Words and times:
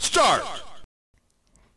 Start. 0.00 0.42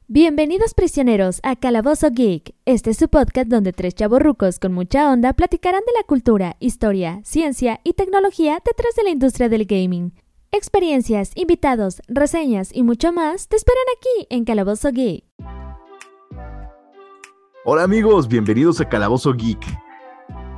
Bienvenidos 0.08 0.74
prisioneros 0.74 1.40
a 1.44 1.56
Calabozo 1.56 2.10
Geek. 2.12 2.56
Este 2.66 2.90
es 2.90 2.98
su 2.98 3.08
podcast 3.08 3.48
donde 3.48 3.72
tres 3.72 3.96
chavorrucos 3.96 4.60
con 4.60 4.74
mucha 4.74 5.10
onda 5.10 5.32
platicarán 5.32 5.82
de 5.86 5.94
la 5.98 6.04
cultura, 6.04 6.58
historia, 6.60 7.22
ciencia 7.24 7.80
y 7.86 7.94
tecnología 7.94 8.62
detrás 8.66 8.96
de 8.96 9.04
la 9.04 9.12
industria 9.12 9.48
del 9.48 9.66
gaming. 9.66 10.14
Experiencias, 10.52 11.32
invitados, 11.36 12.02
reseñas 12.10 12.72
y 12.74 12.84
mucho 12.84 13.14
más 13.14 13.48
te 13.48 13.56
esperan 13.56 13.86
aquí 13.98 14.28
en 14.30 14.44
Calabozo 14.44 14.92
Geek. 14.92 15.24
Hola 17.64 17.84
amigos, 17.84 18.28
bienvenidos 18.28 18.82
a 18.82 18.90
Calabozo 18.90 19.34
Geek. 19.34 19.64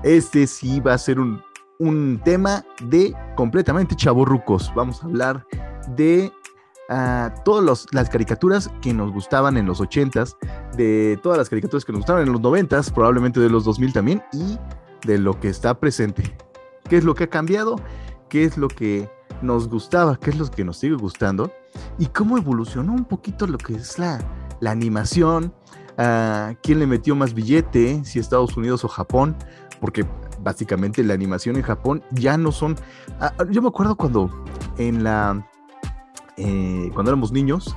Este 0.03 0.47
sí 0.47 0.79
va 0.79 0.93
a 0.93 0.97
ser 0.97 1.19
un, 1.19 1.43
un 1.77 2.21
tema 2.23 2.63
de 2.81 3.13
completamente 3.35 3.93
chavorrucos. 3.93 4.71
Vamos 4.73 5.03
a 5.03 5.07
hablar 5.07 5.45
de 5.97 6.31
ah, 6.87 7.33
todas 7.43 7.87
las 7.91 8.09
caricaturas 8.09 8.71
que 8.81 8.93
nos 8.93 9.11
gustaban 9.11 9.57
en 9.57 9.65
los 9.65 9.81
80s, 9.81 10.37
de 10.77 11.19
todas 11.21 11.37
las 11.37 11.49
caricaturas 11.49 11.83
que 11.83 11.91
nos 11.91 11.99
gustaban 11.99 12.23
en 12.23 12.31
los 12.31 12.41
90s, 12.41 12.93
probablemente 12.93 13.41
de 13.41 13.49
los 13.49 13.65
2000 13.65 13.91
también, 13.91 14.23
y 14.31 14.57
de 15.05 15.17
lo 15.17 15.37
que 15.41 15.49
está 15.49 15.77
presente. 15.77 16.37
¿Qué 16.87 16.95
es 16.95 17.03
lo 17.03 17.15
que 17.15 17.25
ha 17.25 17.29
cambiado? 17.29 17.75
¿Qué 18.29 18.45
es 18.45 18.57
lo 18.57 18.69
que 18.69 19.11
nos 19.41 19.67
gustaba? 19.67 20.17
¿Qué 20.17 20.29
es 20.29 20.39
lo 20.39 20.49
que 20.49 20.63
nos 20.63 20.77
sigue 20.77 20.95
gustando? 20.95 21.51
¿Y 21.99 22.05
cómo 22.05 22.37
evolucionó 22.37 22.93
un 22.93 23.03
poquito 23.03 23.45
lo 23.45 23.57
que 23.57 23.73
es 23.73 23.99
la, 23.99 24.21
la 24.61 24.71
animación? 24.71 25.53
Ah, 25.97 26.53
¿Quién 26.61 26.79
le 26.79 26.87
metió 26.87 27.15
más 27.15 27.33
billete? 27.33 28.03
Si 28.05 28.19
Estados 28.19 28.57
Unidos 28.57 28.83
o 28.83 28.87
Japón, 28.87 29.35
porque 29.79 30.05
básicamente 30.39 31.03
la 31.03 31.13
animación 31.13 31.55
en 31.55 31.61
Japón 31.61 32.03
ya 32.11 32.37
no 32.37 32.51
son. 32.51 32.75
ah, 33.19 33.33
yo 33.49 33.61
me 33.61 33.67
acuerdo 33.67 33.95
cuando 33.95 34.29
en 34.77 35.03
la. 35.03 35.47
eh, 36.37 36.89
cuando 36.93 37.11
éramos 37.11 37.31
niños, 37.31 37.75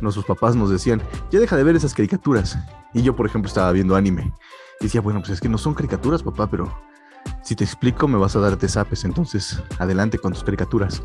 nuestros 0.00 0.26
papás 0.26 0.56
nos 0.56 0.70
decían, 0.70 1.02
ya 1.30 1.40
deja 1.40 1.56
de 1.56 1.64
ver 1.64 1.76
esas 1.76 1.94
caricaturas. 1.94 2.58
Y 2.92 3.02
yo, 3.02 3.14
por 3.16 3.26
ejemplo, 3.26 3.48
estaba 3.48 3.72
viendo 3.72 3.96
anime. 3.96 4.32
Y 4.80 4.84
decía, 4.84 5.00
bueno, 5.00 5.20
pues 5.20 5.32
es 5.32 5.40
que 5.40 5.48
no 5.48 5.58
son 5.58 5.74
caricaturas, 5.74 6.22
papá, 6.22 6.48
pero 6.50 6.70
si 7.42 7.54
te 7.54 7.64
explico 7.64 8.08
me 8.08 8.18
vas 8.18 8.36
a 8.36 8.40
dar 8.40 8.58
zapes, 8.68 9.04
entonces 9.04 9.62
adelante 9.78 10.18
con 10.18 10.32
tus 10.32 10.44
caricaturas. 10.44 11.02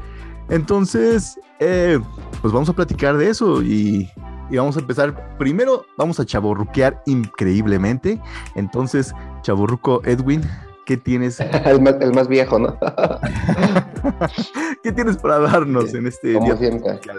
Entonces, 0.49 1.39
eh, 1.59 1.99
pues 2.41 2.53
vamos 2.53 2.69
a 2.69 2.73
platicar 2.73 3.17
de 3.17 3.29
eso 3.29 3.61
y, 3.61 4.09
y 4.51 4.57
vamos 4.57 4.77
a 4.77 4.81
empezar. 4.81 5.37
Primero, 5.37 5.85
vamos 5.97 6.19
a 6.19 6.25
chaborruquear 6.25 7.01
increíblemente. 7.07 8.21
Entonces, 8.55 9.13
chaborruco 9.41 10.01
Edwin, 10.05 10.43
¿qué 10.85 10.97
tienes, 10.97 11.39
El 11.65 11.81
más, 11.81 11.95
el 12.01 12.13
más 12.13 12.27
viejo, 12.27 12.59
¿no? 12.59 12.77
¿qué 14.83 14.91
tienes 14.91 15.17
para 15.17 15.39
darnos 15.39 15.93
en 15.93 16.07
este 16.07 16.33
Como 16.33 16.47
día? 16.47 16.57
siempre. 16.57 16.99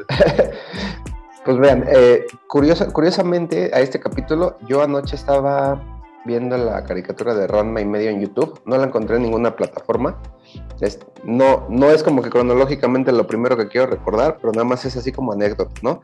Pues 1.45 1.59
vean, 1.59 1.83
eh, 1.89 2.25
curiosa- 2.47 2.93
curiosamente 2.93 3.73
a 3.75 3.81
este 3.81 3.99
capítulo, 3.99 4.59
yo 4.69 4.81
anoche 4.81 5.17
estaba 5.17 5.83
viendo 6.25 6.57
la 6.57 6.85
caricatura 6.85 7.35
de 7.35 7.47
Ranma 7.47 7.81
y 7.81 7.85
medio 7.85 8.11
en 8.11 8.21
YouTube, 8.21 8.61
no 8.65 8.77
la 8.77 8.85
encontré 8.85 9.17
en 9.17 9.23
ninguna 9.23 9.57
plataforma. 9.57 10.19
Es- 10.81 11.01
no, 11.25 11.67
no 11.69 11.91
es 11.91 12.03
como 12.03 12.23
que 12.23 12.31
cronológicamente 12.31 13.13
lo 13.13 13.27
primero 13.27 13.57
que 13.57 13.69
quiero 13.69 13.87
recordar, 13.87 14.39
pero 14.41 14.53
nada 14.53 14.65
más 14.65 14.85
es 14.85 14.97
así 14.97 15.13
como 15.13 15.33
anécdota, 15.33 15.73
¿no? 15.83 16.01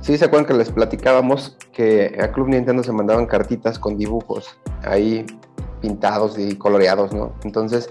Sí, 0.00 0.16
se 0.18 0.24
acuerdan 0.24 0.46
que 0.46 0.54
les 0.54 0.70
platicábamos 0.70 1.56
que 1.72 2.18
a 2.20 2.32
Club 2.32 2.48
Nintendo 2.48 2.82
se 2.82 2.92
mandaban 2.92 3.26
cartitas 3.26 3.78
con 3.78 3.96
dibujos 3.96 4.56
ahí 4.82 5.26
pintados 5.80 6.38
y 6.38 6.56
coloreados, 6.56 7.12
¿no? 7.12 7.32
Entonces, 7.44 7.90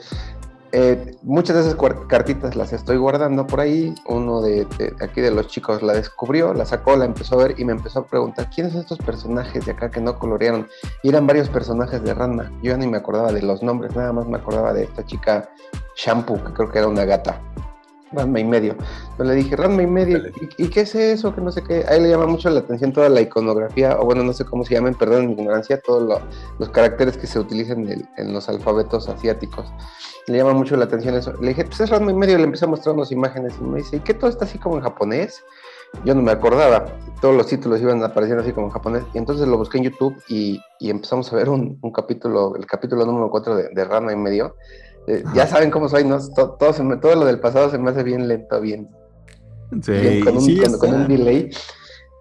eh, 0.71 1.15
muchas 1.23 1.55
de 1.55 1.61
esas 1.61 1.75
cartitas 2.07 2.55
las 2.55 2.73
estoy 2.73 2.97
guardando 2.97 3.45
por 3.47 3.59
ahí. 3.59 3.93
Uno 4.07 4.41
de, 4.41 4.65
de 4.77 4.93
aquí 5.01 5.21
de 5.21 5.31
los 5.31 5.47
chicos 5.47 5.81
la 5.81 5.93
descubrió, 5.93 6.53
la 6.53 6.65
sacó, 6.65 6.95
la 6.95 7.05
empezó 7.05 7.35
a 7.35 7.47
ver 7.47 7.59
y 7.59 7.65
me 7.65 7.73
empezó 7.73 7.99
a 7.99 8.07
preguntar 8.07 8.49
quiénes 8.49 8.73
son 8.73 8.81
estos 8.81 8.99
personajes 8.99 9.65
de 9.65 9.71
acá 9.71 9.89
que 9.91 10.01
no 10.01 10.17
colorearon. 10.17 10.67
Y 11.03 11.09
eran 11.09 11.27
varios 11.27 11.49
personajes 11.49 12.03
de 12.03 12.13
Ranma. 12.13 12.51
Yo 12.61 12.71
ya 12.71 12.77
ni 12.77 12.87
me 12.87 12.97
acordaba 12.97 13.31
de 13.31 13.41
los 13.41 13.61
nombres, 13.63 13.95
nada 13.95 14.13
más 14.13 14.27
me 14.27 14.37
acordaba 14.37 14.73
de 14.73 14.83
esta 14.83 15.05
chica 15.05 15.49
Shampoo, 15.95 16.43
que 16.43 16.53
creo 16.53 16.71
que 16.71 16.79
era 16.79 16.87
una 16.87 17.05
gata. 17.05 17.41
Ranma 18.13 18.39
y 18.39 18.43
medio. 18.43 18.75
Yo 19.17 19.23
le 19.23 19.35
dije, 19.35 19.55
Ranma 19.55 19.83
y 19.83 19.87
medio, 19.87 20.17
¿y, 20.57 20.65
y 20.65 20.69
qué 20.69 20.81
es 20.81 20.95
eso? 20.95 21.33
Que 21.33 21.41
no 21.41 21.51
sé 21.51 21.63
qué. 21.63 21.85
A 21.87 21.95
él 21.95 22.03
le 22.03 22.09
llama 22.09 22.25
mucho 22.27 22.49
la 22.49 22.59
atención 22.59 22.91
toda 22.93 23.09
la 23.09 23.21
iconografía, 23.21 23.97
o 23.99 24.05
bueno, 24.05 24.23
no 24.23 24.33
sé 24.33 24.45
cómo 24.45 24.63
se 24.65 24.73
llamen, 24.73 24.93
perdón 24.95 25.27
mi 25.27 25.33
ignorancia, 25.33 25.79
todos 25.81 26.03
lo- 26.03 26.21
los 26.59 26.69
caracteres 26.69 27.17
que 27.17 27.27
se 27.27 27.39
utilizan 27.39 27.87
en, 27.89 28.07
en 28.17 28.33
los 28.33 28.49
alfabetos 28.49 29.07
asiáticos 29.09 29.71
le 30.27 30.37
llama 30.37 30.53
mucho 30.53 30.75
la 30.77 30.85
atención 30.85 31.15
eso. 31.15 31.33
Le 31.41 31.49
dije, 31.49 31.65
pues 31.65 31.79
es 31.81 31.89
Ranma 31.89 32.11
y 32.11 32.13
medio, 32.15 32.37
le 32.37 32.43
empecé 32.43 32.65
a 32.65 32.67
mostrar 32.67 32.95
unas 32.95 33.11
imágenes 33.11 33.53
y 33.59 33.63
me 33.63 33.79
dice, 33.79 33.97
¿y 33.97 33.99
qué 34.01 34.13
todo 34.13 34.29
está 34.29 34.45
así 34.45 34.59
como 34.59 34.75
en 34.77 34.83
japonés? 34.83 35.41
Yo 36.05 36.13
no 36.15 36.21
me 36.21 36.31
acordaba, 36.31 36.85
todos 37.19 37.35
los 37.35 37.47
títulos 37.47 37.81
iban 37.81 38.01
apareciendo 38.03 38.43
así 38.43 38.53
como 38.53 38.67
en 38.67 38.71
japonés, 38.71 39.03
y 39.13 39.17
entonces 39.17 39.45
lo 39.47 39.57
busqué 39.57 39.79
en 39.79 39.85
YouTube 39.85 40.15
y, 40.29 40.61
y 40.79 40.89
empezamos 40.89 41.33
a 41.33 41.35
ver 41.35 41.49
un, 41.49 41.77
un 41.81 41.91
capítulo, 41.91 42.55
el 42.55 42.65
capítulo 42.65 43.03
número 43.05 43.29
4 43.29 43.55
de, 43.55 43.69
de 43.69 43.83
Ranma 43.83 44.13
y 44.13 44.15
medio. 44.15 44.55
Eh, 45.07 45.23
ya 45.33 45.47
saben 45.47 45.71
cómo 45.71 45.89
soy, 45.89 46.03
¿no? 46.05 46.19
Todo, 46.35 46.51
todo, 46.59 46.73
se 46.73 46.83
me- 46.83 46.97
todo 46.97 47.15
lo 47.15 47.25
del 47.25 47.39
pasado 47.39 47.69
se 47.69 47.77
me 47.77 47.89
hace 47.91 48.03
bien 48.03 48.27
lento, 48.27 48.59
bien, 48.61 48.89
Sí, 49.81 49.91
bien, 49.91 50.23
con, 50.23 50.37
un, 50.37 50.43
sí, 50.43 50.59
con- 50.59 50.77
con 50.77 50.93
un 50.93 51.07
delay. 51.07 51.49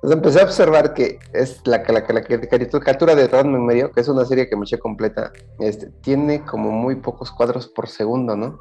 Entonces 0.02 0.16
empecé 0.16 0.40
a 0.40 0.44
observar 0.44 0.94
que 0.94 1.18
es 1.34 1.60
la, 1.66 1.78
la, 1.86 1.92
la, 2.08 2.24
la 2.28 2.46
caricatura 2.48 3.14
de 3.14 3.28
Ranma 3.28 3.58
en 3.58 3.66
medio, 3.66 3.90
que 3.92 4.00
es 4.00 4.08
una 4.08 4.24
serie 4.24 4.48
que 4.48 4.56
me 4.56 4.62
eché 4.62 4.78
completa, 4.78 5.30
este, 5.58 5.88
tiene 6.00 6.42
como 6.44 6.70
muy 6.70 6.96
pocos 6.96 7.30
cuadros 7.30 7.68
por 7.68 7.86
segundo, 7.88 8.34
¿no? 8.34 8.58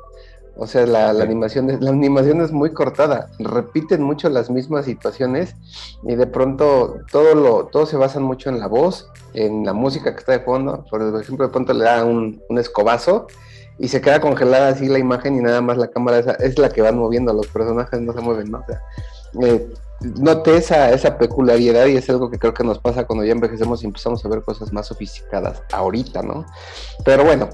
O 0.57 0.67
sea, 0.67 0.85
la, 0.85 1.13
la 1.13 1.23
animación 1.23 1.69
es, 1.69 1.79
la 1.79 1.91
animación 1.91 2.41
es 2.41 2.51
muy 2.51 2.73
cortada, 2.73 3.29
repiten 3.39 4.01
mucho 4.03 4.27
las 4.27 4.49
mismas 4.49 4.83
situaciones 4.83 5.55
y 6.03 6.15
de 6.15 6.27
pronto 6.27 6.97
todo 7.09 7.33
lo, 7.35 7.67
todo 7.67 7.85
se 7.85 7.95
basan 7.95 8.23
mucho 8.23 8.49
en 8.49 8.59
la 8.59 8.67
voz, 8.67 9.09
en 9.33 9.63
la 9.65 9.71
música 9.71 10.11
que 10.13 10.19
está 10.19 10.33
de 10.33 10.41
fondo. 10.41 10.83
Por 10.91 11.01
ejemplo, 11.21 11.45
de 11.45 11.51
pronto 11.53 11.71
le 11.71 11.85
da 11.85 12.03
un, 12.03 12.41
un 12.49 12.57
escobazo 12.57 13.27
y 13.79 13.87
se 13.87 14.01
queda 14.01 14.19
congelada 14.19 14.67
así 14.69 14.87
la 14.87 14.99
imagen 14.99 15.37
y 15.37 15.41
nada 15.41 15.61
más 15.61 15.77
la 15.77 15.87
cámara 15.87 16.19
esa, 16.19 16.33
es 16.33 16.59
la 16.59 16.69
que 16.69 16.81
van 16.81 16.97
moviendo, 16.97 17.33
los 17.33 17.47
personajes 17.47 17.99
no 18.01 18.13
se 18.13 18.19
mueven, 18.21 18.51
¿no? 18.51 18.59
O 18.59 18.65
sea, 18.65 18.81
eh, 19.41 19.67
noté 20.17 20.57
esa, 20.57 20.91
esa 20.91 21.17
peculiaridad 21.17 21.85
y 21.87 21.95
es 21.97 22.09
algo 22.09 22.29
que 22.29 22.37
creo 22.37 22.53
que 22.53 22.63
nos 22.63 22.79
pasa 22.79 23.05
cuando 23.07 23.25
ya 23.25 23.31
envejecemos 23.31 23.81
y 23.83 23.85
empezamos 23.87 24.23
a 24.23 24.29
ver 24.29 24.43
cosas 24.43 24.71
más 24.73 24.87
sofisticadas 24.87 25.63
ahorita, 25.71 26.21
¿no? 26.21 26.45
Pero 27.05 27.23
bueno, 27.23 27.49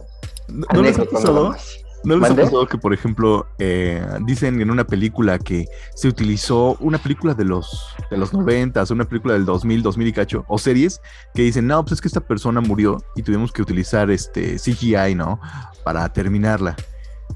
¿No, 0.47 0.65
no 0.73 0.81
les 0.81 0.97
ha 0.97 1.01
anécdota 1.01 1.19
nada 1.19 1.33
pasado? 1.33 1.49
más. 1.49 1.84
¿No 2.03 2.17
les 2.17 2.29
ha 2.29 2.35
pasado 2.35 2.67
que, 2.67 2.77
por 2.77 2.93
ejemplo, 2.93 3.47
eh, 3.57 4.05
dicen 4.25 4.61
en 4.61 4.69
una 4.69 4.85
película 4.85 5.39
que 5.39 5.67
se 5.95 6.07
utilizó 6.07 6.77
una 6.79 6.97
película 6.97 7.33
de 7.33 7.45
los, 7.45 7.95
de 8.11 8.17
los 8.17 8.33
90, 8.33 8.83
una 8.91 9.05
película 9.05 9.33
del 9.33 9.45
2000, 9.45 9.81
2000 9.81 10.07
y 10.07 10.13
cacho, 10.13 10.45
o 10.47 10.57
series 10.57 11.01
que 11.33 11.41
dicen, 11.41 11.67
no, 11.67 11.83
pues 11.83 11.93
es 11.93 12.01
que 12.01 12.07
esta 12.07 12.21
persona 12.21 12.61
murió 12.61 13.03
y 13.15 13.23
tuvimos 13.23 13.51
que 13.51 13.61
utilizar 13.61 14.11
este 14.11 14.57
CGI, 14.57 15.15
¿no? 15.15 15.39
Para 15.83 16.11
terminarla. 16.11 16.75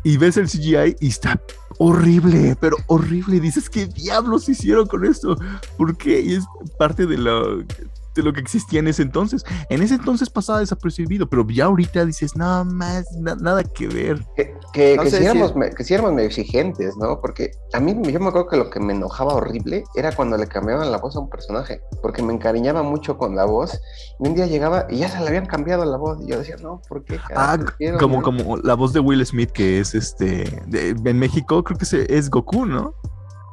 Y 0.04 0.18
ves 0.18 0.38
el 0.38 0.48
CGI 0.48 0.96
y 1.00 1.08
está 1.08 1.42
horrible, 1.80 2.56
pero 2.60 2.78
horrible. 2.88 3.40
Dices, 3.40 3.70
¿qué 3.70 3.88
diablos 3.88 4.48
hicieron 4.50 4.88
con 4.88 5.04
esto? 5.06 5.36
¿Por 5.78 5.98
qué? 5.98 6.22
Y 6.22 6.36
es 6.36 6.46
parte 6.78 7.06
de 7.06 7.18
lo, 7.18 7.64
de 8.20 8.26
lo 8.26 8.34
que 8.34 8.40
existía 8.42 8.80
en 8.80 8.88
ese 8.88 9.02
entonces. 9.02 9.44
En 9.70 9.82
ese 9.82 9.96
entonces 9.96 10.30
pasaba 10.30 10.60
desapercibido, 10.60 11.30
pero 11.30 11.46
ya 11.50 11.66
ahorita 11.66 12.06
dices, 12.06 12.36
no 12.36 12.64
más, 12.66 13.06
na- 13.20 13.36
nada 13.36 13.64
que 13.64 13.88
ver. 13.88 14.24
Que, 14.36 14.54
que, 14.74 14.96
No 14.96 15.04
que 15.04 15.12
si- 15.12 15.18
éramos, 15.24 15.56
me- 15.56 15.72
que 15.72 15.84
sí 15.84 15.94
éramos 15.94 16.14
medio 16.14 16.28
exigentes, 16.28 16.96
¿no? 16.98 17.20
Porque 17.22 17.52
a 17.74 17.80
mí, 17.80 17.94
yo 18.12 18.20
me 18.20 18.28
acuerdo 18.28 18.48
que 18.48 18.58
lo 18.58 18.70
que 18.70 18.80
me 18.80 18.94
enojaba 18.94 19.34
horrible 19.34 19.84
era 19.96 20.12
cuando 20.16 20.38
le 20.38 20.48
cambiaban 20.48 20.92
la 20.92 20.98
voz 20.98 21.16
a 21.16 21.20
un 21.20 21.30
personaje, 21.30 21.82
porque 22.02 22.22
me 22.22 22.34
encariñaba 22.34 22.84
mucho 22.84 23.18
con 23.18 23.36
la 23.36 23.46
voz. 23.46 23.80
Y 24.20 24.28
un 24.28 24.36
día 24.36 24.46
llegaba 24.48 24.86
y 24.90 24.98
ya 24.98 25.10
se 25.10 25.20
le 25.20 25.28
habían 25.28 25.46
cambiado 25.46 25.86
la 25.86 25.98
voz. 25.98 26.20
Y 26.22 26.28
yo 26.28 26.38
decía, 26.40 26.56
no, 26.62 26.82
¿por 26.88 27.04
qué? 27.04 27.20
Ah, 27.36 27.58
como, 28.00 28.18
no?" 28.18 28.22
como 28.24 28.58
la 28.58 28.74
voz 28.76 28.94
de 28.94 29.00
Will 29.00 29.26
Smith, 29.26 29.52
que 29.52 29.80
es 29.80 29.96
este. 29.96 30.62
de- 30.68 30.90
en 31.10 31.20
México, 31.20 31.64
creo 31.64 31.78
que 31.78 31.86
se- 31.86 32.16
es 32.16 32.30
Goku, 32.30 32.66
¿no? 32.66 32.94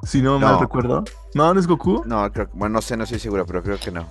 Si 0.03 0.23
no, 0.23 0.39
mal 0.39 0.55
No. 0.55 0.61
recuerdo. 0.61 1.05
No, 1.35 1.53
no 1.53 1.59
es 1.59 1.67
Goku. 1.67 2.03
No, 2.07 2.31
creo, 2.31 2.49
bueno, 2.53 2.75
no 2.75 2.83
sé, 2.83 2.97
no 2.97 3.05
estoy 3.05 3.19
seguro, 3.19 3.45
pero 3.47 3.63
creo 3.63 3.79
que 3.79 3.91
no. 3.91 4.07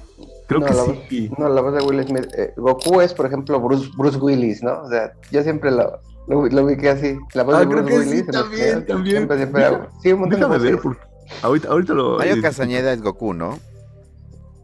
Creo 0.48 0.60
No, 0.60 0.66
que 0.68 0.74
la 0.74 0.84
sí. 1.10 1.32
No, 1.38 1.50
la 1.50 1.62
voz 1.62 1.74
de 1.74 1.82
Will 1.82 2.06
Smith. 2.08 2.28
eh, 2.38 2.54
Goku 2.56 3.02
es, 3.02 3.14
por 3.14 3.26
ejemplo, 3.26 3.60
Bruce, 3.60 3.90
Bruce 3.98 4.18
Willis, 4.20 4.62
¿no? 4.64 4.82
O 4.84 4.90
sea, 4.90 5.12
yo 5.32 5.42
siempre 5.44 5.72
lo, 5.72 6.00
lo, 6.28 6.46
lo 6.48 6.64
ubiqué 6.64 6.90
así. 6.90 7.18
La 7.34 7.44
voz 7.44 7.56
Ah, 7.56 7.60
de 7.62 7.68
creo 7.68 7.84
Bruce 7.84 7.98
que 7.98 8.04
sí, 8.04 8.10
Willis. 8.10 8.26
los 8.28 8.36
también, 8.36 8.86
también. 8.86 9.16
Siempre, 9.18 9.38
siempre. 9.38 9.64
Sí, 10.04 10.14
un 10.14 10.20
montón 10.22 10.52
de 10.52 10.58
ver, 10.60 10.80
porque 10.82 11.00
ahorita, 11.42 11.68
ahorita 11.70 11.94
lo. 11.94 12.18
Mario 12.18 12.36
eh, 12.36 12.42
Castañeda 12.42 12.94
es 12.94 13.02
Goku, 13.02 13.34
¿no? 13.34 13.58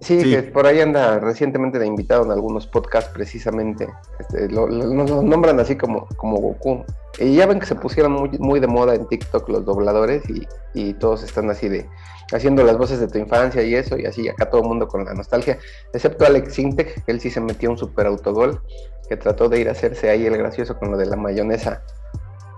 Sí, 0.01 0.19
Sí. 0.21 0.31
que 0.31 0.43
por 0.43 0.65
ahí 0.65 0.81
anda 0.81 1.19
recientemente 1.19 1.77
de 1.79 1.85
invitado 1.85 2.25
en 2.25 2.31
algunos 2.31 2.65
podcasts 2.67 3.11
precisamente. 3.13 3.87
Este, 4.19 4.49
lo, 4.49 4.67
lo- 4.67 5.21
nombran 5.21 5.59
así 5.59 5.75
como, 5.75 6.07
como 6.17 6.37
Goku. 6.37 6.83
Y 7.19 7.35
ya 7.35 7.45
ven 7.45 7.59
que 7.59 7.65
se 7.67 7.75
pusieron 7.75 8.13
muy, 8.13 8.29
muy 8.39 8.59
de 8.59 8.67
moda 8.67 8.95
en 8.95 9.05
TikTok 9.07 9.47
los 9.49 9.63
dobladores 9.65 10.23
y, 10.29 10.47
y 10.73 10.93
todos 10.95 11.23
están 11.23 11.49
así 11.51 11.69
de 11.69 11.87
haciendo 12.33 12.63
las 12.63 12.77
voces 12.77 12.99
de 12.99 13.07
tu 13.07 13.17
infancia 13.19 13.61
y 13.61 13.75
eso, 13.75 13.97
y 13.97 14.05
así 14.05 14.27
acá 14.29 14.49
todo 14.49 14.61
el 14.61 14.67
mundo 14.69 14.87
con 14.87 15.03
la 15.05 15.13
nostalgia, 15.13 15.59
excepto 15.93 16.25
Alex 16.25 16.53
Sintek, 16.53 17.03
que 17.03 17.11
él 17.11 17.19
sí 17.19 17.29
se 17.29 17.41
metió 17.41 17.69
un 17.69 17.77
super 17.77 18.07
autogol, 18.07 18.61
que 19.09 19.17
trató 19.17 19.49
de 19.49 19.59
ir 19.59 19.67
a 19.67 19.73
hacerse 19.73 20.09
ahí 20.09 20.25
el 20.25 20.37
gracioso 20.37 20.79
con 20.79 20.91
lo 20.91 20.97
de 20.97 21.05
la 21.07 21.17
mayonesa. 21.17 21.83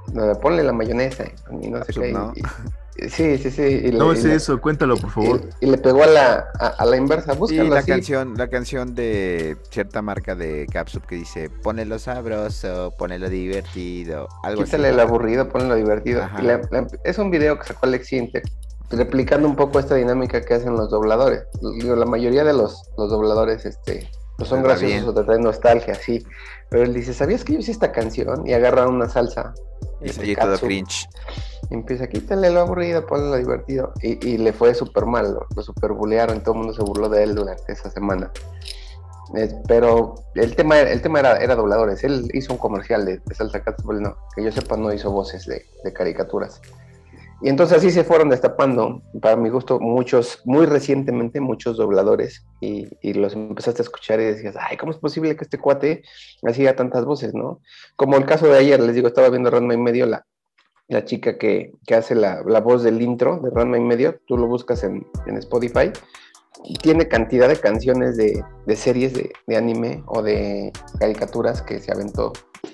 De 0.07 0.35
ponle 0.35 0.63
la 0.63 0.73
mayonesa 0.73 1.23
y 1.59 1.69
no 1.69 1.79
sé 1.79 1.85
Capsup, 1.87 2.03
qué. 2.03 2.11
¿no? 2.11 2.33
Sí, 3.09 3.37
sí, 3.37 3.51
sí. 3.51 3.61
y 3.61 3.91
le- 3.91 3.97
No 3.97 4.11
y 4.13 4.17
es 4.17 4.23
le- 4.23 4.35
eso, 4.35 4.59
cuéntalo, 4.61 4.97
por 4.97 5.09
favor. 5.11 5.41
y, 5.61 5.65
y 5.65 5.69
le 5.69 5.77
pegó 5.77 6.03
a 6.03 6.07
la, 6.07 6.45
a, 6.59 6.67
a 6.67 6.85
la 6.85 6.97
inversa. 6.97 7.33
Sí, 7.33 7.39
Búscalo 7.39 7.69
la 7.69 7.79
así. 7.79 7.87
canción, 7.91 8.33
la 8.37 8.47
canción 8.49 8.95
de 8.95 9.57
cierta 9.69 10.01
marca 10.01 10.35
de 10.35 10.67
Capsup 10.71 11.05
que 11.05 11.15
dice 11.15 11.49
ponelo 11.49 11.99
sabroso, 11.99 12.93
ponelo 12.97 13.29
divertido, 13.29 14.27
algo 14.43 14.63
Quítale 14.63 14.87
así. 14.89 14.93
el 14.95 14.99
aburrido, 14.99 15.49
ponlo 15.49 15.75
divertido. 15.75 16.27
Y 16.39 16.43
la- 16.43 16.61
la- 16.71 16.87
es 17.03 17.17
un 17.17 17.31
video 17.31 17.57
que 17.59 17.65
sacó 17.67 17.85
Alex 17.85 18.07
Sintek, 18.07 18.43
replicando 18.91 19.47
un 19.47 19.55
poco 19.55 19.79
esta 19.79 19.95
dinámica 19.95 20.41
que 20.41 20.53
hacen 20.53 20.73
los 20.75 20.89
dobladores. 20.89 21.43
Digo, 21.79 21.95
la 21.95 22.05
mayoría 22.05 22.43
de 22.43 22.53
los, 22.53 22.89
los 22.97 23.09
dobladores 23.09 23.65
este, 23.65 24.07
pues 24.37 24.49
son 24.49 24.59
graciosos 24.63 25.09
o 25.09 25.13
te 25.13 25.23
traen 25.23 25.41
nostalgia, 25.41 25.95
sí. 25.95 26.25
Pero 26.69 26.83
él 26.83 26.93
dice, 26.93 27.13
¿sabías 27.13 27.43
que 27.43 27.53
yo 27.53 27.59
hice 27.59 27.71
esta 27.71 27.91
canción? 27.91 28.47
Y 28.47 28.53
agarra 28.53 28.87
una 28.87 29.07
salsa. 29.09 29.53
Y 30.01 30.09
se 30.09 30.21
todo 30.35 30.57
cringe. 30.67 31.07
y 31.69 31.73
empieza, 31.75 32.07
quítale 32.07 32.49
lo 32.49 32.61
aburrido, 32.61 33.05
ponle 33.05 33.29
lo 33.29 33.35
divertido. 33.37 33.93
Y, 34.01 34.27
y 34.27 34.37
le 34.37 34.51
fue 34.53 34.73
súper 34.73 35.05
mal, 35.05 35.33
lo, 35.33 35.45
lo 35.55 35.61
super 35.63 35.91
bullearon, 35.93 36.41
todo 36.41 36.53
el 36.55 36.59
mundo 36.59 36.73
se 36.73 36.81
burló 36.83 37.07
de 37.09 37.23
él 37.23 37.35
durante 37.35 37.71
esa 37.71 37.89
semana. 37.89 38.31
Es- 39.35 39.55
pero 39.67 40.15
el 40.35 40.55
tema, 40.55 40.79
el 40.79 41.01
tema 41.01 41.19
era, 41.19 41.37
era 41.37 41.55
dobladores. 41.55 42.03
Él 42.03 42.29
hizo 42.33 42.53
un 42.53 42.59
comercial 42.59 43.05
de, 43.05 43.19
de 43.23 43.35
salsa 43.35 43.61
catsup, 43.63 43.91
él 43.91 44.01
no, 44.01 44.17
que 44.35 44.43
yo 44.43 44.51
sepa 44.51 44.75
no 44.77 44.91
hizo 44.91 45.11
voces 45.11 45.45
de, 45.45 45.65
de 45.83 45.93
caricaturas. 45.93 46.59
Y 47.43 47.49
entonces 47.49 47.77
así 47.77 47.91
se 47.91 48.05
fueron 48.05 48.29
destapando, 48.29 49.01
para 49.21 49.35
mi 49.35 49.49
gusto, 49.49 49.77
muchos, 49.77 50.41
muy 50.45 50.65
recientemente, 50.65 51.41
muchos 51.41 51.75
dobladores. 51.75 52.45
Y, 52.61 53.13
los 53.13 53.33
empezaste 53.33 53.81
a 53.81 53.83
escuchar 53.83 54.21
y 54.21 54.23
decías, 54.23 54.55
ay, 54.57 54.77
¿cómo 54.77 54.93
es 54.93 54.97
posible 54.97 55.35
que 55.35 55.43
este 55.43 55.57
cuate 55.57 56.03
hacía 56.47 56.77
tantas 56.77 57.03
voces, 57.03 57.33
no? 57.33 57.59
Como 57.97 58.15
el 58.15 58.23
caso 58.23 58.47
de 58.47 58.57
ayer, 58.57 58.79
les 58.79 58.95
digo, 58.95 59.09
estaba 59.09 59.29
viendo 59.29 59.51
Ranma 59.51 59.73
y 59.73 59.77
medio, 59.77 60.05
la, 60.05 60.25
la 60.87 61.03
chica 61.03 61.37
que, 61.37 61.73
que 61.85 61.95
hace 61.95 62.15
la, 62.15 62.43
la 62.45 62.61
voz 62.61 62.81
del 62.81 63.01
intro 63.01 63.41
de 63.43 63.49
Ranma 63.49 63.77
y 63.77 63.81
medio, 63.81 64.21
tú 64.25 64.37
lo 64.37 64.47
buscas 64.47 64.81
en, 64.85 65.05
en 65.25 65.35
Spotify, 65.35 65.91
tiene 66.81 67.07
cantidad 67.07 67.47
de 67.47 67.59
canciones 67.59 68.17
de, 68.17 68.43
de 68.65 68.75
series 68.75 69.13
de, 69.13 69.31
de 69.47 69.57
anime 69.57 70.03
o 70.07 70.21
de 70.21 70.71
caricaturas 70.99 71.61
que 71.61 71.79
se 71.79 71.91
aventó 71.91 72.33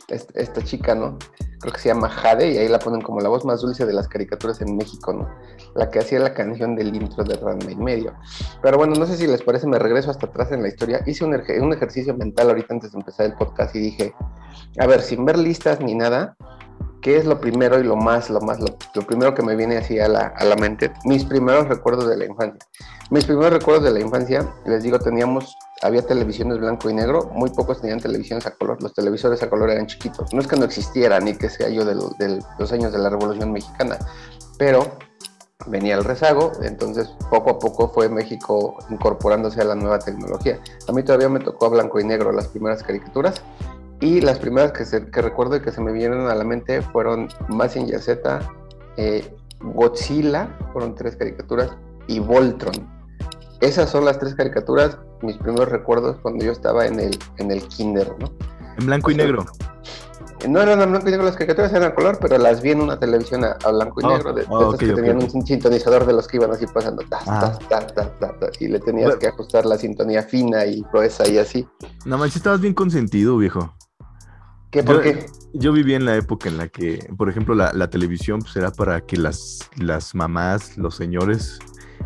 est- 0.10 0.32
esta 0.36 0.64
chica, 0.64 0.96
¿no? 0.96 1.18
Creo 1.62 1.74
que 1.74 1.80
se 1.82 1.90
llama 1.90 2.08
Jade 2.08 2.54
y 2.54 2.58
ahí 2.58 2.70
la 2.70 2.80
ponen 2.80 3.02
como 3.02 3.20
la 3.20 3.28
voz 3.28 3.44
más 3.44 3.60
dulce 3.62 3.86
de 3.86 3.92
las 3.92 4.08
caricaturas 4.08 4.62
en 4.62 4.78
México, 4.78 5.12
¿no? 5.12 5.30
La 5.76 5.90
que 5.90 6.00
hacía 6.00 6.20
la 6.20 6.34
canción 6.34 6.74
del 6.76 6.96
intro 6.96 7.24
de 7.26 7.36
Ranma 7.36 7.70
y 7.70 7.76
medio. 7.76 8.14
Pero 8.62 8.78
bueno, 8.78 8.94
no 8.96 9.06
sé 9.06 9.18
si 9.18 9.28
les 9.28 9.42
parece, 9.42 9.68
me 9.68 9.78
regreso 9.78 10.10
hasta 10.10 10.28
atrás 10.28 10.54
en 10.54 10.62
la 10.62 10.70
historia. 10.70 11.02
Hice 11.06 11.26
un, 11.26 11.34
un 11.34 11.74
ejercicio 11.74 12.16
mental 12.16 12.48
ahorita 12.50 12.74
antes 12.74 12.94
de 12.94 13.00
empezar 13.00 13.26
el 13.26 13.34
podcast 13.34 13.76
y 13.76 13.80
dije, 13.80 14.14
a 14.80 14.88
ver, 14.88 15.02
sin 15.02 15.26
ver 15.26 15.38
listas 15.38 15.82
ni 15.82 15.96
nada, 15.96 16.38
¿qué 17.02 17.18
es 17.18 17.26
lo 17.26 17.40
primero 17.40 17.80
y 17.80 17.84
lo 17.84 17.96
más, 17.96 18.30
lo 18.30 18.42
más, 18.42 18.60
lo, 18.60 18.78
primero 19.06 19.34
que 19.34 19.44
me 19.44 19.56
viene 19.56 19.78
así 19.78 20.00
a 20.00 20.08
la, 20.08 20.28
a 20.28 20.46
la 20.46 20.56
mente? 20.56 20.92
Mis 21.06 21.26
primeros 21.26 21.68
recuerdos 21.68 22.08
de 22.10 22.18
la 22.18 22.26
infancia. 22.26 22.60
Mis 23.10 23.26
primeros 23.26 23.54
recuerdos 23.54 23.86
de 23.86 23.92
la 23.92 24.00
infancia, 24.00 24.48
les 24.66 24.84
digo, 24.84 25.00
teníamos, 25.00 25.56
había 25.82 26.06
televisiones 26.06 26.60
blanco 26.60 26.90
y 26.90 26.94
negro, 26.94 27.32
muy 27.34 27.50
pocos 27.50 27.82
tenían 27.82 28.00
televisiones 28.00 28.46
a 28.46 28.52
color, 28.52 28.82
los 28.84 28.94
televisores 28.94 29.42
a 29.42 29.50
color 29.50 29.72
eran 29.72 29.88
chiquitos. 29.88 30.34
No 30.34 30.42
es 30.42 30.48
que 30.48 30.56
no 30.56 30.66
existieran 30.66 31.26
ni 31.26 31.34
que 31.34 31.50
sea 31.50 31.70
yo 31.70 31.86
de, 31.86 31.96
de 31.96 32.40
los 32.60 32.72
años 32.72 32.92
de 32.92 33.00
la 33.00 33.10
Revolución 33.10 33.52
Mexicana, 33.52 33.98
pero 34.58 34.86
venía 35.68 35.96
el 35.96 36.04
rezago, 36.04 36.52
entonces 36.62 37.10
poco 37.30 37.50
a 37.52 37.60
poco 37.60 37.90
fue 37.90 38.10
México 38.10 38.78
incorporándose 38.90 39.62
a 39.62 39.66
la 39.66 39.76
nueva 39.76 40.00
tecnología. 40.00 40.60
A 40.88 40.92
mí 40.92 41.04
todavía 41.04 41.30
me 41.30 41.40
tocó 41.40 41.66
a 41.66 41.70
blanco 41.70 42.00
y 42.00 42.04
negro 42.04 42.32
las 42.32 42.48
primeras 42.48 42.84
caricaturas 42.84 43.42
y 44.02 44.22
las 44.22 44.40
primeras 44.40 44.72
que, 44.72 44.86
se- 44.86 45.10
que 45.10 45.22
recuerdo 45.22 45.56
y 45.58 45.62
que 45.62 45.72
se 45.72 45.82
me 45.82 45.92
vinieron 45.92 46.28
a 46.30 46.36
la 46.36 46.44
mente 46.44 46.82
fueron 46.82 47.28
Mazinger 47.50 48.02
Z, 48.02 48.40
eh, 48.98 49.36
Godzilla, 49.62 50.58
fueron 50.74 50.96
tres 50.96 51.16
caricaturas, 51.16 51.72
y 52.08 52.20
Voltron. 52.20 52.74
Esas 53.62 53.90
son 53.90 54.06
las 54.06 54.18
tres 54.20 54.36
caricaturas, 54.36 54.98
mis 55.22 55.38
primeros 55.38 55.70
recuerdos 55.70 56.18
cuando 56.22 56.46
yo 56.46 56.52
estaba 56.54 56.86
en 56.86 57.00
el, 57.00 57.18
en 57.38 57.52
el 57.52 57.62
kinder, 57.68 58.14
¿no? 58.20 58.32
En 58.78 58.86
blanco 58.86 59.12
y 59.12 59.16
negro. 59.16 59.46
No 60.48 60.62
eran 60.62 60.80
a 60.82 60.86
blanco 60.86 61.10
y 61.10 61.12
negro 61.12 61.26
las 61.26 61.36
caricaturas, 61.36 61.74
eran 61.74 61.92
a 61.92 61.94
color, 61.96 62.18
pero 62.22 62.38
las 62.38 62.62
vi 62.62 62.72
en 62.72 62.80
una 62.80 62.98
televisión 62.98 63.44
a, 63.44 63.58
a 63.66 63.72
blanco 63.72 64.00
y 64.00 64.06
Ah, 64.06 64.16
negro, 64.16 64.32
de, 64.34 64.44
de 64.44 64.48
ah, 64.50 64.60
esas 64.70 64.80
que 64.80 64.94
tenían 64.94 65.18
un 65.22 65.46
sintonizador 65.46 66.06
de 66.06 66.14
los 66.14 66.26
que 66.30 66.38
iban 66.38 66.52
así 66.52 66.66
pasando, 66.68 67.04
tas, 67.10 67.24
Ah. 67.28 67.60
tas, 67.68 67.94
tas, 67.94 68.18
tas, 68.18 68.62
y 68.62 68.70
le 68.70 68.80
tenías 68.80 69.08
Bueno. 69.08 69.20
que 69.20 69.28
ajustar 69.28 69.66
la 69.66 69.78
sintonía 69.78 70.24
fina 70.24 70.66
y 70.66 70.82
gruesa 70.94 71.28
y 71.28 71.38
así. 71.38 71.68
No 72.06 72.18
manches, 72.18 72.38
estabas 72.38 72.62
bien 72.62 72.74
consentido, 72.74 73.36
viejo. 73.36 73.74
¿Qué, 74.72 74.84
¿Por 74.84 74.98
Yo- 74.98 75.02
qué? 75.02 75.26
Yo 75.54 75.74
viví 75.74 75.96
en 75.96 76.06
la 76.06 76.16
época 76.16 76.48
en 76.48 76.58
la 76.58 76.68
que, 76.68 77.00
por 77.18 77.28
ejemplo, 77.28 77.56
la, 77.56 77.72
la 77.74 77.90
televisión 77.90 78.40
pues, 78.40 78.56
era 78.56 78.72
para 78.72 79.02
que 79.02 79.18
las, 79.18 79.68
las 79.78 80.14
mamás, 80.14 80.78
los 80.78 80.96
señores, 80.96 81.58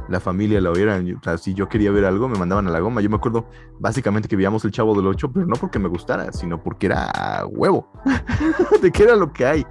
la 0.08 0.22
familia 0.22 0.62
la 0.62 0.72
vieran. 0.72 1.06
Yo- 1.06 1.18
O 1.18 1.24
sea, 1.24 1.38
si 1.38 1.54
yo 1.54 1.68
quería 1.68 1.92
ver 1.92 2.06
algo, 2.06 2.30
me 2.30 2.40
mandaban 2.40 2.68
a 2.68 2.72
la 2.72 2.80
goma. 2.80 3.02
Yo 3.02 3.10
me 3.10 3.18
acuerdo 3.18 3.50
básicamente 3.80 4.30
que 4.30 4.38
veíamos 4.38 4.64
El 4.64 4.72
Chavo 4.72 4.96
del 4.96 5.08
Ocho, 5.08 5.30
pero 5.32 5.46
no 5.46 5.56
porque 5.56 5.78
me 5.78 5.90
gustara, 5.90 6.32
sino 6.32 6.64
porque 6.64 6.86
era 6.86 7.46
huevo. 7.50 7.92
de 8.82 8.92
que 8.92 9.04
era 9.04 9.16
lo 9.18 9.34
que 9.34 9.46
hay. 9.46 9.66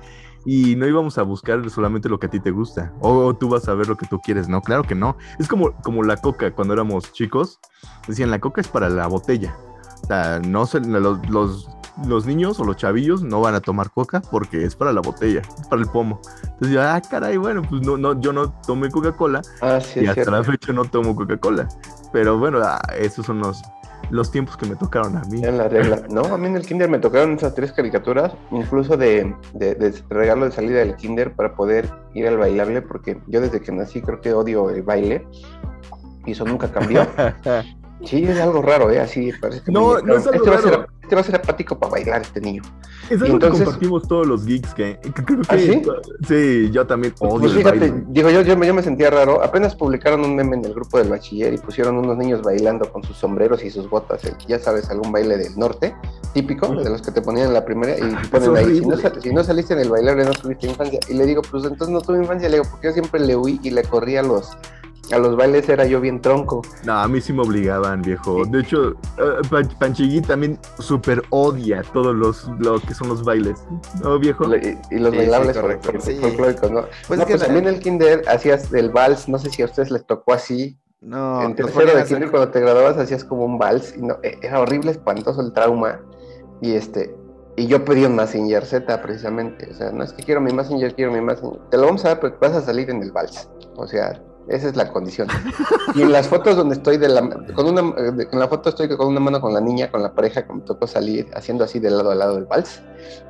Y 0.44 0.74
no 0.76 0.86
íbamos 0.86 1.16
a 1.18 1.22
buscar 1.22 1.70
solamente 1.70 2.08
lo 2.10 2.18
que 2.18 2.26
a 2.26 2.30
ti 2.30 2.40
te 2.40 2.50
gusta. 2.50 2.92
O 3.00 3.32
tú 3.34 3.48
vas 3.48 3.68
a 3.68 3.74
ver 3.74 3.88
lo 3.88 3.96
que 3.96 4.06
tú 4.06 4.20
quieres. 4.20 4.48
No, 4.48 4.60
claro 4.60 4.82
que 4.82 4.94
no. 4.94 5.16
Es 5.38 5.48
como, 5.48 5.72
como 5.82 6.02
la 6.02 6.16
coca 6.18 6.52
cuando 6.54 6.74
éramos 6.74 7.10
chicos. 7.12 7.58
Decían, 8.06 8.30
la 8.30 8.38
coca 8.40 8.60
es 8.60 8.68
para 8.68 8.88
la 8.90 9.06
botella. 9.06 9.56
O 10.02 10.06
sea, 10.08 10.40
no 10.40 10.66
se, 10.66 10.80
los, 10.80 11.26
los, 11.30 11.68
los 12.06 12.26
niños 12.26 12.58
o 12.60 12.64
los 12.64 12.76
chavillos 12.76 13.22
no 13.22 13.40
van 13.40 13.54
a 13.54 13.60
tomar 13.60 13.90
coca 13.90 14.22
porque 14.30 14.64
es 14.64 14.74
para 14.74 14.92
la 14.92 15.00
botella, 15.00 15.40
es 15.40 15.66
para 15.68 15.82
el 15.82 15.88
pomo. 15.88 16.20
Entonces 16.42 16.70
yo, 16.70 16.82
ah, 16.82 17.00
caray, 17.08 17.36
bueno, 17.36 17.62
pues 17.68 17.82
no, 17.82 17.96
no, 17.96 18.18
yo 18.20 18.32
no 18.32 18.50
tomé 18.66 18.90
Coca-Cola 18.90 19.42
Ah, 19.60 19.78
sí, 19.80 20.00
y 20.00 20.02
hasta 20.04 20.14
cierto. 20.14 20.30
la 20.32 20.42
fecha 20.44 20.72
no 20.72 20.84
tomo 20.84 21.14
Coca-Cola. 21.14 21.68
Pero 22.12 22.38
bueno, 22.38 22.60
ah, 22.62 22.80
esos 22.98 23.26
son 23.26 23.40
los, 23.40 23.62
los 24.10 24.30
tiempos 24.30 24.56
que 24.56 24.66
me 24.66 24.76
tocaron 24.76 25.16
a 25.16 25.22
mí. 25.30 25.44
En 25.44 25.58
la 25.58 25.68
regla. 25.68 26.02
No, 26.10 26.22
a 26.22 26.38
mí 26.38 26.46
en 26.46 26.56
el 26.56 26.66
kinder 26.66 26.88
me 26.88 26.98
tocaron 26.98 27.32
esas 27.34 27.54
tres 27.54 27.72
caricaturas, 27.72 28.32
incluso 28.50 28.96
de, 28.96 29.34
de- 29.54 29.74
de 29.74 29.94
regalo 30.08 30.44
de 30.46 30.52
salida 30.52 30.78
del 30.80 30.96
kinder 30.96 31.32
para 31.34 31.54
poder 31.54 31.90
ir 32.14 32.26
al 32.26 32.38
bailable, 32.38 32.82
porque 32.82 33.20
yo 33.28 33.40
desde 33.40 33.60
que 33.60 33.70
nací 33.72 34.00
creo 34.02 34.20
que 34.20 34.32
odio 34.32 34.70
el 34.70 34.82
baile 34.82 35.26
y 36.26 36.32
eso 36.32 36.44
nunca 36.44 36.70
cambió. 36.70 37.06
Sí, 38.04 38.24
es 38.24 38.40
algo 38.40 38.62
raro, 38.62 38.90
¿eh? 38.90 38.98
Así 38.98 39.30
parece 39.40 39.62
que 39.62 39.70
me 39.70 39.78
No, 39.78 39.92
no 40.00 40.16
inyectaron. 40.16 40.18
es 40.20 40.26
algo 40.26 40.58
ser, 40.58 40.70
raro. 40.72 40.86
Este 41.12 41.16
va 41.16 41.20
a 41.20 41.24
ser 41.24 41.36
apático 41.36 41.78
para 41.78 41.92
bailar 41.92 42.22
este 42.22 42.40
niño. 42.40 42.62
Es 43.10 43.20
algo 43.20 43.34
entonces- 43.34 43.58
que 43.60 43.64
compartimos 43.66 44.08
todos 44.08 44.26
los 44.26 44.46
geeks 44.46 44.72
que, 44.72 44.98
que 45.02 45.12
creo 45.12 45.42
que 45.42 45.46
¿Ah, 45.48 45.58
sí? 45.58 45.82
sí, 46.26 46.70
yo 46.72 46.86
también 46.86 47.12
odio 47.20 47.40
Pues 47.40 47.52
el 47.52 47.58
fíjate, 47.58 47.78
baile. 47.80 48.04
digo, 48.08 48.30
yo, 48.30 48.40
yo, 48.42 48.56
me- 48.56 48.66
yo 48.66 48.72
me 48.74 48.82
sentía 48.82 49.10
raro. 49.10 49.42
Apenas 49.42 49.74
publicaron 49.74 50.24
un 50.24 50.34
meme 50.34 50.56
en 50.56 50.64
el 50.64 50.72
grupo 50.72 50.96
del 50.98 51.10
bachiller 51.10 51.52
y 51.52 51.58
pusieron 51.58 51.96
unos 51.98 52.16
niños 52.16 52.40
bailando 52.42 52.90
con 52.90 53.02
sus 53.02 53.16
sombreros 53.18 53.62
y 53.62 53.70
sus 53.70 53.88
botas. 53.90 54.24
el- 54.24 54.36
ya 54.46 54.58
sabes, 54.58 54.88
algún 54.90 55.12
baile 55.12 55.36
del 55.36 55.58
norte, 55.58 55.94
típico, 56.32 56.68
de 56.74 56.88
los 56.88 57.02
que 57.02 57.10
te 57.10 57.20
ponían 57.20 57.48
en 57.48 57.54
la 57.54 57.64
primera. 57.64 57.96
Y 57.98 58.26
ponen 58.28 58.56
ahí, 58.56 58.78
si 58.78 58.86
no, 58.86 58.96
si 58.96 59.46
saliste 59.46 59.74
en 59.74 59.80
el 59.80 59.90
bailable, 59.90 60.24
no 60.24 60.30
tuviste 60.32 60.66
infancia. 60.66 60.98
Y 61.08 61.14
le 61.14 61.26
digo, 61.26 61.42
pues 61.42 61.64
entonces 61.64 61.88
no 61.90 62.00
tuve 62.00 62.18
infancia. 62.18 62.48
Le 62.48 62.56
digo, 62.58 62.68
porque 62.70 62.86
yo 62.88 62.92
siempre 62.94 63.20
le 63.20 63.36
huí 63.36 63.60
y 63.62 63.70
le 63.70 63.82
corría 63.82 64.22
los, 64.22 64.50
a 65.10 65.18
los 65.18 65.36
bailes, 65.36 65.68
era 65.68 65.84
yo 65.84 66.00
bien 66.00 66.20
tronco. 66.20 66.62
No, 66.84 66.92
a 66.94 67.08
mí 67.08 67.20
sí 67.20 67.32
me 67.32 67.42
obligaban, 67.42 68.02
viejo. 68.02 68.46
De 68.46 68.60
hecho, 68.60 68.94
Panchigui 69.78 70.22
también 70.22 70.58
súper 70.78 71.22
odia 71.30 71.82
todos 71.92 72.14
los 72.14 72.48
lo 72.60 72.80
que 72.80 72.94
son 72.94 73.08
los 73.08 73.24
bailes. 73.24 73.62
¿No, 74.02 74.18
viejo? 74.18 74.46
Le- 74.46 74.78
Y, 74.90 74.96
y 74.96 74.98
los 75.00 75.10
Sí, 75.12 75.16
bailables 75.18 75.56
sí, 75.56 75.60
correcto, 75.62 75.92
sí. 76.00 76.14
folclóricos, 76.20 76.70
¿no? 76.70 76.84
Pues 77.08 77.18
no, 77.18 77.24
es 77.24 77.26
que 77.26 77.32
pues 77.34 77.42
también 77.42 77.66
en 77.66 77.74
el 77.74 77.80
kinder 77.80 78.22
hacías 78.28 78.72
el 78.72 78.90
vals, 78.90 79.28
no 79.28 79.38
sé 79.38 79.50
si 79.50 79.62
a 79.62 79.66
ustedes 79.66 79.90
les 79.90 80.06
tocó 80.06 80.32
así, 80.32 80.78
No, 81.00 81.42
en 81.42 81.56
tercero 81.56 81.94
de 81.96 82.04
kinder 82.04 82.30
cuando 82.30 82.50
te 82.50 82.60
graduabas 82.60 82.96
hacías 82.96 83.24
como 83.24 83.44
un 83.44 83.58
vals 83.58 83.94
y 83.96 84.02
no, 84.02 84.18
e- 84.22 84.38
era 84.42 84.60
horrible, 84.60 84.92
espantoso 84.92 85.40
el 85.40 85.52
trauma 85.52 86.00
y 86.60 86.72
este 86.74 87.14
y 87.54 87.66
yo 87.66 87.84
pedí 87.84 88.04
un 88.06 88.16
Mazinger 88.16 88.64
Z 88.64 89.02
precisamente, 89.02 89.68
o 89.70 89.74
sea, 89.74 89.90
no 89.92 90.02
es 90.04 90.14
que 90.14 90.22
quiero 90.22 90.40
mi 90.40 90.52
Mazinger, 90.54 90.94
quiero 90.94 91.12
mi 91.12 91.20
Mazinger, 91.20 91.58
te 91.70 91.76
lo 91.76 91.84
vamos 91.84 92.02
a 92.06 92.08
dar, 92.08 92.20
pero 92.20 92.38
vas 92.40 92.52
a 92.52 92.62
salir 92.62 92.88
en 92.88 93.02
el 93.02 93.12
vals, 93.12 93.50
o 93.76 93.86
sea, 93.86 94.22
esa 94.48 94.68
es 94.68 94.76
la 94.76 94.92
condición. 94.92 95.28
Y 95.94 96.02
en 96.02 96.12
las 96.12 96.28
fotos 96.28 96.56
donde 96.56 96.74
estoy 96.74 96.96
de 96.98 97.08
la 97.08 97.20
con 97.54 97.66
una 97.66 97.82
de- 98.12 98.28
en 98.30 98.38
la 98.38 98.48
foto 98.48 98.70
estoy 98.70 98.88
con 98.96 99.06
una 99.08 99.20
mano 99.20 99.40
con 99.40 99.52
la 99.54 99.60
niña, 99.60 99.90
con 99.90 100.02
la 100.02 100.12
pareja 100.12 100.46
que 100.46 100.52
me 100.52 100.60
tocó 100.62 100.86
salir 100.86 101.28
haciendo 101.34 101.64
así 101.64 101.78
de 101.78 101.90
lado 101.90 102.10
a 102.10 102.14
lado 102.14 102.34
del 102.34 102.44
vals 102.46 102.82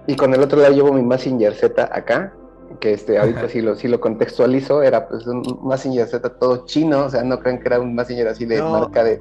y 0.06 0.16
con 0.16 0.32
el 0.34 0.40
otro 0.42 0.60
lado 0.60 0.72
llevo 0.74 0.92
mi 0.92 1.02
Mazinger 1.02 1.54
Z 1.54 1.90
acá 1.92 2.32
que 2.80 2.94
este, 2.94 3.18
ahorita 3.18 3.48
sí 3.50 3.60
lo, 3.60 3.74
sí 3.76 3.86
lo 3.86 4.00
contextualizo, 4.00 4.82
era 4.82 5.06
pues 5.06 5.26
un 5.26 5.42
Massinger 5.62 6.06
Z 6.08 6.26
todo 6.38 6.64
chino, 6.64 7.04
o 7.04 7.10
sea, 7.10 7.22
no 7.22 7.38
crean 7.38 7.58
que 7.58 7.68
era 7.68 7.78
un 7.78 7.94
Massinger 7.94 8.28
así 8.28 8.46
de 8.46 8.58
No. 8.58 8.70
marca 8.70 9.04
de... 9.04 9.20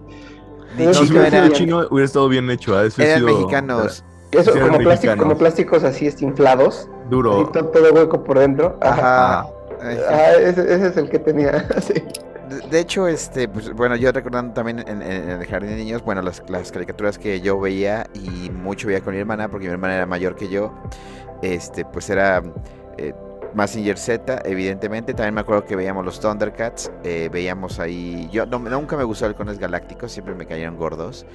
Ni 0.78 0.86
No, 0.86 0.94
si 0.94 1.12
hubiera 1.12 1.30
sido 1.30 1.50
chino, 1.50 1.88
hubiera 1.92 2.06
estado 2.06 2.30
bien 2.30 2.50
hecho. 2.50 2.82
Eso 2.82 3.02
eran 3.02 3.18
sido 3.20 3.28
mexicanos. 3.28 4.06
Eso, 4.32 4.54
como, 4.58 4.78
plástico, 4.78 5.18
como 5.18 5.38
plásticos 5.38 5.84
así 5.84 6.08
este, 6.08 6.24
inflados, 6.24 6.88
Duro. 7.10 7.42
así 7.42 7.52
todo, 7.52 7.66
todo 7.66 7.92
hueco 7.94 8.24
por 8.24 8.40
dentro. 8.40 8.78
Ajá. 8.80 9.40
Ajá. 9.42 9.48
Ah, 9.82 10.34
ese, 10.34 10.62
ese 10.74 10.88
es 10.88 10.98
el 10.98 11.10
que 11.10 11.20
tenía, 11.20 11.68
sí. 11.82 11.94
De, 12.50 12.62
de 12.70 12.80
hecho, 12.80 13.08
este, 13.08 13.48
pues, 13.48 13.72
bueno, 13.74 13.96
yo 13.96 14.12
recordando 14.12 14.54
también 14.54 14.80
en, 14.88 15.02
el 15.02 15.46
jardín 15.48 15.72
de 15.72 15.76
niños, 15.78 16.04
bueno, 16.04 16.22
las, 16.22 16.44
las 16.50 16.72
caricaturas 16.72 17.18
que 17.18 17.42
yo 17.42 17.60
veía 17.60 18.06
y 18.14 18.50
mucho 18.52 18.88
veía 18.88 19.02
con 19.02 19.14
mi 19.14 19.20
hermana, 19.20 19.50
porque 19.50 19.68
mi 19.68 19.72
hermana 19.74 19.96
era 19.96 20.06
mayor 20.06 20.36
que 20.36 20.50
yo, 20.50 20.74
este, 21.42 21.86
pues 21.86 22.10
era 22.10 22.44
eh, 22.98 23.14
Massinger 23.56 23.98
Z, 23.98 24.42
evidentemente. 24.46 25.14
También 25.14 25.34
me 25.34 25.42
acuerdo 25.42 25.66
que 25.66 25.76
veíamos 25.76 26.06
los 26.06 26.20
Thundercats, 26.20 26.92
eh, 27.04 27.30
veíamos 27.32 27.80
ahí, 27.80 28.30
yo 28.32 28.46
no- 28.46 28.60
nunca 28.60 28.96
me 28.98 29.04
gustó 29.04 29.26
Halcones 29.26 29.58
Galácticos, 29.58 30.12
siempre 30.12 30.36
me 30.36 30.46
cayeron 30.46 30.78
gordos. 30.78 31.26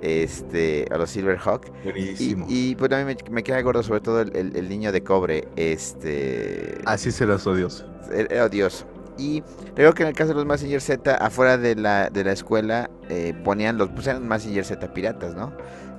Este, 0.00 0.86
a 0.90 0.96
los 0.98 1.10
Silverhawk. 1.10 1.66
Y, 1.66 1.90
Buenísimo. 1.90 2.46
y 2.48 2.74
pues 2.76 2.92
a 2.92 2.98
mí 2.98 3.04
me, 3.04 3.16
me 3.30 3.42
cae 3.42 3.62
gordo 3.62 3.82
sobre 3.82 4.00
todo 4.00 4.20
el, 4.20 4.36
el- 4.36 4.56
el 4.56 4.68
niño 4.68 4.92
de 4.92 5.02
cobre. 5.02 5.48
Este. 5.56 6.78
Así 6.84 7.10
serás 7.10 7.46
odioso. 7.46 7.84
Era 8.12 8.28
era 8.34 8.44
odioso. 8.46 8.86
Y 9.16 9.42
creo 9.74 9.92
que 9.94 10.04
en 10.04 10.10
el 10.10 10.14
caso 10.14 10.28
de 10.28 10.34
los 10.36 10.46
Massinger 10.46 10.80
Z, 10.80 11.16
afuera 11.16 11.58
de 11.58 11.74
la, 11.74 12.08
de 12.08 12.22
la 12.22 12.30
escuela, 12.32 12.88
eh, 13.08 13.34
ponían 13.44 13.76
los 13.76 13.88
pues 13.88 14.06
eran 14.06 14.28
Massinger 14.28 14.64
Z 14.64 14.94
piratas, 14.94 15.34
¿no? 15.34 15.52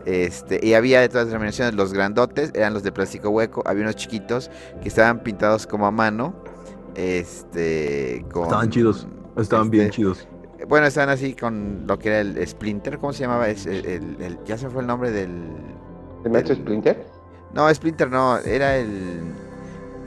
Este, 0.05 0.65
y 0.65 0.73
había 0.73 1.01
de 1.01 1.09
todas 1.09 1.25
las 1.25 1.33
denominaciones, 1.33 1.73
los 1.75 1.91
grandotes 1.91 2.51
eran 2.55 2.73
los 2.73 2.83
de 2.83 2.93
plástico 2.93 3.29
hueco, 3.29 3.61
había 3.65 3.83
unos 3.83 3.97
chiquitos 3.97 4.49
que 4.81 4.87
estaban 4.87 5.21
pintados 5.21 5.67
como 5.67 5.85
a 5.85 5.91
mano. 5.91 6.33
Este, 6.95 8.25
con, 8.31 8.43
Estaban 8.43 8.69
chidos. 8.69 9.07
Estaban 9.37 9.69
bien 9.69 9.85
este, 9.85 9.95
chidos. 9.97 10.27
Bueno, 10.67 10.87
estaban 10.87 11.09
así 11.09 11.33
con 11.35 11.85
lo 11.87 11.97
que 11.97 12.09
era 12.09 12.19
el 12.19 12.47
Splinter, 12.47 12.99
¿cómo 12.99 13.13
se 13.13 13.21
llamaba? 13.23 13.47
Es 13.49 13.65
el, 13.65 13.85
el- 13.85 14.17
el- 14.21 14.43
ya 14.45 14.57
se 14.57 14.69
fue 14.69 14.81
el 14.81 14.87
nombre 14.87 15.11
del... 15.11 15.31
¿El 16.25 16.31
del- 16.31 16.55
Splinter? 16.55 17.05
No, 17.53 17.73
Splinter 17.73 18.09
no, 18.09 18.37
era 18.39 18.75
el... 18.77 19.21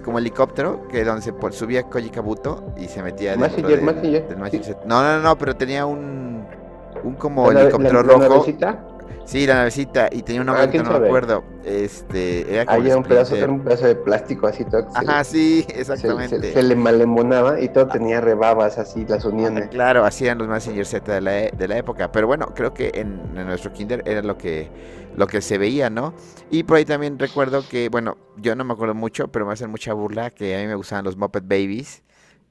Como 0.04 0.18
helicóptero, 0.18 0.87
que 0.88 1.04
donde 1.04 1.23
se 1.23 1.32
subía 1.52 1.85
Koji 1.85 2.11
Kabuto 2.11 2.73
y 2.76 2.87
se 2.88 3.02
metía 3.02 3.30
dentro 3.37 3.49
Mazinger, 3.50 3.76
del- 3.76 3.85
Z. 4.64 4.80
No, 4.85 5.02
no, 5.02 5.21
no, 5.21 5.38
pero 5.38 5.54
tenía 5.56 5.87
un... 5.87 6.44
Un 7.04 7.14
como 7.14 7.50
La 7.50 7.62
helicóptero 7.62 8.02
la- 8.02 8.06
la 8.06 8.12
rojo. 8.18 8.28
navecita, 8.35 8.85
Sí, 9.25 9.47
la 9.47 9.55
navecita. 9.55 10.09
Y 10.12 10.23
tenía 10.23 10.41
un 10.43 10.47
nombre 10.47 10.64
Ah, 10.64 10.67
que 10.67 10.73
¿quién 10.73 10.85
no 10.85 10.91
me 10.91 10.97
sabe? 10.97 11.07
acuerdo. 11.07 11.45
Este... 11.64 12.55
Era 12.55 12.67
como 12.67 12.83
era 12.83 12.97
un 12.97 13.05
pedazo, 13.05 13.35
era 13.35 13.52
un 13.52 13.61
pedazo 13.64 13.87
de 13.87 13.95
plástico 13.97 14.47
así 14.47 14.64
todo. 14.64 14.87
Ajá, 14.95 15.25
sí, 15.25 15.64
exactamente. 15.75 16.41
se- 16.43 16.52
se 16.52 16.62
le 16.62 16.76
malemonaba 16.76 17.61
y 17.61 17.69
todo 17.69 17.87
tenía 17.88 18.21
rebabas 18.21 18.79
así, 18.79 19.07
las 19.07 19.25
uniones. 19.25 19.69
Claro, 19.71 20.05
así 20.05 20.25
eran 20.25 20.38
los 20.38 20.49
Mazinger 20.49 20.85
Z 20.85 21.14
de 21.14 21.21
la, 21.21 21.41
e- 21.45 21.52
de 21.57 21.69
la 21.69 21.79
época. 21.79 22.11
Pero 22.12 22.26
bueno, 22.26 22.47
creo 22.55 22.75
que 22.75 22.91
en, 22.95 23.21
en 23.37 23.47
nuestro 23.47 23.73
kinder 23.73 24.02
era 24.07 24.23
lo 24.23 24.37
que, 24.37 24.69
lo 25.17 25.26
que 25.26 25.41
se 25.41 25.57
veía, 25.57 25.88
¿no? 25.88 26.14
Y 26.50 26.64
por 26.64 26.76
ahí 26.76 26.85
también 26.85 27.19
recuerdo 27.19 27.67
que, 27.69 27.88
bueno, 27.88 28.19
yo 28.37 28.55
no 28.57 28.64
me 28.64 28.73
acuerdo 28.75 28.95
mucho, 28.95 29.29
pero 29.29 29.47
me 29.47 29.52
hacen 29.52 29.71
mucha 29.71 29.93
burla 29.95 30.31
que 30.31 30.57
a 30.57 30.61
mí 30.61 30.67
me 30.67 30.75
gustaban 30.75 31.05
los 31.05 31.17
Muppet 31.17 31.45
Babies. 31.45 32.02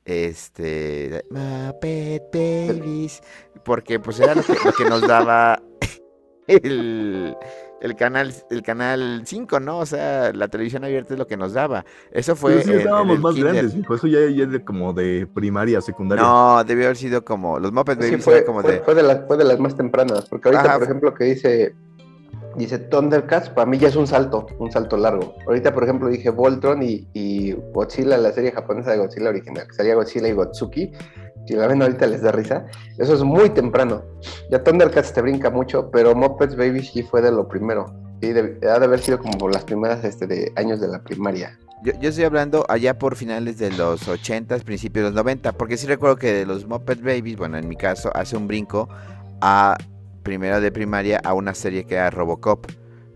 Este, 0.06 1.24
Muppet 1.30 2.24
Babies, 2.34 3.22
porque 3.64 4.00
pues 4.00 4.20
era 4.20 4.34
lo 4.36 4.44
que, 4.46 4.60
lo 4.60 4.74
que 4.74 4.86
nos 4.86 5.06
daba 5.06 5.62
el, 6.64 7.36
el 7.82 7.96
canal 7.96 8.34
el 8.50 8.62
canal 8.64 9.22
5, 9.26 9.60
¿no? 9.60 9.80
O 9.80 9.86
sea, 9.86 10.32
la 10.34 10.48
televisión 10.48 10.84
abierta 10.84 11.14
es 11.14 11.20
lo 11.20 11.28
que 11.28 11.38
nos 11.38 11.54
daba. 11.54 11.86
Eso 12.12 12.36
fue 12.36 12.54
Pero 12.54 12.64
sí 12.66 12.72
en- 12.74 12.80
estábamos 12.80 13.20
más 13.20 13.34
kinder. 13.36 13.54
grandes, 13.54 13.76
hijo. 13.76 13.96
Eso 13.96 14.08
ya, 14.08 14.20
ya 14.30 14.44
es 14.44 14.52
de 14.52 14.64
como 14.64 14.94
de 14.94 15.28
primaria, 15.34 15.82
secundaria. 15.82 16.24
No, 16.24 16.64
debió 16.64 16.86
haber 16.86 16.98
sido 16.98 17.24
como 17.26 17.60
los 17.60 17.72
Muppet 17.72 18.00
Sí, 18.02 18.10
Babies 18.10 18.24
fue, 18.24 18.46
como 18.46 18.62
fue, 18.62 18.72
de 18.74 18.80
fue 18.82 18.96
de 18.96 19.04
las, 19.04 19.22
fue 19.28 19.38
de 19.38 19.44
las 19.46 19.60
más 19.60 19.76
tempranas, 19.76 20.28
porque 20.30 20.50
ahorita, 20.50 20.64
Ajá, 20.64 20.74
por 20.76 20.84
ejemplo, 20.84 21.14
que 21.14 21.24
dice, 21.26 21.76
dice 22.56 22.78
Thundercats, 22.80 23.50
para 23.50 23.66
mí 23.66 23.78
ya 23.78 23.88
es 23.88 23.96
un 23.96 24.08
salto, 24.08 24.46
un 24.60 24.72
salto 24.72 24.98
largo. 24.98 25.34
Ahorita, 25.48 25.74
por 25.74 25.84
ejemplo, 25.84 26.10
dije 26.10 26.30
Voltron 26.30 26.84
y, 26.84 27.08
y 27.14 27.54
Godzilla, 27.74 28.18
la 28.18 28.32
serie 28.32 28.52
japonesa 28.52 28.92
de 28.92 28.98
Godzilla 28.98 29.30
original, 29.30 29.68
que 29.68 29.74
salía 29.74 29.96
Godzilla 29.96 30.28
y 30.28 30.34
Gotsuki, 30.34 30.92
si 31.52 31.58
la 31.58 31.68
ven 31.68 31.82
ahorita 31.82 32.08
les 32.08 32.22
da 32.22 32.32
risa, 32.32 32.66
eso 32.98 33.14
es 33.14 33.24
muy 33.24 33.50
temprano. 33.50 34.04
Ya 34.50 34.64
Thundercats 34.64 35.12
te 35.12 35.22
brinca 35.22 35.50
mucho, 35.50 35.92
pero 35.92 36.16
Muppets 36.16 36.56
Baby 36.56 36.82
sí 36.82 37.04
fue 37.04 37.22
de 37.22 37.30
lo 37.32 37.46
primero. 37.50 37.94
Sí, 38.22 38.32
de- 38.32 38.58
ha 38.70 38.80
de 38.80 38.86
haber 38.86 39.02
sido 39.02 39.20
como 39.20 39.50
las 39.50 39.66
primeras 39.66 40.02
este, 40.06 40.28
de 40.28 40.54
años 40.56 40.80
de 40.80 40.88
la 40.88 41.04
primaria. 41.04 41.58
Yo, 41.84 41.92
yo 42.00 42.08
estoy 42.10 42.24
hablando 42.24 42.64
allá 42.70 42.98
por 42.98 43.18
finales 43.18 43.58
de 43.58 43.72
los 43.72 44.08
80, 44.08 44.58
principios 44.60 45.04
de 45.04 45.10
los 45.10 45.16
90, 45.16 45.52
porque 45.52 45.76
sí 45.76 45.88
recuerdo 45.88 46.16
que 46.16 46.32
de 46.32 46.46
los 46.46 46.66
Muppet 46.66 47.02
Babies, 47.02 47.36
bueno, 47.36 47.58
en 47.58 47.68
mi 47.68 47.76
caso, 47.76 48.12
hace 48.16 48.38
un 48.38 48.48
brinco 48.48 48.88
a 49.42 49.76
primero 50.24 50.62
de 50.62 50.72
primaria 50.72 51.20
a 51.22 51.34
una 51.34 51.54
serie 51.54 51.84
que 51.84 51.96
era 51.96 52.12
Robocop. 52.12 52.66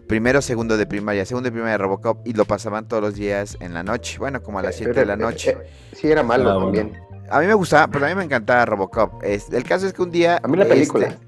Primero, 0.08 0.42
segundo 0.42 0.76
de 0.78 0.86
primaria, 0.86 1.24
segundo 1.26 1.48
de 1.48 1.52
primaria 1.54 1.78
Robocop 1.78 2.28
y 2.28 2.34
lo 2.34 2.44
pasaban 2.46 2.88
todos 2.88 3.02
los 3.02 3.16
días 3.16 3.56
en 3.62 3.74
la 3.74 3.82
noche, 3.84 4.18
bueno, 4.20 4.42
como 4.44 4.60
a 4.60 4.64
las 4.64 4.76
7 4.76 5.00
de 5.00 5.06
la 5.06 5.16
Pero, 5.16 5.30
noche. 5.30 5.52
eh, 5.52 5.58
eh, 5.64 5.96
sí, 5.96 6.12
era 6.12 6.22
malo 6.22 6.50
Ah, 6.50 6.58
bueno. 6.66 6.92
A 7.30 7.40
mí 7.40 7.48
me 7.48 7.54
gustaba, 7.54 7.88
pero 7.88 8.06
a 8.06 8.10
mí 8.10 8.16
me 8.16 8.24
encantaba 8.24 8.66
Robocop. 8.66 9.24
Es- 9.24 9.50
el 9.52 9.64
caso 9.64 9.88
es 9.88 9.94
que 9.94 10.02
un 10.02 10.12
día... 10.12 10.40
A 10.44 10.48
mí 10.48 10.58
la 10.58 10.66
película. 10.66 11.08
este, 11.08 11.20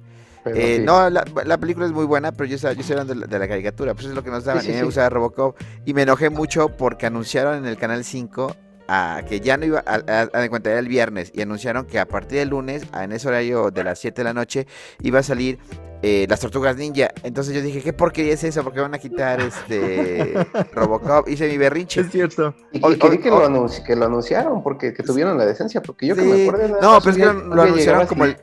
pero 0.44 0.56
eh, 0.56 0.76
sí. 0.78 0.84
No, 0.84 1.10
la, 1.10 1.26
la 1.46 1.58
película 1.58 1.86
es 1.86 1.92
muy 1.92 2.06
buena, 2.06 2.32
pero 2.32 2.46
yo, 2.50 2.56
estaba- 2.56 2.74
yo 2.74 2.84
hablando 2.94 3.14
de 3.14 3.20
la, 3.22 3.28
de 3.28 3.40
la 3.40 3.48
caricatura, 3.48 3.94
pues 3.94 4.06
es 4.08 4.14
lo 4.14 4.24
que 4.24 4.30
nos 4.30 4.44
daban. 4.46 4.62
Sí, 4.62 4.68
sí, 4.68 4.72
y 4.72 4.74
a 4.74 4.76
mí 4.78 4.82
me 4.82 4.86
gustaba 4.86 5.10
Robocop. 5.10 5.58
Y 5.86 5.94
me 5.94 6.04
enojé 6.04 6.30
mucho 6.30 6.70
porque 6.70 7.06
anunciaron 7.08 7.58
en 7.58 7.66
el 7.66 7.78
canal 7.78 8.04
5 8.04 8.56
a, 8.88 9.22
que 9.28 9.40
ya 9.42 9.58
no 9.58 9.66
iba 9.66 9.84
a, 9.86 10.28
a, 10.34 10.50
cuenta, 10.50 10.70
era 10.70 10.80
el 10.80 10.88
viernes. 10.88 11.32
Y 11.34 11.42
anunciaron 11.42 11.86
que 11.86 12.00
a 12.00 12.06
partir 12.08 12.40
del 12.40 12.50
lunes, 12.50 12.84
a- 12.92 13.04
en 13.04 13.12
ese 13.12 13.28
horario 13.28 13.72
de 13.72 13.84
las 13.84 14.00
7 14.00 14.22
de 14.22 14.24
la 14.24 14.34
noche, 14.34 14.68
iba 15.02 15.20
a 15.20 15.24
salir 15.24 15.60
eh, 16.02 16.26
las 16.30 16.40
tortugas 16.40 16.76
ninja. 16.78 17.10
Entonces 17.24 17.54
yo 17.56 17.62
dije, 17.62 17.82
¿qué 17.82 17.94
porquería 17.94 18.34
es 18.34 18.44
eso? 18.44 18.64
Porque 18.64 18.80
van 18.82 18.94
a 18.94 19.00
quitar 19.00 19.42
este 19.42 20.34
Robocop. 20.74 21.28
Hice 21.28 21.48
mi 21.48 21.58
berrinche. 21.58 22.02
Es 22.02 22.12
cierto. 22.12 22.54
Y, 22.72 22.80
que, 22.80 23.30
lo 23.30 23.48
anunci- 23.48 23.84
que 23.84 23.96
lo 23.96 24.06
anunciaron, 24.06 24.62
porque 24.64 24.94
que 24.94 25.04
tuvieron 25.04 25.38
la 25.38 25.46
decencia, 25.46 25.82
porque 25.82 26.08
yo 26.08 26.16
que 26.16 26.22
me 26.22 26.44
acuerdo... 26.48 26.68
nada 26.68 26.82
No, 26.82 26.92
más 26.94 27.04
pero 27.04 27.12
es 27.12 27.18
que 27.18 27.26
lo, 27.26 27.62
anunciaron 27.64 28.08
como 28.08 28.26
el, 28.26 28.38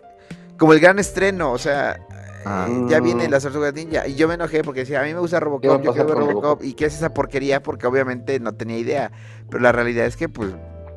como 0.59 0.73
el 0.73 0.81
gran 0.81 0.99
estreno, 0.99 1.53
o 1.53 1.59
sea, 1.59 1.99
Ah. 2.47 2.67
eh, 2.69 2.85
ya 2.91 3.01
vienen 3.01 3.29
Mm. 3.29 3.31
las 3.31 3.43
tortugas 3.43 3.73
ninja. 3.73 4.07
Y 4.07 4.17
yo 4.17 4.29
me 4.29 4.35
enojé 4.35 4.63
porque 4.63 4.81
decía, 4.81 5.01
a 5.01 5.05
mí 5.05 5.15
me 5.15 5.21
gusta 5.21 5.39
¿Qué 5.39 5.45
va 5.47 5.47
Robocop, 5.47 5.83
yo 5.83 5.93
quiero 5.95 6.09
ver. 6.09 6.19
Robocop? 6.19 6.63
¿Y 6.63 6.75
qué 6.75 6.85
es 6.85 6.95
esa 6.95 7.15
porquería? 7.15 7.63
Porque 7.63 7.87
obviamente 7.87 8.39
no 8.39 8.53
tenía 8.55 8.77
idea. 8.77 9.11
Pero 9.49 9.63
la 9.63 9.73
realidad 9.73 10.05
es 10.05 10.17
que, 10.19 10.29
pues, 10.29 10.51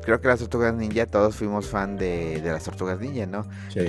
creo 0.08 0.20
que 0.22 0.28
las 0.28 0.38
tortugas 0.40 0.72
ninja, 0.74 1.04
todos 1.04 1.36
fuimos 1.36 1.66
fan 1.68 1.98
de, 1.98 2.40
de 2.40 2.50
las 2.50 2.64
tortugas 2.64 2.98
ninja, 2.98 3.26
¿no? 3.26 3.44
Sí. 3.68 3.80
Y 3.80 3.84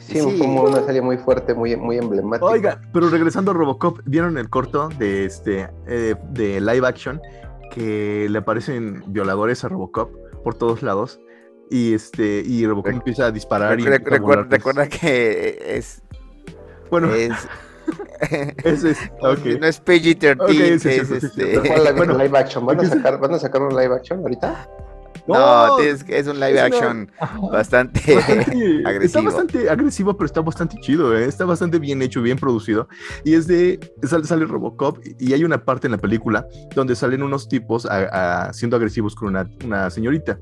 Sí, 0.00 0.20
sí, 0.20 0.38
como 0.38 0.64
una 0.64 0.82
serie 0.84 1.00
muy 1.00 1.16
fuerte, 1.16 1.54
muy, 1.54 1.74
muy 1.76 1.96
emblemática. 1.96 2.44
Oiga, 2.44 2.80
pero 2.92 3.08
regresando 3.08 3.52
a 3.52 3.54
Robocop, 3.54 4.00
¿vieron 4.04 4.36
el 4.36 4.50
corto 4.50 4.90
de 4.98 5.24
este 5.24 5.70
eh, 5.86 6.14
de 6.30 6.60
live 6.60 6.86
action 6.86 7.20
que 7.72 8.26
le 8.28 8.38
aparecen 8.38 9.02
violadores 9.06 9.64
a 9.64 9.68
Robocop 9.70 10.10
por 10.44 10.54
todos 10.54 10.82
lados? 10.82 11.18
Y 11.70 11.94
este 11.94 12.42
y 12.44 12.66
Robocop 12.66 12.92
empieza 12.92 13.24
a 13.26 13.30
disparar 13.32 13.80
y 13.80 13.84
recu- 13.84 14.18
recu- 14.18 14.24
pues. 14.24 14.50
recuerda 14.50 14.88
que 14.88 15.58
es... 15.78 16.02
Bueno, 16.90 17.12
es 17.14 17.32
ese 18.64 18.90
es 18.90 18.98
ok. 19.20 19.60
No 19.60 19.66
es 19.66 19.82
PG-13, 19.84 20.40
Ok, 20.40 20.50
sí, 20.50 20.62
es 20.62 20.82
sí, 20.82 20.90
sí, 20.90 21.06
sí, 21.20 21.26
este... 21.26 21.54
sí. 21.62 21.68
¿Cuál 21.68 21.84
la- 21.84 21.92
Bueno, 21.92 22.16
live 22.18 22.38
action? 22.38 22.64
¿Van 22.66 22.80
a, 22.80 22.84
sacar, 22.88 23.18
¿Van 23.20 23.34
a 23.34 23.38
sacar 23.38 23.62
un 23.62 23.76
live 23.76 23.94
action 23.94 24.20
ahorita? 24.20 24.68
No, 25.28 25.78
es, 25.80 26.04
es 26.08 26.28
un 26.28 26.38
live 26.38 26.54
es 26.54 26.60
action 26.62 27.10
bastante 27.52 28.00
Bastante- 28.14 28.78
Está 28.78 28.88
agresivo. 28.90 29.24
bastante 29.24 29.70
agresivo, 29.70 30.16
pero 30.16 30.26
está 30.26 30.40
bastante 30.40 30.76
chido, 30.80 31.16
¿eh? 31.18 31.24
está 31.24 31.44
bastante 31.44 31.78
bien 31.80 32.00
hecho, 32.02 32.22
bien 32.22 32.38
producido. 32.38 32.88
Y 33.24 33.34
es 33.34 33.46
de, 33.48 33.80
sale, 34.04 34.24
sale 34.24 34.44
Robocop 34.44 34.98
y 35.18 35.32
hay 35.32 35.42
una 35.42 35.64
parte 35.64 35.88
en 35.88 35.92
la 35.92 35.98
película 35.98 36.46
donde 36.76 36.94
salen 36.94 37.22
unos 37.24 37.48
tipos 37.48 37.86
a- 37.86 38.46
a- 38.48 38.52
siendo 38.52 38.76
agresivos 38.76 39.14
con 39.16 39.28
una, 39.28 39.48
una 39.64 39.90
señorita. 39.90 40.38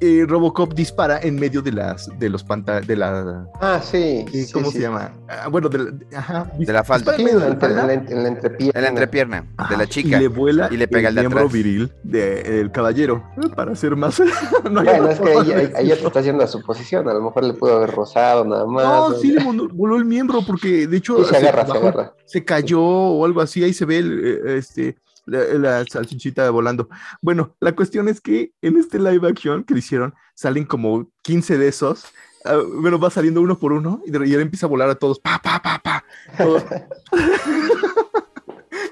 Y 0.00 0.24
Robocop 0.24 0.74
dispara 0.74 1.20
en 1.22 1.36
medio 1.36 1.62
de 1.62 1.72
las 1.72 2.08
de 2.18 2.28
los 2.28 2.42
panta 2.44 2.80
de 2.80 2.96
la 2.96 3.46
Ah, 3.60 3.80
sí. 3.82 3.96
eh, 3.98 4.26
sí, 4.46 4.52
¿cómo 4.52 4.66
sí. 4.70 4.72
se 4.78 4.80
llama? 4.82 5.12
Ah, 5.28 5.48
bueno, 5.48 5.68
de 5.68 5.78
la, 5.78 6.18
ajá, 6.18 6.50
De 6.58 6.72
la 6.72 6.84
falda. 6.84 7.14
Sí, 7.14 7.22
en 7.22 7.26
medio 7.26 7.38
la, 7.40 7.46
de 7.54 7.68
la 7.74 7.80
en 7.80 7.86
la- 7.86 7.92
en 7.94 8.22
la 8.22 8.28
entrepierna. 8.28 8.78
En 8.78 8.82
la 8.82 8.88
entrepierna 8.90 9.46
de 9.70 9.76
la 9.76 9.86
chica. 9.86 10.16
Y 10.16 10.20
le 10.20 10.28
vuela 10.28 10.68
y 10.70 10.76
le 10.76 10.88
pega 10.88 11.08
el 11.08 11.14
de 11.14 11.20
miembro 11.22 11.40
atrás. 11.40 11.52
viril 11.52 11.92
del 12.02 12.70
caballero. 12.72 13.22
Para 13.56 13.72
hacer 13.72 13.96
más. 13.96 14.20
no 14.70 14.80
hay 14.80 14.86
Bueno, 14.86 15.10
es 15.10 15.20
que 15.20 15.30
de 15.30 15.72
ahí 15.76 15.86
ya 15.88 15.96
te 15.96 16.06
está 16.06 16.20
haciendo 16.20 16.42
la 16.42 16.48
suposición. 16.48 17.08
A 17.08 17.14
lo 17.14 17.22
mejor 17.22 17.44
le 17.44 17.54
pudo 17.54 17.76
haber 17.76 17.90
rozado 17.90 18.44
nada 18.44 18.66
más. 18.66 18.84
No, 18.84 19.04
o- 19.06 19.14
sí 19.14 19.32
le 19.32 19.42
voló 19.44 19.96
el 19.96 20.04
miembro 20.04 20.40
porque 20.46 20.86
de 20.86 20.96
hecho 20.96 21.18
Sí, 21.24 21.30
se 21.30 21.36
agarra, 21.36 21.64
se 21.66 21.72
bajó- 21.72 21.88
agarra. 21.88 22.12
se 22.26 22.44
cayó 22.44 22.82
o 22.82 23.24
algo 23.24 23.40
así, 23.40 23.62
ahí 23.62 23.72
se 23.72 23.84
ve 23.84 23.98
el, 23.98 24.20
eh, 24.24 24.58
este, 24.58 24.96
la, 25.26 25.44
la 25.54 25.84
salchichita 25.84 26.48
volando. 26.50 26.88
Bueno, 27.22 27.54
la 27.60 27.74
cuestión 27.74 28.08
es 28.08 28.20
que 28.20 28.52
en 28.62 28.76
este 28.76 28.98
live 28.98 29.28
action 29.28 29.64
que 29.64 29.74
le 29.74 29.80
hicieron, 29.80 30.14
salen 30.34 30.64
como 30.64 31.10
15 31.22 31.58
de 31.58 31.68
esos. 31.68 32.04
ah, 32.44 32.58
bueno, 32.80 32.98
va 32.98 33.10
saliendo 33.10 33.40
uno 33.40 33.58
por 33.58 33.72
uno 33.72 34.02
y, 34.06 34.10
de- 34.10 34.28
y 34.28 34.34
él 34.34 34.40
empieza 34.40 34.66
a 34.66 34.68
volar 34.68 34.90
a 34.90 34.94
todos. 34.96 35.18
Pa, 35.20 35.40
pa, 35.42 35.60
pa, 35.62 35.80
pa. 35.82 36.04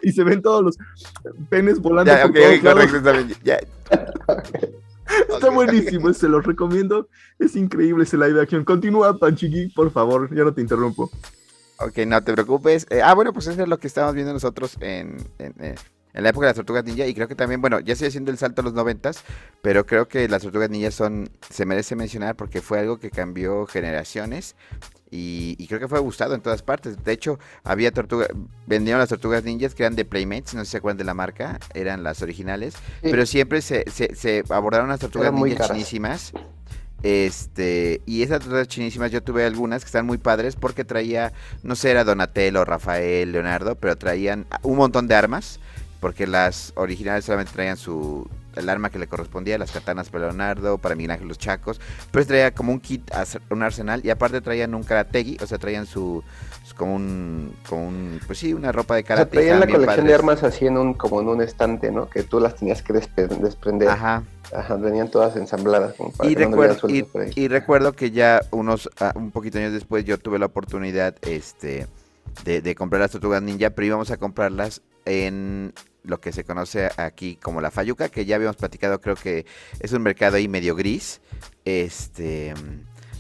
Y 0.05 0.11
se 0.13 0.25
ven 0.25 0.43
todos 0.43 0.63
los 0.65 0.77
penes 1.49 1.79
volando 1.81 2.13
Ya, 2.13 2.23
por 2.23 2.31
ok, 2.31 2.37
todos 2.37 2.57
ok, 2.59 2.63
lados. 2.65 2.91
correcto, 2.91 3.37
está 5.35 5.51
buenísimo, 5.51 6.13
se 6.13 6.29
los 6.29 6.45
recomiendo. 6.45 7.09
Es 7.39 7.55
increíble 7.55 8.03
ese 8.05 8.17
live 8.17 8.41
action. 8.41 8.65
Continúa, 8.65 9.17
Panchigui, 9.19 9.69
por 9.69 9.91
favor, 9.93 10.35
ya 10.35 10.43
no 10.45 10.53
te 10.55 10.61
interrumpo. 10.61 11.11
Ok, 11.79 11.99
no 12.07 12.23
te 12.23 12.33
preocupes. 12.33 12.87
Eh, 12.91 13.01
ah, 13.03 13.15
bueno, 13.15 13.33
pues 13.33 13.47
eso 13.47 13.63
es 13.63 13.69
lo 13.69 13.79
que 13.79 13.87
estábamos 13.87 14.15
viendo 14.15 14.33
nosotros 14.33 14.77
en, 14.81 15.17
en, 15.39 15.55
eh, 15.61 15.75
en 16.15 16.23
la 16.23 16.31
época 16.31 16.47
de 16.47 16.51
las 16.51 16.57
tortugas 16.57 16.85
ninja. 16.85 17.07
Y 17.07 17.15
creo 17.15 17.29
que 17.29 17.35
también, 17.35 17.61
bueno, 17.61 17.81
ya 17.81 17.93
estoy 17.93 18.09
haciendo 18.09 18.31
el 18.31 18.39
salto 18.39 18.61
a 18.61 18.65
los 18.65 18.75
noventas, 18.75 19.25
pero 19.63 19.87
creo 19.87 20.09
que 20.09 20.29
las 20.29 20.43
tortugas 20.43 20.71
ninja 20.71 20.91
son, 20.91 21.31
se 21.49 21.67
merece 21.67 21.97
mencionar 21.97 22.37
porque 22.37 22.61
fue 22.61 22.81
algo 22.81 22.99
que 22.99 23.11
cambió 23.11 23.67
generaciones. 23.67 24.57
Y, 25.11 25.57
y 25.59 25.67
creo 25.67 25.79
que 25.79 25.89
fue 25.89 25.99
gustado 25.99 26.35
en 26.35 26.41
todas 26.41 26.63
partes. 26.63 27.05
De 27.05 27.13
hecho, 27.13 27.39
había 27.65 27.93
tortugas, 27.93 28.29
vendieron 28.67 28.99
las 28.99 29.11
tortugas 29.11 29.45
ninjas 29.45 29.75
que 29.75 29.83
eran 29.83 29.95
de 29.95 30.07
Playmates, 30.07 30.55
no 30.55 30.61
sé 30.61 30.65
si 30.65 30.71
se 30.73 30.77
acuerdan 30.79 30.97
de 30.97 31.05
la 31.05 31.13
marca, 31.13 31.59
eran 31.75 32.03
las 32.03 32.23
originales. 32.23 32.75
Sí. 32.75 33.09
Pero 33.11 33.27
siempre 33.27 33.61
se, 33.61 33.85
se, 33.91 34.15
se 34.15 34.43
abordaron 34.49 34.89
las 34.89 35.01
tortugas 35.01 35.33
ninjas 35.33 35.69
chinísimas. 35.69 36.33
Este, 37.03 38.01
y 38.07 38.23
esas 38.23 38.41
tortugas 38.41 38.69
chinísimas 38.69 39.11
yo 39.11 39.23
tuve 39.23 39.45
algunas 39.45 39.83
que 39.83 39.87
están 39.87 40.07
muy 40.07 40.19
padres 40.19 40.55
porque 40.55 40.85
traía, 40.85 41.33
no 41.63 41.75
sé, 41.75 41.91
era 41.91 42.05
Donatello, 42.05 42.65
Rafael, 42.65 43.33
Leonardo, 43.33 43.75
pero 43.75 43.97
traían 43.97 44.47
un 44.63 44.77
montón 44.77 45.09
de 45.09 45.17
armas, 45.17 45.59
porque 46.03 46.27
las 46.27 46.73
originales 46.75 47.25
solamente 47.25 47.53
traían 47.53 47.77
su 47.77 48.29
el 48.57 48.69
arma 48.69 48.91
que 48.91 48.99
le 48.99 49.07
correspondía, 49.07 49.57
las 49.57 49.71
katanas 49.71 50.11
para 50.11 50.27
Leonardo, 50.27 50.77
para 50.77 50.95
Miguel 50.95 51.13
Ángel 51.13 51.29
los 51.29 51.39
Chacos, 51.39 51.81
pero 52.11 52.27
traía 52.27 52.51
como 52.53 52.71
un 52.73 52.81
kit, 52.81 53.11
un 53.49 53.63
arsenal, 53.63 54.05
y 54.05 54.11
aparte 54.11 54.43
traían 54.43 54.75
un 54.75 54.83
karategi, 54.83 55.39
o 55.41 55.47
sea, 55.47 55.57
traían 55.57 55.87
su, 55.87 56.23
su- 56.65 56.75
como 56.75 56.97
un, 56.97 57.55
como 57.67 57.87
un, 57.89 58.21
pues 58.27 58.41
sí, 58.41 58.53
una 58.53 58.71
ropa 58.73 58.95
de 58.97 59.03
O 59.03 59.07
sea, 59.07 59.17
karate. 59.17 59.31
traían 59.37 59.61
la 59.61 59.67
colección 59.69 60.07
de 60.07 60.13
armas 60.13 60.43
así 60.43 60.67
en 60.67 60.77
un, 60.77 60.93
como 60.93 61.23
en 61.23 61.29
un 61.29 61.41
estante, 61.41 61.91
¿no? 61.93 62.11
Que 62.11 62.25
tú 62.25 62.41
las 62.41 62.57
tenías 62.57 62.83
que 62.83 62.93
despre- 62.93 63.29
desprender. 63.29 63.89
Ajá. 63.89 64.25
Ajá, 64.55 64.75
venían 64.75 65.09
todas 65.11 65.35
ensambladas. 65.37 65.95
Como 65.95 66.13
para 66.13 66.29
Y 66.29 66.35
que 66.35 66.45
no 66.45 66.51
recuerdo, 66.51 66.89
y 66.91 67.49
recuerdo 67.49 67.93
que 67.95 68.11
ya 68.11 68.43
unos 68.51 68.91
ah, 69.01 69.13
un 69.15 69.31
poquito 69.31 69.57
años 69.59 69.73
después 69.73 70.05
yo 70.05 70.19
tuve 70.19 70.39
la 70.39 70.47
oportunidad 70.47 71.15
este 71.23 71.87
de, 72.45 72.61
de 72.61 72.75
comprar 72.75 73.01
las 73.01 73.13
tortugas 73.13 73.41
ninja, 73.41 73.71
pero 73.71 73.87
íbamos 73.87 74.11
a 74.11 74.19
comprarlas 74.19 74.83
en 75.07 75.73
lo 76.05 76.21
que 76.21 76.33
se 76.33 76.45
conoce 76.45 76.91
aquí 76.97 77.37
como 77.37 77.61
la 77.61 77.71
Fayuca, 77.71 78.09
que 78.09 78.25
ya 78.25 78.37
habíamos 78.37 78.57
platicado, 78.57 79.01
creo 79.01 79.17
que 79.17 79.47
es 79.81 79.93
un 79.93 80.03
mercado 80.03 80.37
ahí 80.37 80.49
medio 80.49 80.75
gris, 80.75 81.21
este, 81.65 82.55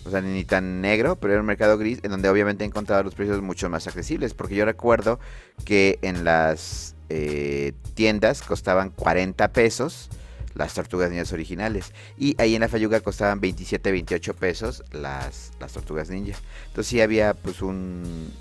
o 0.04 0.10
sea, 0.10 0.20
ni 0.20 0.44
tan 0.44 0.80
negro, 0.80 1.16
pero 1.16 1.34
era 1.34 1.40
un 1.40 1.46
mercado 1.46 1.78
gris 1.78 2.00
en 2.02 2.10
donde 2.10 2.28
obviamente 2.28 2.64
he 2.64 2.66
encontrado 2.66 3.02
los 3.02 3.14
precios 3.14 3.40
mucho 3.40 3.70
más 3.70 3.86
accesibles, 3.86 4.34
porque 4.34 4.54
yo 4.54 4.64
recuerdo 4.64 5.20
que 5.64 5.98
en 6.02 6.24
las 6.24 6.96
eh, 7.08 7.72
tiendas 7.94 8.42
costaban 8.42 8.90
40 8.90 9.52
pesos 9.52 10.10
las 10.54 10.74
tortugas 10.74 11.10
ninjas 11.10 11.32
originales. 11.32 11.92
Y 12.18 12.34
ahí 12.40 12.54
en 12.54 12.60
la 12.60 12.68
Fayuca 12.68 13.00
costaban 13.00 13.40
27, 13.40 13.90
28 13.90 14.34
pesos 14.34 14.84
las, 14.92 15.52
las 15.60 15.72
tortugas 15.72 16.10
ninja. 16.10 16.38
Entonces 16.66 16.90
sí 16.90 17.00
había 17.00 17.34
pues 17.34 17.62
un 17.62 18.32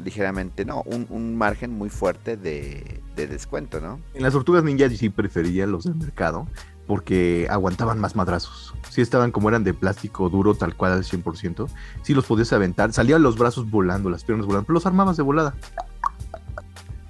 ligeramente, 0.00 0.64
no, 0.64 0.82
un, 0.82 1.06
un 1.10 1.36
margen 1.36 1.72
muy 1.72 1.90
fuerte 1.90 2.36
de, 2.36 3.00
de 3.16 3.26
descuento, 3.26 3.80
¿no? 3.80 4.00
En 4.14 4.22
las 4.22 4.32
tortugas 4.32 4.64
ninja 4.64 4.86
yo 4.86 4.96
sí 4.96 5.08
prefería 5.10 5.66
los 5.66 5.84
del 5.84 5.94
mercado 5.96 6.46
porque 6.86 7.46
aguantaban 7.48 8.00
más 8.00 8.16
madrazos. 8.16 8.74
Sí 8.88 9.00
estaban 9.00 9.30
como 9.30 9.48
eran 9.48 9.62
de 9.62 9.72
plástico 9.74 10.28
duro, 10.28 10.54
tal 10.54 10.74
cual 10.74 10.92
al 10.92 11.04
100%. 11.04 11.68
Sí 12.02 12.14
los 12.14 12.26
podías 12.26 12.52
aventar. 12.52 12.92
Salían 12.92 13.22
los 13.22 13.38
brazos 13.38 13.70
volando, 13.70 14.10
las 14.10 14.24
piernas 14.24 14.44
volando, 14.44 14.66
pero 14.66 14.74
los 14.74 14.86
armabas 14.86 15.16
de 15.16 15.22
volada. 15.22 15.54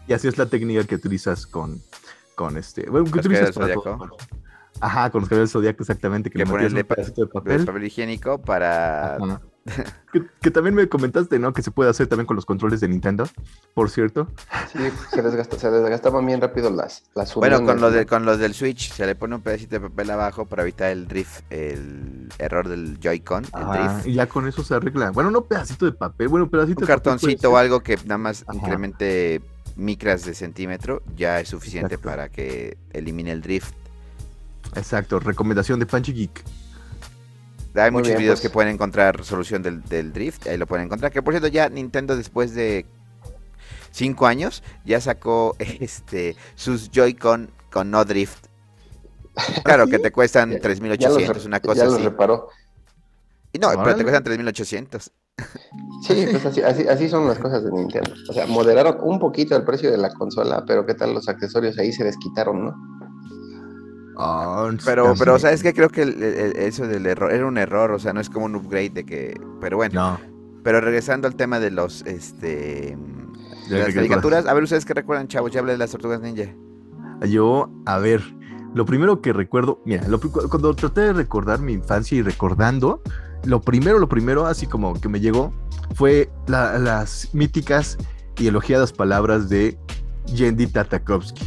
Y 0.06 0.12
así 0.12 0.28
es 0.28 0.36
la 0.36 0.46
técnica 0.46 0.84
que 0.84 0.96
utilizas 0.96 1.46
con, 1.46 1.80
con 2.34 2.58
este... 2.58 2.90
Bueno, 2.90 3.10
que 3.10 3.20
utilizas 3.20 3.52
para 3.52 3.72
todo. 3.72 4.16
Ajá, 4.80 5.10
con 5.10 5.22
los 5.22 5.28
caballeros 5.30 5.52
zodiaco, 5.52 5.82
exactamente. 5.82 6.28
Que, 6.30 6.38
Que 6.38 6.44
le 6.44 6.50
ponerle 6.50 6.80
un 6.82 6.86
pedacito 6.86 7.20
de 7.22 7.26
El 7.26 7.30
papel. 7.30 7.64
papel 7.64 7.84
higiénico 7.84 8.38
para... 8.38 9.16
Ajá. 9.16 9.40
que, 10.12 10.22
que 10.40 10.50
también 10.50 10.74
me 10.74 10.88
comentaste, 10.88 11.38
¿no? 11.38 11.52
Que 11.52 11.62
se 11.62 11.70
puede 11.70 11.90
hacer 11.90 12.06
también 12.06 12.26
con 12.26 12.36
los 12.36 12.46
controles 12.46 12.80
de 12.80 12.88
Nintendo, 12.88 13.28
por 13.74 13.90
cierto. 13.90 14.28
Sí, 14.72 14.78
se 15.10 15.22
desgasta, 15.22 15.58
se 15.58 15.70
desgastaban 15.70 16.24
bien 16.26 16.40
rápido 16.40 16.70
las, 16.70 17.04
las 17.14 17.34
Bueno, 17.34 17.64
con 17.64 17.80
los, 17.80 17.92
de, 17.92 18.06
con 18.06 18.24
los 18.24 18.38
del 18.38 18.54
Switch 18.54 18.92
se 18.92 19.06
le 19.06 19.14
pone 19.14 19.34
un 19.34 19.42
pedacito 19.42 19.78
de 19.78 19.88
papel 19.88 20.10
abajo 20.10 20.46
para 20.46 20.62
evitar 20.62 20.90
el 20.90 21.06
drift, 21.06 21.42
el 21.50 22.28
error 22.38 22.68
del 22.68 22.98
Joy-Con, 23.00 23.46
y 24.04 24.14
ya 24.14 24.26
con 24.26 24.48
eso 24.48 24.64
se 24.64 24.74
arregla. 24.74 25.10
Bueno, 25.10 25.30
no 25.30 25.44
pedacito 25.44 25.86
de 25.86 25.92
papel, 25.92 26.28
bueno, 26.28 26.48
pedacito 26.48 26.80
Un 26.80 26.86
de 26.86 26.92
papel 26.92 27.02
puede 27.02 27.16
cartoncito 27.16 27.52
o 27.52 27.56
algo 27.56 27.80
que 27.80 27.96
nada 28.04 28.18
más 28.18 28.44
Ajá. 28.46 28.56
incremente 28.56 29.42
micras 29.76 30.24
de 30.24 30.34
centímetro 30.34 31.02
ya 31.16 31.40
es 31.40 31.48
suficiente 31.48 31.94
Exacto. 31.94 32.08
para 32.08 32.28
que 32.28 32.76
elimine 32.92 33.32
el 33.32 33.42
drift. 33.42 33.74
Exacto, 34.74 35.20
recomendación 35.20 35.78
de 35.80 35.86
Panchi 35.86 36.12
Geek. 36.12 36.44
Hay 37.74 37.90
Muy 37.90 38.00
muchos 38.00 38.08
bien, 38.08 38.18
videos 38.18 38.40
pues. 38.40 38.48
que 38.48 38.52
pueden 38.52 38.72
encontrar 38.74 39.24
solución 39.24 39.62
del, 39.62 39.82
del 39.84 40.12
drift, 40.12 40.46
ahí 40.48 40.56
lo 40.58 40.66
pueden 40.66 40.86
encontrar. 40.86 41.12
Que 41.12 41.22
por 41.22 41.32
cierto, 41.32 41.48
ya 41.48 41.68
Nintendo 41.68 42.16
después 42.16 42.54
de 42.54 42.84
cinco 43.92 44.26
años 44.26 44.62
ya 44.84 45.00
sacó 45.00 45.54
este 45.58 46.36
sus 46.54 46.90
Joy-Con 46.90 47.50
con 47.70 47.90
no 47.90 48.04
drift. 48.04 48.46
Claro, 49.64 49.86
que 49.86 49.98
te 49.98 50.10
cuestan 50.10 50.50
Ya- 50.52 50.58
3.800, 50.58 50.98
ya 50.98 51.08
los, 51.32 51.46
una 51.46 51.58
ya 51.58 51.62
cosa 51.62 51.84
los 51.84 51.94
así. 51.94 52.02
reparó. 52.04 52.48
Y 53.52 53.58
no, 53.58 53.68
pero 53.82 53.96
te 53.96 54.02
cuestan 54.04 54.24
3.800. 54.24 55.10
Sí, 56.06 56.26
pues 56.30 56.44
así, 56.44 56.60
así, 56.62 56.86
así 56.86 57.08
son 57.08 57.26
las 57.26 57.38
cosas 57.38 57.64
de 57.64 57.70
Nintendo. 57.72 58.12
O 58.28 58.32
sea, 58.32 58.46
moderaron 58.46 58.98
un 59.02 59.18
poquito 59.18 59.56
el 59.56 59.64
precio 59.64 59.90
de 59.90 59.96
la 59.96 60.10
consola, 60.12 60.64
pero 60.66 60.84
qué 60.86 60.94
tal 60.94 61.14
los 61.14 61.28
accesorios 61.28 61.78
ahí 61.78 61.92
se 61.92 62.04
desquitaron, 62.04 62.64
¿no? 62.66 62.99
Ah, 64.16 64.70
Pero, 64.84 65.14
pero 65.18 65.38
¿sabes 65.38 65.62
qué? 65.62 65.72
Creo 65.72 65.88
que 65.88 66.02
el- 66.02 66.22
el- 66.22 66.56
eso 66.56 66.86
del 66.86 67.06
error 67.06 67.32
era 67.32 67.46
un 67.46 67.56
error, 67.58 67.92
o 67.92 67.98
sea, 67.98 68.12
no 68.12 68.20
es 68.20 68.28
como 68.28 68.46
un 68.46 68.54
upgrade 68.56 68.90
de 68.90 69.04
que... 69.06 69.40
Pero 69.60 69.76
bueno, 69.78 69.94
No, 69.94 70.20
pero 70.62 70.80
regresando 70.80 71.26
al 71.26 71.36
tema 71.36 71.58
de 71.60 71.70
los, 71.70 72.02
este... 72.06 72.96
De 73.68 73.78
las 73.78 73.94
caricaturas. 73.94 74.46
a 74.46 74.52
ver, 74.52 74.64
¿ustedes 74.64 74.84
qué 74.84 74.94
recuerdan, 74.94 75.28
chavos? 75.28 75.52
Ya 75.52 75.60
hablé 75.60 75.72
de 75.72 75.78
las 75.78 75.90
tortugas 75.92 76.20
ninja. 76.20 76.52
yo, 77.26 77.70
a 77.86 77.98
ver, 77.98 78.20
lo 78.74 78.84
primero 78.84 79.20
que 79.22 79.32
recuerdo, 79.32 79.80
mira, 79.86 80.06
lo 80.08 80.20
cuando 80.20 80.74
traté 80.74 81.00
de 81.02 81.12
recordar 81.12 81.60
mi 81.60 81.72
infancia 81.74 82.18
y 82.18 82.22
recordando, 82.22 83.00
lo 83.44 83.60
primero, 83.60 83.98
lo 83.98 84.08
primero, 84.08 84.46
así 84.46 84.66
como 84.66 85.00
que 85.00 85.08
me 85.08 85.20
llegó, 85.20 85.52
fue 85.94 86.30
la- 86.46 86.78
las 86.78 87.32
míticas 87.32 87.96
y 88.36 88.48
elogiadas 88.48 88.92
palabras 88.92 89.48
de 89.48 89.78
Yendi 90.26 90.66
Tartakovsky. 90.66 91.44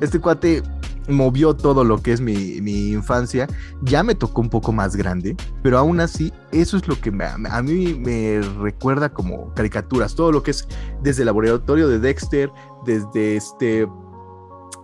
Este 0.00 0.18
cuate 0.18 0.62
movió 1.08 1.54
todo 1.54 1.84
lo 1.84 1.98
que 1.98 2.12
es 2.12 2.20
mi, 2.20 2.60
mi 2.60 2.90
infancia. 2.92 3.46
Ya 3.82 4.02
me 4.02 4.14
tocó 4.14 4.40
un 4.40 4.50
poco 4.50 4.72
más 4.72 4.96
grande, 4.96 5.36
pero 5.62 5.78
aún 5.78 6.00
así, 6.00 6.32
eso 6.52 6.76
es 6.76 6.86
lo 6.88 7.00
que 7.00 7.10
me- 7.10 7.24
a 7.24 7.62
mí 7.62 7.94
me 7.98 8.40
recuerda 8.60 9.08
como 9.08 9.52
caricaturas. 9.54 10.14
Todo 10.14 10.30
lo 10.32 10.42
que 10.42 10.50
es 10.52 10.68
desde 11.02 11.22
el 11.22 11.26
laboratorio 11.26 11.88
de 11.88 11.98
Dexter, 11.98 12.50
desde 12.86 13.36
este. 13.36 13.88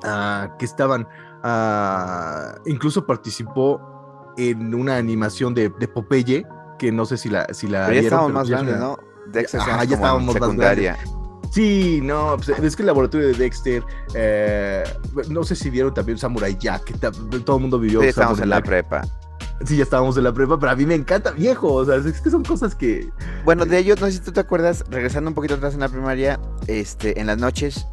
ah, 0.05 0.55
que 0.59 0.65
estaban. 0.65 1.07
ah, 1.43 2.55
incluso 2.67 3.07
participó 3.07 3.81
en 4.37 4.75
una 4.75 4.97
animación 4.97 5.55
de, 5.55 5.71
de 5.79 5.89
Popeye, 5.89 6.45
que 6.79 6.93
no 6.93 7.07
sé 7.07 7.17
si 7.17 7.29
la, 7.31 7.47
si 7.55 7.69
la 7.69 7.87
Pero 7.87 7.95
ya 7.95 8.01
vieron, 8.01 8.05
estábamos 8.05 8.29
pero 8.29 8.39
más 8.39 8.49
grandes, 8.49 8.79
¿no? 8.79 8.99
Dexter 9.33 9.61
estábamos 9.61 9.89
ya 9.89 9.95
estábamos 9.95 10.25
más 10.27 10.35
secundaria. 10.35 10.97
Sí, 11.57 12.01
no, 12.03 12.37
pues, 12.37 12.51
es 12.51 12.77
que 12.77 12.83
el 12.83 12.87
laboratorio 12.89 13.29
de 13.29 13.33
Dexter, 13.33 13.83
eh, 14.13 14.85
no 15.31 15.43
sé 15.43 15.57
si 15.57 15.71
vieron 15.71 15.95
también 15.95 16.19
Samurai 16.19 16.55
Jack, 16.61 16.85
que 16.85 16.93
todo 16.99 17.57
el 17.57 17.63
mundo 17.63 17.79
vivió. 17.79 18.03
Sí, 18.03 18.09
estábamos 18.09 18.41
en 18.41 18.51
la 18.51 18.63
prepa. 18.63 19.01
Sí, 19.65 19.79
ya 19.79 19.85
estábamos 19.85 20.19
en 20.19 20.25
la 20.25 20.35
prepa, 20.35 20.61
pero 20.61 20.73
a 20.73 20.77
mí 20.77 20.85
me 20.85 20.95
encanta, 20.95 21.31
viejo, 21.31 21.73
o 21.73 21.83
sea, 21.87 21.97
es 21.97 22.21
que 22.21 22.29
son 22.29 22.45
cosas 22.45 22.75
que... 22.75 23.09
Bueno, 23.47 23.65
de 23.65 23.79
ellos, 23.79 23.99
no 24.03 24.07
sé 24.07 24.13
si 24.13 24.21
tú 24.21 24.33
te 24.33 24.41
acuerdas, 24.41 24.85
regresando 24.91 25.31
un 25.31 25.35
poquito 25.35 25.55
atrás 25.55 25.73
en 25.73 25.81
la 25.81 25.89
primaria, 25.89 26.39
este, 26.67 27.19
en 27.19 27.27
las 27.27 27.39
noches, 27.39 27.87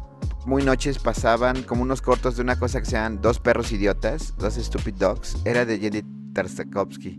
muy 0.44 0.62
noches, 0.62 0.98
pasaban 0.98 1.62
como 1.62 1.84
unos 1.84 2.02
cortos 2.02 2.36
de 2.36 2.42
una 2.42 2.58
cosa 2.58 2.80
que 2.80 2.84
se 2.84 2.92
llaman 2.92 3.22
Dos 3.22 3.40
perros 3.40 3.72
idiotas, 3.72 4.34
Dos 4.36 4.56
stupid 4.56 4.96
dogs. 4.96 5.38
Era 5.46 5.64
de 5.64 5.78
Jenny 5.78 6.02
Tartakovsky, 6.34 7.18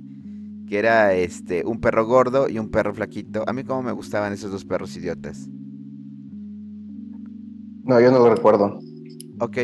que 0.69 0.77
era 0.77 1.11
este, 1.13 1.65
un 1.65 1.81
perro 1.81 2.05
gordo 2.05 2.47
y 2.47 2.59
un 2.59 2.69
perro 2.69 2.93
flaquito. 2.93 3.43
A 3.47 3.51
mí 3.51 3.63
como 3.63 3.81
me 3.81 3.93
gustaban 3.93 4.31
esos 4.31 4.51
dos 4.51 4.63
perros 4.63 4.95
idiotas. 4.95 5.49
No, 7.85 7.99
yo 7.99 8.11
no 8.11 8.19
lo 8.19 8.33
recuerdo. 8.35 8.79
Ok, 9.39 9.57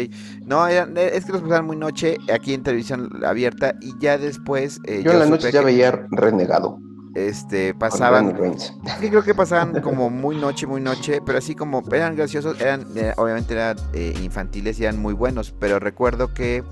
no, 0.45 0.67
eran- 0.67 0.97
eh, 0.97 1.11
es 1.13 1.25
que 1.25 1.31
los 1.31 1.41
pasaban 1.41 1.65
muy 1.65 1.77
noche 1.77 2.17
aquí 2.33 2.53
en 2.53 2.61
televisión 2.63 3.09
abierta 3.25 3.73
y 3.81 3.93
ya 3.99 4.17
después... 4.17 4.79
eh, 4.85 5.01
Yo 5.03 5.11
en 5.13 5.19
la 5.19 5.25
noche 5.25 5.51
ya 5.51 5.61
veía 5.61 5.91
Renegado. 6.11 6.77
Este, 7.15 7.73
pasaban... 7.73 8.37
Sí, 8.99 9.09
creo 9.09 9.23
que 9.23 9.33
pasaban 9.33 9.81
como 9.81 10.09
muy 10.09 10.35
noche, 10.37 10.67
muy 10.67 10.81
noche, 10.81 11.19
pero 11.25 11.37
así 11.37 11.55
como 11.55 11.83
eran 11.91 12.15
graciosos, 12.15 12.59
eran, 12.59 12.85
eh, 12.95 13.13
obviamente 13.17 13.53
eran 13.53 13.77
eh, 13.93 14.13
infantiles 14.21 14.79
y 14.79 14.83
eran 14.83 14.99
muy 14.99 15.13
buenos, 15.13 15.53
pero 15.59 15.79
recuerdo 15.79 16.33
que 16.33 16.63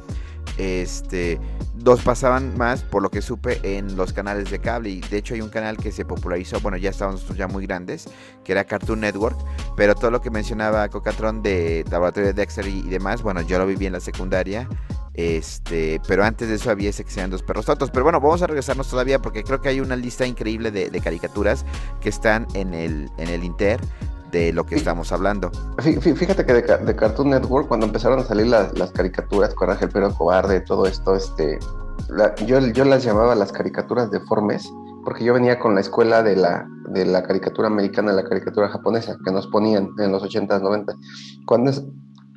este, 0.59 1.39
los 1.85 2.01
pasaban 2.01 2.57
más, 2.57 2.83
por 2.83 3.01
lo 3.01 3.09
que 3.09 3.21
supe, 3.21 3.59
en 3.63 3.95
los 3.95 4.11
canales 4.11 4.51
de 4.51 4.59
cable. 4.59 4.89
Y 4.89 4.99
de 4.99 5.17
hecho 5.17 5.33
hay 5.33 5.41
un 5.41 5.49
canal 5.49 5.77
que 5.77 5.91
se 5.91 6.03
popularizó, 6.03 6.59
bueno, 6.59 6.77
ya 6.77 6.89
estábamos 6.89 7.25
ya 7.35 7.47
muy 7.47 7.65
grandes, 7.65 8.09
que 8.43 8.51
era 8.51 8.65
Cartoon 8.65 8.99
Network. 8.99 9.37
Pero 9.77 9.95
todo 9.95 10.11
lo 10.11 10.21
que 10.21 10.29
mencionaba 10.29 10.89
Cocatron 10.89 11.41
de 11.41 11.85
Laboratorio 11.89 12.27
de 12.27 12.33
Dexter 12.33 12.67
y, 12.67 12.81
demás, 12.83 13.23
bueno, 13.23 13.41
yo 13.41 13.57
lo 13.57 13.65
viví 13.65 13.85
en 13.85 13.93
la 13.93 14.01
secundaria. 14.01 14.67
Este, 15.13 15.99
pero 16.07 16.23
antes 16.23 16.47
de 16.47 16.55
eso 16.55 16.69
había 16.69 16.89
ese 16.91 17.03
que 17.03 17.11
sean 17.11 17.29
dos 17.29 17.41
perros 17.41 17.65
tontos. 17.65 17.89
Pero 17.91 18.03
bueno, 18.03 18.19
vamos 18.19 18.41
a 18.41 18.47
regresarnos 18.47 18.89
todavía 18.89 19.21
porque 19.21 19.43
creo 19.43 19.61
que 19.61 19.69
hay 19.69 19.79
una 19.79 19.95
lista 19.95 20.25
increíble 20.25 20.71
de, 20.71 20.89
de 20.89 21.01
caricaturas 21.01 21.65
que 22.01 22.09
están 22.09 22.47
en 22.53 22.73
el, 22.73 23.09
en 23.17 23.29
el 23.29 23.43
Inter 23.43 23.79
de 24.31 24.53
lo 24.53 24.65
que 24.65 24.75
estamos 24.75 25.11
hablando. 25.11 25.51
Fí- 25.77 25.99
fí- 25.99 26.15
Fíjate 26.15 26.45
que 26.45 26.53
de, 26.53 26.63
Ca- 26.63 26.77
de 26.77 26.95
Cartoon 26.95 27.29
Network, 27.31 27.67
cuando 27.67 27.85
empezaron 27.85 28.19
a 28.19 28.23
salir 28.23 28.47
las, 28.47 28.91
caricaturas, 28.91 29.53
Coraje, 29.53 29.85
el 29.85 29.91
perro 29.91 30.13
cobarde, 30.13 30.61
todo 30.61 30.85
esto, 30.85 31.15
este, 31.15 31.59
la- 32.09 32.35
yo, 32.35 32.59
yo 32.59 32.85
las 32.85 33.03
llamaba 33.03 33.35
las 33.35 33.51
caricaturas 33.51 34.11
deformes, 34.11 34.69
porque 35.03 35.23
yo 35.23 35.33
venía 35.33 35.57
con 35.59 35.75
la 35.75 35.81
escuela 35.81 36.21
de 36.23 36.35
la, 36.35 36.67
de 36.89 37.05
la 37.05 37.23
caricatura 37.23 37.67
americana, 37.67 38.11
la 38.13 38.23
caricatura 38.23 38.69
japonesa, 38.69 39.17
que 39.23 39.31
nos 39.31 39.47
ponían 39.47 39.89
en 39.97 40.11
los 40.11 40.23
80s, 40.23 40.61
90 40.61 40.93
Cuando, 41.45 41.71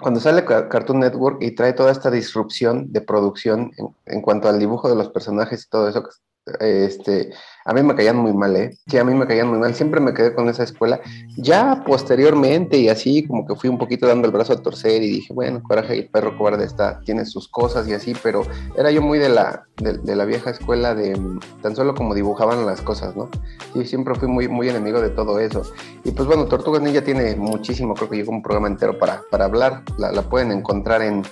cuando 0.00 0.20
sale 0.20 0.44
Ca- 0.44 0.68
Cartoon 0.68 1.00
Network 1.00 1.38
y 1.42 1.54
trae 1.54 1.72
toda 1.72 1.90
esta 1.92 2.10
disrupción 2.10 2.92
de 2.92 3.00
producción 3.02 3.70
en, 3.76 3.88
en 4.06 4.20
cuanto 4.22 4.48
al 4.48 4.58
dibujo 4.58 4.88
de 4.88 4.94
los 4.96 5.08
personajes 5.10 5.64
y 5.64 5.68
todo 5.68 5.88
eso, 5.88 6.08
este, 6.60 7.32
a 7.64 7.72
mí 7.72 7.82
me 7.82 7.94
caían 7.94 8.16
muy 8.16 8.32
mal, 8.32 8.56
¿eh? 8.56 8.76
Sí, 8.88 8.98
a 8.98 9.04
mí 9.04 9.14
me 9.14 9.26
caían 9.26 9.48
muy 9.48 9.58
mal. 9.58 9.74
Siempre 9.74 10.00
me 10.00 10.12
quedé 10.14 10.34
con 10.34 10.48
esa 10.48 10.62
escuela. 10.64 11.00
Ya 11.36 11.82
posteriormente 11.86 12.76
y 12.78 12.88
así 12.88 13.26
como 13.26 13.46
que 13.46 13.54
fui 13.54 13.70
un 13.70 13.78
poquito 13.78 14.06
dando 14.06 14.26
el 14.26 14.32
brazo 14.32 14.52
a 14.52 14.62
torcer 14.62 15.02
y 15.02 15.08
dije, 15.08 15.32
bueno, 15.32 15.62
Coraje 15.62 15.96
y 15.96 15.98
el 16.00 16.08
perro 16.08 16.36
cobarde 16.36 16.64
está, 16.64 17.00
tiene 17.04 17.24
sus 17.26 17.48
cosas 17.48 17.86
y 17.88 17.94
así, 17.94 18.14
pero 18.22 18.42
era 18.76 18.90
yo 18.90 19.00
muy 19.02 19.18
de 19.18 19.28
la, 19.28 19.64
de, 19.78 19.98
de 19.98 20.16
la 20.16 20.24
vieja 20.24 20.50
escuela 20.50 20.94
de 20.94 21.18
tan 21.62 21.74
solo 21.76 21.94
como 21.94 22.14
dibujaban 22.14 22.66
las 22.66 22.80
cosas, 22.82 23.16
¿no? 23.16 23.28
Y 23.74 23.84
siempre 23.86 24.14
fui 24.14 24.28
muy, 24.28 24.48
muy 24.48 24.68
enemigo 24.68 25.00
de 25.00 25.10
todo 25.10 25.38
eso. 25.38 25.62
Y 26.04 26.10
pues 26.10 26.26
bueno, 26.26 26.46
Tortugas 26.46 26.82
Ninja 26.82 27.02
tiene 27.02 27.36
muchísimo, 27.36 27.94
creo 27.94 28.08
que 28.08 28.16
llegó 28.16 28.32
un 28.32 28.42
programa 28.42 28.68
entero 28.68 28.98
para, 28.98 29.22
para 29.30 29.44
hablar. 29.46 29.82
La, 29.98 30.10
la 30.12 30.22
pueden 30.22 30.52
encontrar 30.52 31.00
en, 31.02 31.22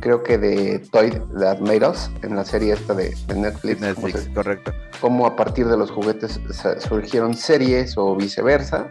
creo 0.00 0.22
que 0.22 0.36
de 0.38 0.80
Toy 0.90 1.10
That 1.38 1.60
Made 1.60 1.88
Us, 1.88 2.10
en 2.22 2.36
la 2.36 2.44
serie 2.44 2.72
esta 2.74 2.94
de, 2.94 3.14
de 3.26 3.34
Netflix. 3.34 3.76
como 3.76 3.86
Netflix, 3.86 4.20
se- 4.24 4.32
correcto. 4.32 4.72
cómo 5.00 5.26
a 5.26 5.36
partir 5.36 5.66
de 5.68 5.75
los 5.76 5.90
juguetes 5.90 6.40
surgieron 6.88 7.34
series 7.34 7.96
o 7.96 8.16
viceversa. 8.16 8.88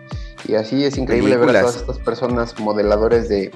Y 0.48 0.56
así 0.56 0.84
es 0.84 0.98
increíble 0.98 1.38
ver 1.38 1.50
a 1.50 1.52
Películas. 1.54 1.62
todas 1.64 1.82
estas 1.82 2.00
personas 2.00 2.60
modeladores 2.60 3.30
de, 3.30 3.52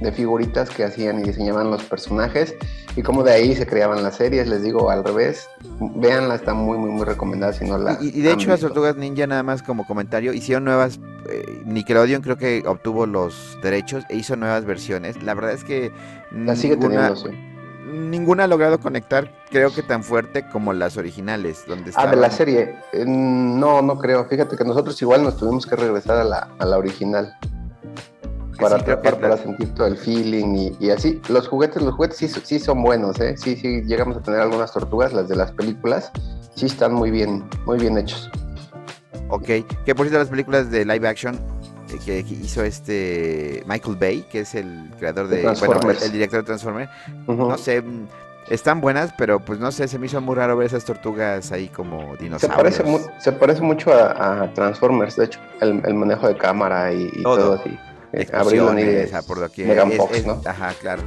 de 0.00 0.12
figuritas 0.12 0.70
que 0.70 0.84
hacían 0.84 1.20
y 1.20 1.24
diseñaban 1.24 1.70
los 1.70 1.82
personajes 1.84 2.54
y 2.96 3.02
cómo 3.02 3.22
de 3.22 3.32
ahí 3.32 3.54
se 3.54 3.66
creaban 3.66 4.02
las 4.02 4.16
series. 4.16 4.48
Les 4.48 4.62
digo 4.62 4.90
al 4.90 5.04
revés, 5.04 5.48
véanla, 5.96 6.36
está 6.36 6.54
muy, 6.54 6.78
muy, 6.78 6.90
muy 6.90 7.04
recomendada 7.04 7.52
si 7.52 7.66
no 7.66 7.76
la. 7.76 7.98
Y, 8.00 8.08
y 8.08 8.22
de 8.22 8.32
hecho 8.32 8.48
las 8.48 8.60
visto. 8.60 8.68
Tortugas 8.68 8.96
Ninja 8.96 9.26
nada 9.26 9.42
más 9.42 9.62
como 9.62 9.86
comentario 9.86 10.32
hicieron 10.32 10.64
nuevas 10.64 10.98
eh, 11.28 11.62
Nickelodeon 11.64 12.22
creo 12.22 12.38
que 12.38 12.62
obtuvo 12.66 13.06
los 13.06 13.58
derechos 13.62 14.04
e 14.08 14.16
hizo 14.16 14.36
nuevas 14.36 14.64
versiones. 14.64 15.22
La 15.22 15.34
verdad 15.34 15.52
es 15.52 15.64
que 15.64 15.92
La 16.32 16.56
sigue 16.56 16.76
ninguna, 16.76 17.14
teniendo, 17.14 17.16
sí. 17.16 17.49
Ninguna 17.90 18.44
ha 18.44 18.46
logrado 18.46 18.78
conectar 18.80 19.30
creo 19.50 19.72
que 19.74 19.82
tan 19.82 20.02
fuerte 20.04 20.48
como 20.48 20.72
las 20.72 20.96
originales 20.96 21.64
donde 21.66 21.92
Ah, 21.96 22.06
de 22.06 22.16
la 22.16 22.30
serie. 22.30 22.76
Eh, 22.92 23.04
no, 23.06 23.82
no 23.82 23.98
creo. 23.98 24.24
Fíjate 24.26 24.56
que 24.56 24.64
nosotros 24.64 25.00
igual 25.02 25.22
nos 25.24 25.36
tuvimos 25.36 25.66
que 25.66 25.76
regresar 25.76 26.16
a 26.18 26.24
la, 26.24 26.48
a 26.58 26.64
la 26.64 26.78
original. 26.78 27.34
Para, 28.60 28.78
sí, 28.78 28.84
que 28.84 28.96
para, 28.96 29.28
la- 29.28 29.36
sentir 29.38 29.72
todo 29.74 29.86
el 29.86 29.96
feeling 29.96 30.54
y, 30.54 30.76
y 30.80 30.90
así. 30.90 31.20
Los 31.28 31.48
juguetes, 31.48 31.82
los 31.82 31.94
juguetes 31.94 32.18
sí, 32.18 32.28
sí 32.28 32.58
son 32.58 32.82
buenos, 32.82 33.18
¿eh? 33.20 33.34
Sí, 33.38 33.56
sí, 33.56 33.82
llegamos 33.82 34.16
a 34.18 34.20
tener 34.20 34.40
algunas 34.40 34.70
tortugas, 34.72 35.12
las 35.14 35.28
de 35.28 35.36
las 35.36 35.50
películas. 35.52 36.10
Sí 36.54 36.66
están 36.66 36.92
muy 36.92 37.10
bien, 37.10 37.48
muy 37.64 37.78
bien 37.78 37.96
hechos. 37.96 38.30
Ok, 39.28 39.44
que 39.84 39.94
por 39.94 40.06
cierto 40.06 40.18
las 40.18 40.28
películas 40.28 40.70
de 40.70 40.84
live 40.84 41.08
action 41.08 41.38
que 41.98 42.20
hizo 42.20 42.62
este 42.64 43.62
Michael 43.66 43.96
Bay, 43.96 44.24
que 44.30 44.40
es 44.40 44.54
el 44.54 44.90
creador 44.98 45.28
De 45.28 45.42
bueno, 45.42 45.90
el, 46.02 46.12
director 46.12 46.40
de 46.40 46.46
Transformers, 46.46 46.90
Ujú. 47.26 47.48
no 47.48 47.58
sé, 47.58 47.82
están 48.48 48.80
buenas, 48.80 49.12
pero 49.16 49.40
pues 49.40 49.58
no 49.60 49.70
sé, 49.72 49.86
se 49.88 49.98
me 49.98 50.06
hizo 50.06 50.20
muy 50.20 50.34
raro 50.34 50.56
ver 50.56 50.66
esas 50.66 50.84
tortugas 50.84 51.52
ahí 51.52 51.68
como 51.68 52.16
Se 52.16 52.22
dinosaurios. 52.24 52.56
parece, 52.56 52.82
mu- 52.84 53.00
se 53.18 53.32
parece 53.32 53.60
mucho 53.62 53.92
a, 53.92 54.42
a 54.44 54.54
Transformers, 54.54 55.16
de 55.16 55.24
hecho, 55.26 55.40
el, 55.60 55.82
el 55.84 55.94
manejo 55.94 56.26
de 56.28 56.36
cámara 56.36 56.92
y, 56.92 57.10
y 57.14 57.22
Todo. 57.22 57.36
todo. 57.36 57.52
así. 57.60 57.70
Eh, 58.12 58.22
Explosiones, 58.22 59.14
ah, 59.14 59.22
por 59.26 59.38
Es- 59.92 59.96
Fox, 59.98 60.16
es- 60.16 60.26
¿no? 60.26 60.40
Ajá, 60.44 60.72
claro. 60.80 61.02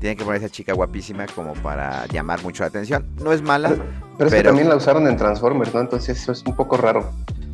Tienen 0.00 0.16
que 0.16 0.24
poner 0.24 0.40
esa 0.42 0.50
chica 0.50 0.72
guapísima 0.72 1.26
como 1.34 1.52
para 1.52 2.06
llamar 2.06 2.42
mucho 2.42 2.62
la 2.62 2.68
atención. 2.68 3.06
No 3.22 3.32
es 3.34 3.42
mala, 3.42 3.68
Pero 4.16 4.28
es 4.28 4.34
que 4.34 4.38
pero- 4.38 4.48
también 4.50 4.68
la 4.68 4.74
usaron 4.76 5.06
en 5.06 5.16
Transformers, 5.16 5.72
¿no? 5.74 5.80
Entonces 5.80 6.18
eso 6.18 6.32
es 6.32 6.42
un 6.46 6.56
poco 6.56 6.76
raro. 6.78 7.10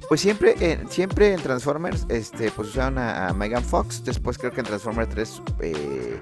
Pues 0.09 0.21
siempre, 0.21 0.55
en- 0.61 0.89
siempre 0.89 1.33
en 1.33 1.41
Transformers, 1.43 2.07
este, 2.09 2.51
pues 2.53 2.69
usaron 2.69 2.99
a, 2.99 3.29
a 3.29 3.33
Megan 3.35 3.65
Fox. 3.65 4.05
Después 4.05 4.39
creo 4.39 4.53
que 4.53 4.61
en 4.61 4.67
Transformers 4.67 5.09
3, 5.09 5.43
eh, 5.61 6.21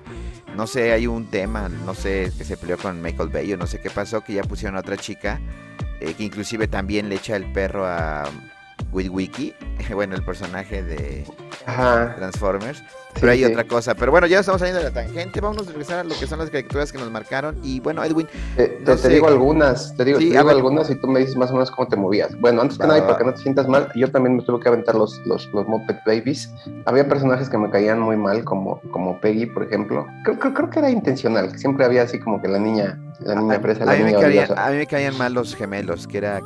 no 0.56 0.66
sé, 0.66 0.92
hay 0.92 1.06
un 1.06 1.26
tema, 1.26 1.68
no 1.68 1.94
sé, 1.94 2.32
que 2.38 2.44
se 2.44 2.56
peleó 2.56 2.78
con 2.78 3.02
Michael 3.02 3.28
Bay 3.28 3.52
o 3.52 3.56
no 3.58 3.66
sé 3.66 3.80
qué 3.80 3.90
pasó, 3.90 4.22
que 4.22 4.32
ya 4.34 4.42
pusieron 4.42 4.76
a 4.76 4.80
otra 4.80 4.96
chica, 4.96 5.38
eh, 6.00 6.14
que 6.14 6.24
inclusive 6.24 6.66
también 6.66 7.10
le 7.10 7.16
echa 7.16 7.36
el 7.36 7.50
perro 7.52 7.84
a 7.86 8.24
Witwiki, 8.90 9.54
bueno, 9.94 10.14
el 10.14 10.24
personaje 10.24 10.82
de 10.82 11.24
Ajá. 11.66 12.14
Transformers. 12.16 12.78
Sí, 12.78 13.20
Pero 13.20 13.30
hay 13.32 13.38
sí. 13.38 13.44
otra 13.44 13.62
cosa. 13.62 13.94
Pero 13.94 14.10
bueno, 14.10 14.26
ya 14.26 14.40
estamos 14.40 14.58
saliendo 14.60 14.82
de 14.82 14.90
la 14.90 14.94
tangente. 14.94 15.40
Vamos 15.40 15.58
a 15.58 15.70
regresar 15.70 16.00
a 16.00 16.04
lo 16.04 16.18
que 16.18 16.26
son 16.26 16.40
las 16.40 16.50
caricaturas 16.50 16.90
que 16.90 16.98
nos 16.98 17.08
marcaron. 17.12 17.56
Y 17.62 17.78
bueno, 17.78 18.02
Edwin, 18.02 18.26
Te, 18.56 18.66
te- 18.66 18.78
No 18.80 18.84
te 18.96 18.98
sé. 18.98 19.08
digo 19.10 19.28
algunas, 19.28 19.96
te 19.96 20.04
digo, 20.04 20.18
Sí, 20.18 20.30
te 20.30 20.36
a 20.36 20.40
digo 20.40 20.48
ver. 20.48 20.56
algunas 20.56 20.90
y 20.90 20.96
tú 21.00 21.06
me 21.06 21.20
dices 21.20 21.36
más 21.36 21.50
o 21.50 21.52
menos 21.52 21.70
cómo 21.70 21.86
te 21.86 21.94
movías. 21.96 22.36
Bueno, 22.40 22.62
antes 22.62 22.76
que 22.76 22.84
nada, 22.88 22.98
y 22.98 23.02
para 23.02 23.16
que 23.18 23.24
no 23.24 23.32
te 23.34 23.40
sientas 23.42 23.68
mal, 23.68 23.88
yo 23.94 24.10
también 24.10 24.34
me 24.36 24.42
tuve 24.42 24.58
que 24.60 24.68
aventar 24.68 24.96
los, 24.96 25.16
los, 25.26 25.46
los 25.52 25.64
Muppet 25.68 25.98
Babies. 26.04 26.50
Había 26.86 27.06
personajes 27.08 27.48
que 27.48 27.56
me 27.56 27.70
caían 27.70 28.00
muy 28.00 28.16
mal, 28.16 28.42
como, 28.42 28.80
como 28.90 29.20
Peggy, 29.20 29.46
por 29.46 29.62
ejemplo. 29.62 30.04
Creo, 30.24 30.36
creo, 30.40 30.52
creo 30.54 30.70
que 30.70 30.78
era 30.80 30.90
intencional, 30.90 31.56
siempre 31.56 31.84
había 31.84 32.02
así 32.02 32.18
como 32.18 32.42
que 32.42 32.48
la 32.48 32.58
niña, 32.58 32.98
la 33.20 33.36
niña 33.36 33.60
presa, 33.60 33.84
a, 33.84 33.86
la 33.86 33.92
mí 33.92 33.98
me 34.00 34.04
niña 34.06 34.20
caían, 34.22 34.44
odiosa. 34.46 34.66
a 34.66 34.70
mí 34.70 34.76
me 34.78 34.86
caían 34.88 35.16
mal 35.16 35.32
los 35.34 35.54
gemelos, 35.54 36.08
que 36.08 36.18
era 36.18 36.40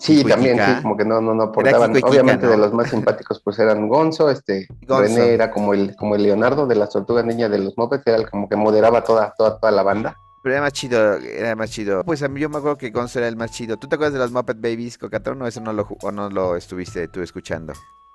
Sí, 0.00 0.24
también, 0.24 0.58
sí, 0.58 0.82
como 0.82 0.96
que 0.96 1.04
no, 1.04 1.20
no, 1.20 1.34
no 1.34 1.42
aportaban. 1.44 1.94
Obviamente 2.02 2.46
¿no? 2.46 2.52
de 2.52 2.56
los 2.56 2.72
más 2.72 2.88
simpáticos 2.88 3.38
pues 3.44 3.58
eran 3.58 3.86
Gonzo, 3.86 4.30
este, 4.30 4.66
Gonzo. 4.86 5.02
René 5.02 5.34
era 5.34 5.50
como 5.50 5.74
el, 5.74 5.94
como 5.94 6.14
el 6.14 6.22
Leonardo 6.22 6.66
de 6.66 6.74
las 6.74 6.88
tortugas 6.88 7.26
niñas 7.26 7.50
de 7.50 7.58
los 7.58 7.76
Muppets, 7.76 8.06
era 8.06 8.16
el 8.16 8.30
como 8.30 8.48
que 8.48 8.56
moderaba 8.56 9.04
toda, 9.04 9.34
toda, 9.36 9.58
toda 9.58 9.70
la 9.70 9.82
banda. 9.82 10.18
Pero 10.42 10.54
era 10.54 10.62
más 10.62 10.72
chido, 10.72 11.16
era 11.16 11.54
más 11.54 11.70
chido. 11.70 12.02
Pues 12.02 12.22
a 12.22 12.28
mí 12.28 12.40
yo 12.40 12.48
me 12.48 12.56
acuerdo 12.56 12.78
que 12.78 12.88
Gonzo 12.88 13.18
era 13.18 13.28
el 13.28 13.36
más 13.36 13.50
chido. 13.50 13.76
¿Tú 13.76 13.88
te 13.88 13.96
acuerdas 13.96 14.14
de 14.14 14.20
los 14.20 14.32
Muppet 14.32 14.58
Babies, 14.58 14.96
Cocatrón? 14.96 15.42
¿O 15.42 15.46
eso 15.46 15.60
no 15.60 15.74
lo, 15.74 15.86
o 16.00 16.10
no 16.10 16.30
lo 16.30 16.56
estuviste 16.56 17.06
tú 17.08 17.20
escuchando? 17.20 17.74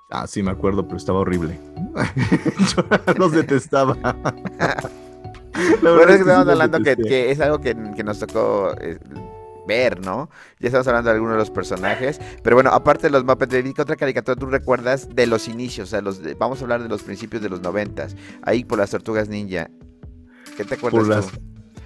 Ah, 0.10 0.26
sí, 0.26 0.42
me 0.42 0.50
acuerdo, 0.50 0.84
pero 0.86 0.98
estaba 0.98 1.20
horrible. 1.20 1.60
Yo 2.76 3.14
los 3.16 3.32
detestaba. 3.32 3.96
La 5.82 5.92
Bueno, 5.92 6.12
es 6.12 6.18
que 6.18 6.22
estamos 6.24 6.48
hablando 6.48 6.80
que, 6.80 7.32
es 7.32 7.40
algo 7.40 7.60
que, 7.60 7.78
que 7.96 8.04
nos 8.04 8.20
tocó 8.20 8.74
eh, 8.82 8.98
ver, 9.68 10.00
¿no? 10.04 10.30
Ya 10.60 10.68
estamos 10.68 10.88
hablando 10.88 11.10
de 11.10 11.16
algunos 11.16 11.34
de 11.36 11.40
los 11.40 11.50
personajes. 11.52 12.20
Pero 12.44 12.56
bueno, 12.56 12.70
aparte 12.72 13.04
de 13.04 13.10
los 13.12 13.24
Muppet 13.26 13.52
Babies, 13.52 13.74
¿qué 13.74 13.82
otra 13.82 13.96
caricatura 13.96 14.36
tú 14.36 14.46
recuerdas 14.48 15.08
de 15.14 15.28
los 15.28 15.48
inicios? 15.48 15.90
O 15.90 15.92
sea, 15.92 16.02
los 16.02 16.22
de- 16.22 16.34
vamos 16.36 16.60
a 16.60 16.64
hablar 16.64 16.84
de 16.84 16.90
los 16.90 17.04
principios 17.04 17.42
de 17.42 17.50
los 17.50 17.62
noventas. 17.62 18.16
Ahí 18.44 18.64
por 18.64 18.78
las 18.80 18.90
Tortugas 18.92 19.30
Ninja. 19.30 19.70
¿Qué 20.58 20.64
te 20.64 20.76
acuerdas 20.76 21.00
Por 21.00 21.08
las, 21.10 21.28
tú? 21.28 21.40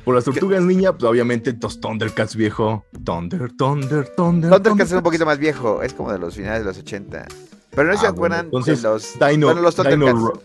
por 0.05 0.15
las 0.15 0.23
tortugas 0.25 0.61
niña, 0.63 0.91
pues 0.93 1.03
obviamente 1.09 1.55
los 1.61 1.79
Thundercats 1.81 2.35
viejo. 2.35 2.83
Thunder, 3.03 3.51
Thunder, 3.57 4.07
Thunder. 4.15 4.51
Thundercats 4.51 4.91
es 4.91 4.97
un 4.97 5.03
poquito 5.03 5.25
más 5.25 5.37
viejo, 5.39 5.81
es 5.81 5.93
como 5.93 6.11
de 6.11 6.19
los 6.19 6.35
finales 6.35 6.59
de 6.59 6.65
los 6.65 6.77
80. 6.77 7.25
Pero 7.71 7.87
no 7.87 7.93
Ah, 7.93 7.97
se 7.97 8.01
bueno, 8.01 8.13
acuerdan 8.15 8.45
entonces, 8.45 8.81
de 8.81 8.89
los... 8.89 9.13
Dino, 9.19 9.47
bueno, 9.47 9.61
los 9.61 9.75
Dino 9.75 9.89
Thundercats. 9.89 10.21
Ro- 10.21 10.41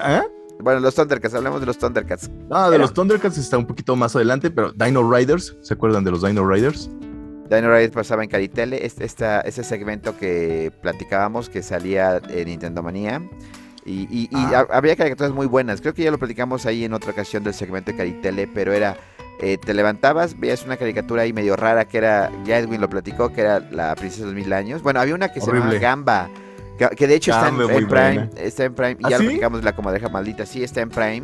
¿Ah? 0.00 0.24
Bueno, 0.60 0.80
los 0.80 0.94
Thundercats, 0.94 1.34
hablemos 1.34 1.60
de 1.60 1.66
los 1.66 1.78
Thundercats. 1.78 2.30
Ah, 2.50 2.68
de 2.70 2.76
Era. 2.76 2.84
los 2.84 2.94
Thundercats 2.94 3.36
está 3.38 3.58
un 3.58 3.66
poquito 3.66 3.96
más 3.96 4.14
adelante, 4.16 4.50
pero 4.50 4.72
Dino 4.72 5.10
Riders, 5.10 5.56
¿se 5.60 5.74
acuerdan 5.74 6.04
de 6.04 6.10
los 6.12 6.22
Dino 6.22 6.46
Riders? 6.48 6.88
Dino 7.50 7.70
Riders 7.70 7.90
pasaba 7.92 8.22
en 8.24 8.30
Caritele, 8.30 8.86
este, 8.86 9.04
esta, 9.04 9.40
ese 9.42 9.62
segmento 9.64 10.16
que 10.16 10.72
platicábamos 10.80 11.50
que 11.50 11.62
salía 11.62 12.20
en 12.30 12.48
Nintendo 12.48 12.82
Manía. 12.82 13.20
Y, 13.84 14.02
y- 14.10 14.28
y 14.30 14.36
Ah. 14.54 14.66
ha- 14.70 14.76
había 14.78 14.96
caricaturas 14.96 15.32
muy 15.34 15.46
buenas. 15.46 15.82
Creo 15.82 15.92
que 15.92 16.02
ya 16.04 16.10
lo 16.10 16.18
platicamos 16.18 16.64
ahí 16.64 16.84
en 16.84 16.94
otra 16.94 17.10
ocasión 17.10 17.44
del 17.44 17.52
segmento 17.52 17.90
de 17.92 17.98
Caritele, 17.98 18.46
pero 18.46 18.72
era. 18.72 18.96
eh, 19.40 19.58
te 19.58 19.74
levantabas, 19.74 20.38
veías 20.38 20.64
una 20.64 20.76
caricatura 20.76 21.22
ahí 21.22 21.32
medio 21.32 21.56
rara 21.56 21.86
que 21.86 21.98
era. 21.98 22.30
Ya 22.44 22.56
Edwin 22.60 22.80
lo 22.80 22.88
platicó, 22.88 23.30
que 23.32 23.40
era 23.40 23.58
La 23.58 23.92
Princesa 23.96 24.22
de 24.26 24.32
los 24.32 24.34
Mil 24.42 24.52
Años. 24.52 24.80
Bueno, 24.80 25.00
había 25.00 25.14
una 25.16 25.32
que 25.32 25.40
se 25.40 25.50
Horrible. 25.50 25.80
llamaba 25.80 25.80
Gamba. 25.80 26.30
Que, 26.78 26.88
que 26.96 27.06
de 27.06 27.14
hecho 27.14 27.30
está 27.32 27.48
en, 27.48 27.56
Prime. 27.88 28.30
Está 28.36 28.64
en 28.64 28.74
Prime. 28.74 28.96
Y 29.00 29.04
¿Ah, 29.06 29.10
ya 29.10 29.18
sí? 29.18 29.22
lo 29.24 29.28
platicamos 29.30 29.60
de 29.60 29.64
la 29.64 29.76
comadreja 29.76 30.08
maldita. 30.08 30.44
Sí, 30.46 30.62
está 30.64 30.80
en 30.80 30.90
Prime. 30.90 31.22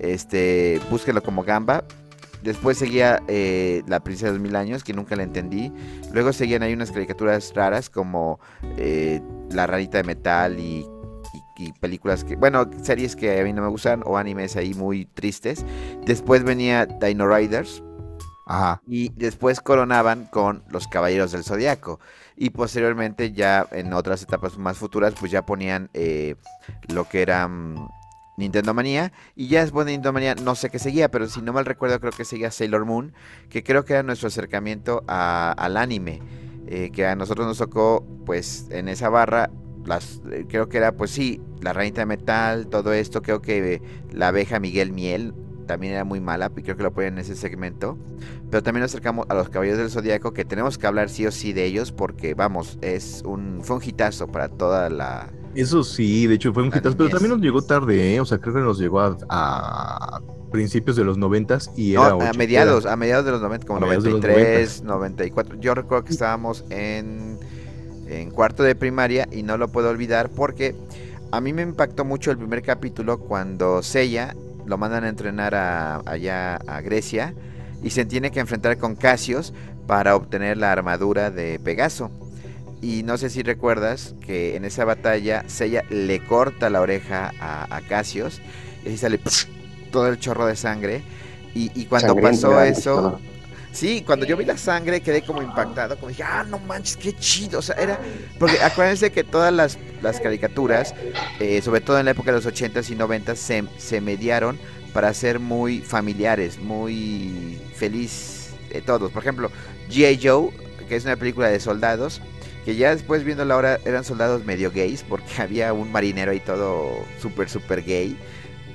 Este, 0.00 0.80
búsquelo 0.90 1.22
como 1.22 1.42
Gamba. 1.44 1.84
Después 2.42 2.78
seguía 2.78 3.20
eh, 3.26 3.82
La 3.88 4.00
Princesa 4.00 4.26
de 4.26 4.32
los 4.34 4.40
Mil 4.40 4.54
Años, 4.54 4.84
que 4.84 4.92
nunca 4.92 5.16
la 5.16 5.24
entendí. 5.24 5.72
Luego 6.12 6.32
seguían 6.32 6.62
ahí 6.62 6.72
unas 6.72 6.92
caricaturas 6.92 7.52
raras 7.54 7.90
como 7.90 8.38
eh, 8.76 9.20
La 9.50 9.66
Ranita 9.66 9.98
de 9.98 10.04
Metal 10.04 10.58
y, 10.58 10.86
y- 11.58 11.64
y 11.66 11.72
películas 11.72 12.22
que, 12.22 12.36
bueno, 12.36 12.70
series 12.82 13.16
que 13.16 13.40
a 13.40 13.42
mí 13.42 13.52
no 13.52 13.62
me 13.62 13.68
gustan 13.68 14.02
o 14.06 14.16
animes 14.16 14.54
ahí 14.56 14.72
muy 14.74 15.06
tristes. 15.06 15.66
Después 16.06 16.44
venía 16.44 16.86
Dino 16.86 17.26
Riders, 17.28 17.82
Ajá. 18.46 18.80
y 18.86 19.08
después 19.16 19.60
coronaban 19.60 20.26
con 20.30 20.62
los 20.70 20.86
Caballeros 20.86 21.32
del 21.32 21.42
Zodiaco. 21.42 21.98
Y 22.40 22.50
posteriormente 22.50 23.32
ya 23.32 23.66
en 23.72 23.92
otras 23.92 24.22
etapas 24.22 24.56
más 24.58 24.78
futuras 24.78 25.14
pues 25.18 25.32
ya 25.32 25.44
ponían 25.44 25.90
eh, 25.92 26.36
lo 26.86 27.08
que 27.08 27.22
era 27.22 27.48
mm, 27.48 27.88
Nintendo 28.36 28.74
Manía. 28.74 29.12
Y 29.34 29.48
ya 29.48 29.62
después 29.62 29.86
de 29.86 29.92
Nintendo 29.92 30.12
Manía 30.12 30.36
no 30.36 30.54
sé 30.54 30.70
qué 30.70 30.78
seguía, 30.78 31.10
pero 31.10 31.28
si 31.28 31.42
no 31.42 31.52
mal 31.52 31.66
recuerdo 31.66 31.98
creo 31.98 32.12
que 32.12 32.24
seguía 32.24 32.52
Sailor 32.52 32.84
Moon, 32.84 33.12
que 33.50 33.64
creo 33.64 33.84
que 33.84 33.94
era 33.94 34.04
nuestro 34.04 34.28
acercamiento 34.28 35.02
al 35.08 35.76
anime. 35.76 36.22
eh, 36.70 36.90
que 36.92 37.06
a 37.06 37.16
nosotros 37.16 37.46
nos 37.46 37.58
tocó 37.58 38.06
pues 38.26 38.66
en 38.70 38.88
esa 38.88 39.08
barra 39.08 39.50
eh, 40.30 40.44
creo 40.48 40.68
que 40.68 40.76
era 40.76 40.92
pues 40.92 41.10
sí 41.10 41.40
la 41.62 41.72
reinita 41.72 42.02
de 42.02 42.06
metal 42.06 42.66
todo 42.68 42.92
esto 42.92 43.22
creo 43.22 43.40
que 43.40 43.80
la 44.12 44.28
abeja 44.28 44.60
Miguel 44.60 44.92
Miel 44.92 45.32
también 45.68 45.92
era 45.92 46.02
muy 46.02 46.18
mala 46.18 46.50
y 46.56 46.62
creo 46.62 46.76
que 46.76 46.82
lo 46.82 46.92
ponen 46.92 47.14
en 47.14 47.18
ese 47.20 47.36
segmento. 47.36 47.96
Pero 48.50 48.64
también 48.64 48.82
nos 48.82 48.90
acercamos 48.90 49.26
a 49.28 49.34
los 49.34 49.48
caballeros 49.50 49.78
del 49.78 49.90
zodiaco 49.90 50.32
que 50.32 50.44
tenemos 50.44 50.78
que 50.78 50.86
hablar 50.88 51.10
sí 51.10 51.24
o 51.26 51.30
sí 51.30 51.52
de 51.52 51.64
ellos 51.64 51.92
porque 51.92 52.34
vamos 52.34 52.78
es 52.80 53.22
un 53.24 53.60
fue 53.62 53.76
un 53.76 53.82
hitazo 53.84 54.26
para 54.26 54.48
toda 54.48 54.90
la 54.90 55.28
Eso 55.54 55.84
sí, 55.84 56.26
de 56.26 56.34
hecho 56.34 56.52
fue 56.52 56.64
un 56.64 56.70
hitazo, 56.70 56.96
pero 56.96 57.10
también 57.10 57.30
nos 57.30 57.40
llegó 57.40 57.62
tarde, 57.62 58.14
¿eh? 58.14 58.20
O 58.20 58.24
sea, 58.24 58.38
creo 58.38 58.54
que 58.54 58.60
nos 58.60 58.80
llegó 58.80 59.00
a, 59.00 59.16
a 59.28 60.20
principios 60.50 60.96
de 60.96 61.04
los 61.04 61.18
noventas 61.18 61.70
y 61.76 61.92
no, 61.92 62.20
era 62.20 62.30
a 62.30 62.32
mediados 62.32 62.86
a 62.86 62.96
mediados 62.96 63.26
de 63.26 63.32
los 63.32 63.42
90 63.42 63.66
como 63.66 63.76
A 63.76 63.80
mediados 63.82 64.04
de 64.04 64.10
los 64.10 64.20
93 64.20 64.82
94 64.82 65.60
yo 65.60 65.74
recuerdo 65.74 66.04
que 66.04 66.12
estábamos 66.12 66.64
en 66.70 67.38
en 68.08 68.30
cuarto 68.30 68.62
de 68.62 68.74
primaria 68.74 69.28
y 69.30 69.42
no 69.42 69.58
lo 69.58 69.68
puedo 69.68 69.90
olvidar 69.90 70.30
porque 70.30 70.74
a 71.30 71.42
mí 71.42 71.52
me 71.52 71.60
impactó 71.60 72.06
mucho 72.06 72.30
el 72.30 72.38
primer 72.38 72.62
capítulo 72.62 73.18
cuando 73.18 73.82
Seiya 73.82 74.34
lo 74.68 74.78
mandan 74.78 75.04
a 75.04 75.08
entrenar 75.08 75.54
a- 75.54 76.02
allá 76.06 76.56
a 76.56 76.80
Grecia 76.80 77.34
y 77.82 77.90
se 77.90 78.04
tiene 78.04 78.30
que 78.30 78.40
enfrentar 78.40 78.78
con 78.78 78.94
Casios 78.96 79.54
para 79.86 80.14
obtener 80.14 80.58
la 80.58 80.70
armadura 80.72 81.30
de 81.30 81.58
Pegaso. 81.58 82.10
Y 82.80 83.02
no 83.02 83.16
sé 83.18 83.30
si 83.30 83.42
recuerdas 83.42 84.14
que 84.20 84.54
en 84.56 84.64
esa 84.64 84.84
batalla 84.84 85.44
Seiya 85.48 85.84
le 85.90 86.24
corta 86.24 86.70
la 86.70 86.80
oreja 86.80 87.32
a, 87.40 87.74
a 87.76 87.80
Casios 87.82 88.40
y 88.84 88.88
así 88.88 88.98
sale 88.98 89.18
todo 89.90 90.08
el 90.08 90.18
chorro 90.18 90.46
de 90.46 90.54
sangre. 90.56 91.02
Y, 91.54 91.72
y 91.74 91.86
cuando 91.86 92.14
pasó 92.20 92.52
eso. 92.62 93.18
Sí, 93.72 94.02
cuando 94.04 94.26
yo 94.26 94.36
vi 94.36 94.44
la 94.44 94.56
sangre 94.56 95.00
quedé 95.00 95.22
como 95.22 95.42
impactado, 95.42 95.96
como 95.96 96.08
dije, 96.08 96.22
ah, 96.22 96.44
no 96.48 96.58
manches, 96.58 96.96
qué 96.96 97.12
chido. 97.14 97.58
O 97.58 97.62
sea, 97.62 97.76
era. 97.76 98.00
Porque 98.38 98.60
acuérdense 98.60 99.12
que 99.12 99.24
todas 99.24 99.52
las, 99.52 99.78
las 100.02 100.20
caricaturas, 100.20 100.94
eh, 101.38 101.60
sobre 101.62 101.80
todo 101.80 101.98
en 101.98 102.06
la 102.06 102.12
época 102.12 102.32
de 102.32 102.38
los 102.38 102.46
80s 102.46 102.90
y 102.90 102.96
90s, 102.96 103.36
se, 103.36 103.64
se 103.76 104.00
mediaron 104.00 104.58
para 104.92 105.12
ser 105.14 105.38
muy 105.38 105.80
familiares, 105.80 106.58
muy 106.58 107.58
feliz 107.74 108.50
de 108.72 108.80
todos. 108.80 109.12
Por 109.12 109.22
ejemplo, 109.22 109.50
G.I. 109.90 110.18
Joe, 110.22 110.50
que 110.88 110.96
es 110.96 111.04
una 111.04 111.16
película 111.16 111.48
de 111.48 111.60
soldados, 111.60 112.20
que 112.64 112.76
ya 112.76 112.94
después 112.94 113.24
viendo 113.24 113.42
ahora 113.52 113.78
eran 113.84 114.04
soldados 114.04 114.44
medio 114.44 114.70
gays, 114.70 115.02
porque 115.02 115.30
había 115.38 115.72
un 115.72 115.92
marinero 115.92 116.32
ahí 116.32 116.40
todo 116.40 117.04
súper, 117.20 117.48
súper 117.48 117.84
gay. 117.84 118.16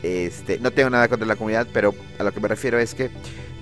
Este, 0.02 0.60
no 0.60 0.72
tengo 0.72 0.90
nada 0.90 1.08
contra 1.08 1.28
la 1.28 1.36
comunidad, 1.36 1.68
pero 1.74 1.96
a 2.20 2.24
lo 2.24 2.34
que 2.34 2.40
me 2.40 2.48
refiero 2.48 2.78
es 2.78 2.94
que 2.94 3.10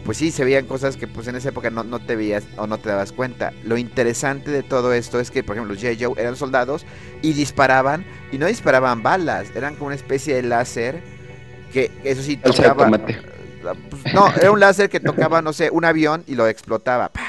pues 0.06 0.18
sí, 0.18 0.32
se 0.32 0.44
veían 0.44 0.66
cosas 0.66 0.98
que 0.98 1.08
pues 1.08 1.28
en 1.28 1.36
esa 1.36 1.50
época 1.50 1.70
no, 1.70 1.84
no 1.84 2.00
te 2.00 2.16
veías 2.16 2.44
o 2.58 2.66
no 2.68 2.78
te 2.78 2.90
dabas 2.90 3.12
cuenta. 3.12 3.54
Lo 3.64 3.78
interesante 3.78 4.50
de 4.52 4.64
todo 4.64 4.94
esto 4.94 5.20
es 5.20 5.30
que, 5.32 5.44
por 5.44 5.56
ejemplo, 5.56 5.74
los 5.74 5.84
J. 5.84 5.96
Joe 6.00 6.20
eran 6.20 6.36
soldados 6.36 6.86
y 7.22 7.34
disparaban, 7.34 8.06
y 8.32 8.38
no 8.38 8.48
disparaban 8.48 9.04
balas, 9.04 9.48
eran 9.56 9.76
como 9.76 9.88
una 9.88 9.96
especie 9.96 10.36
de 10.36 10.44
láser 10.44 11.02
que, 11.72 11.92
eso 12.04 12.22
sí, 12.24 12.38
tocaba... 12.38 12.86
tomate. 12.86 13.22
pues, 13.90 14.14
no, 14.14 14.28
era 14.36 14.52
un 14.52 14.60
láser 14.60 14.90
que 14.90 15.00
tocaba, 15.00 15.42
no 15.42 15.54
sé, 15.54 15.70
un 15.72 15.86
avión 15.86 16.24
y 16.28 16.36
lo 16.36 16.48
explotaba. 16.48 17.10
¡pah! 17.10 17.22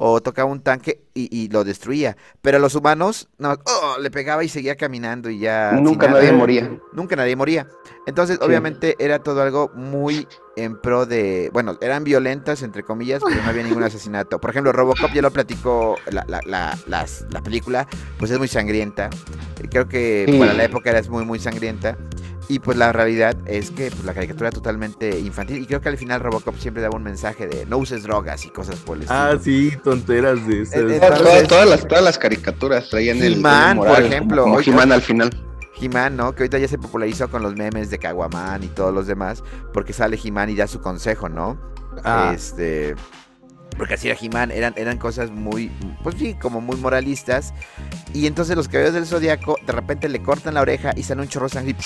O 0.00 0.20
tocaba 0.22 0.48
un 0.48 0.60
tanque 0.62 1.02
y, 1.12 1.28
y 1.36 1.48
lo 1.48 1.64
destruía. 1.64 2.16
Pero 2.40 2.60
los 2.60 2.76
humanos, 2.76 3.28
no, 3.36 3.58
¡oh! 3.64 3.96
le 4.00 4.12
pegaba 4.12 4.44
y 4.44 4.48
seguía 4.48 4.76
caminando 4.76 5.28
y 5.28 5.40
ya... 5.40 5.72
Nunca 5.72 6.06
nadie 6.06 6.30
moría. 6.30 6.70
Nunca 6.92 7.16
nadie 7.16 7.34
moría. 7.34 7.66
Entonces, 8.06 8.38
Sí. 8.40 8.44
obviamente, 8.46 8.94
era 9.00 9.18
todo 9.18 9.42
algo 9.42 9.72
muy 9.74 10.28
en 10.64 10.76
pro 10.80 11.06
de. 11.06 11.50
Bueno, 11.52 11.76
eran 11.80 12.04
violentas, 12.04 12.62
entre 12.62 12.82
comillas, 12.82 13.22
pero 13.26 13.42
no 13.42 13.48
había 13.48 13.62
ningún 13.62 13.82
asesinato. 13.84 14.38
Por 14.40 14.50
ejemplo, 14.50 14.72
Robocop, 14.72 15.12
ya 15.12 15.22
lo 15.22 15.30
platicó 15.30 15.96
la, 16.10 16.24
la, 16.28 16.40
la, 16.46 16.78
las- 16.86 17.24
la 17.30 17.42
película, 17.42 17.86
pues 18.18 18.30
es 18.30 18.38
muy 18.38 18.48
sangrienta. 18.48 19.10
Creo 19.70 19.88
que 19.88 20.26
Sí. 20.28 20.38
para 20.38 20.52
la 20.54 20.64
época 20.64 20.90
era 20.90 21.02
muy, 21.10 21.24
muy 21.24 21.38
sangrienta. 21.38 21.96
Y 22.50 22.60
pues 22.60 22.78
la 22.78 22.92
realidad 22.94 23.36
es 23.44 23.70
que 23.70 23.90
pues, 23.90 24.04
la 24.04 24.14
caricatura 24.14 24.50
totalmente 24.50 25.18
infantil. 25.18 25.58
Y 25.62 25.66
creo 25.66 25.82
que 25.82 25.90
al 25.90 25.98
final 25.98 26.20
Robocop 26.22 26.56
siempre 26.58 26.82
daba 26.82 26.96
un 26.96 27.02
mensaje 27.02 27.46
de 27.46 27.66
no 27.66 27.76
uses 27.76 28.04
drogas 28.04 28.46
y 28.46 28.48
cosas 28.48 28.76
por 28.76 28.96
el 28.96 29.02
estilo. 29.02 29.20
Ah, 29.20 29.36
sí, 29.38 29.72
tonteras 29.84 30.46
de 30.46 30.62
esas. 30.62 30.76
Eh, 30.80 30.96
eh, 30.96 30.98
Todas, 30.98 31.46
todas 31.48 31.68
las, 31.68 31.86
todas 31.86 32.02
las 32.04 32.16
caricaturas 32.18 32.88
traían 32.88 33.18
el, 33.22 33.34
He-Man, 33.34 33.76
por 33.76 34.00
ejemplo, 34.00 34.60
He-Man 34.62 34.92
al 34.92 35.02
final. 35.02 35.30
He-Man, 35.80 36.16
¿no? 36.16 36.34
Que 36.34 36.42
ahorita 36.44 36.58
ya 36.58 36.68
se 36.68 36.78
popularizó 36.78 37.30
con 37.30 37.42
los 37.42 37.54
memes 37.54 37.90
de 37.90 37.98
Caguaman 37.98 38.64
y 38.64 38.68
todos 38.68 38.92
los 38.94 39.06
demás, 39.06 39.42
porque 39.72 39.92
sale 39.92 40.18
He-Man 40.22 40.50
y 40.50 40.54
da 40.56 40.66
su 40.66 40.80
consejo, 40.80 41.28
¿no? 41.28 41.58
Ah. 42.04 42.32
Este. 42.34 42.94
Porque 43.76 43.94
así 43.94 44.08
era 44.08 44.18
He-Man, 44.20 44.50
eran, 44.50 44.74
eran 44.76 44.98
cosas 44.98 45.30
muy, 45.30 45.70
pues 46.02 46.16
sí, 46.18 46.34
como 46.34 46.60
muy 46.60 46.76
moralistas. 46.76 47.54
Y 48.12 48.26
entonces 48.26 48.56
los 48.56 48.66
caballeros 48.66 48.94
del 48.94 49.06
zodiaco 49.06 49.56
de 49.66 49.72
repente 49.72 50.08
le 50.08 50.20
cortan 50.20 50.54
la 50.54 50.62
oreja 50.62 50.90
y 50.96 51.02
sale 51.04 51.22
un 51.22 51.28
chorro 51.28 51.46
de 51.46 51.52
sangre. 51.52 51.76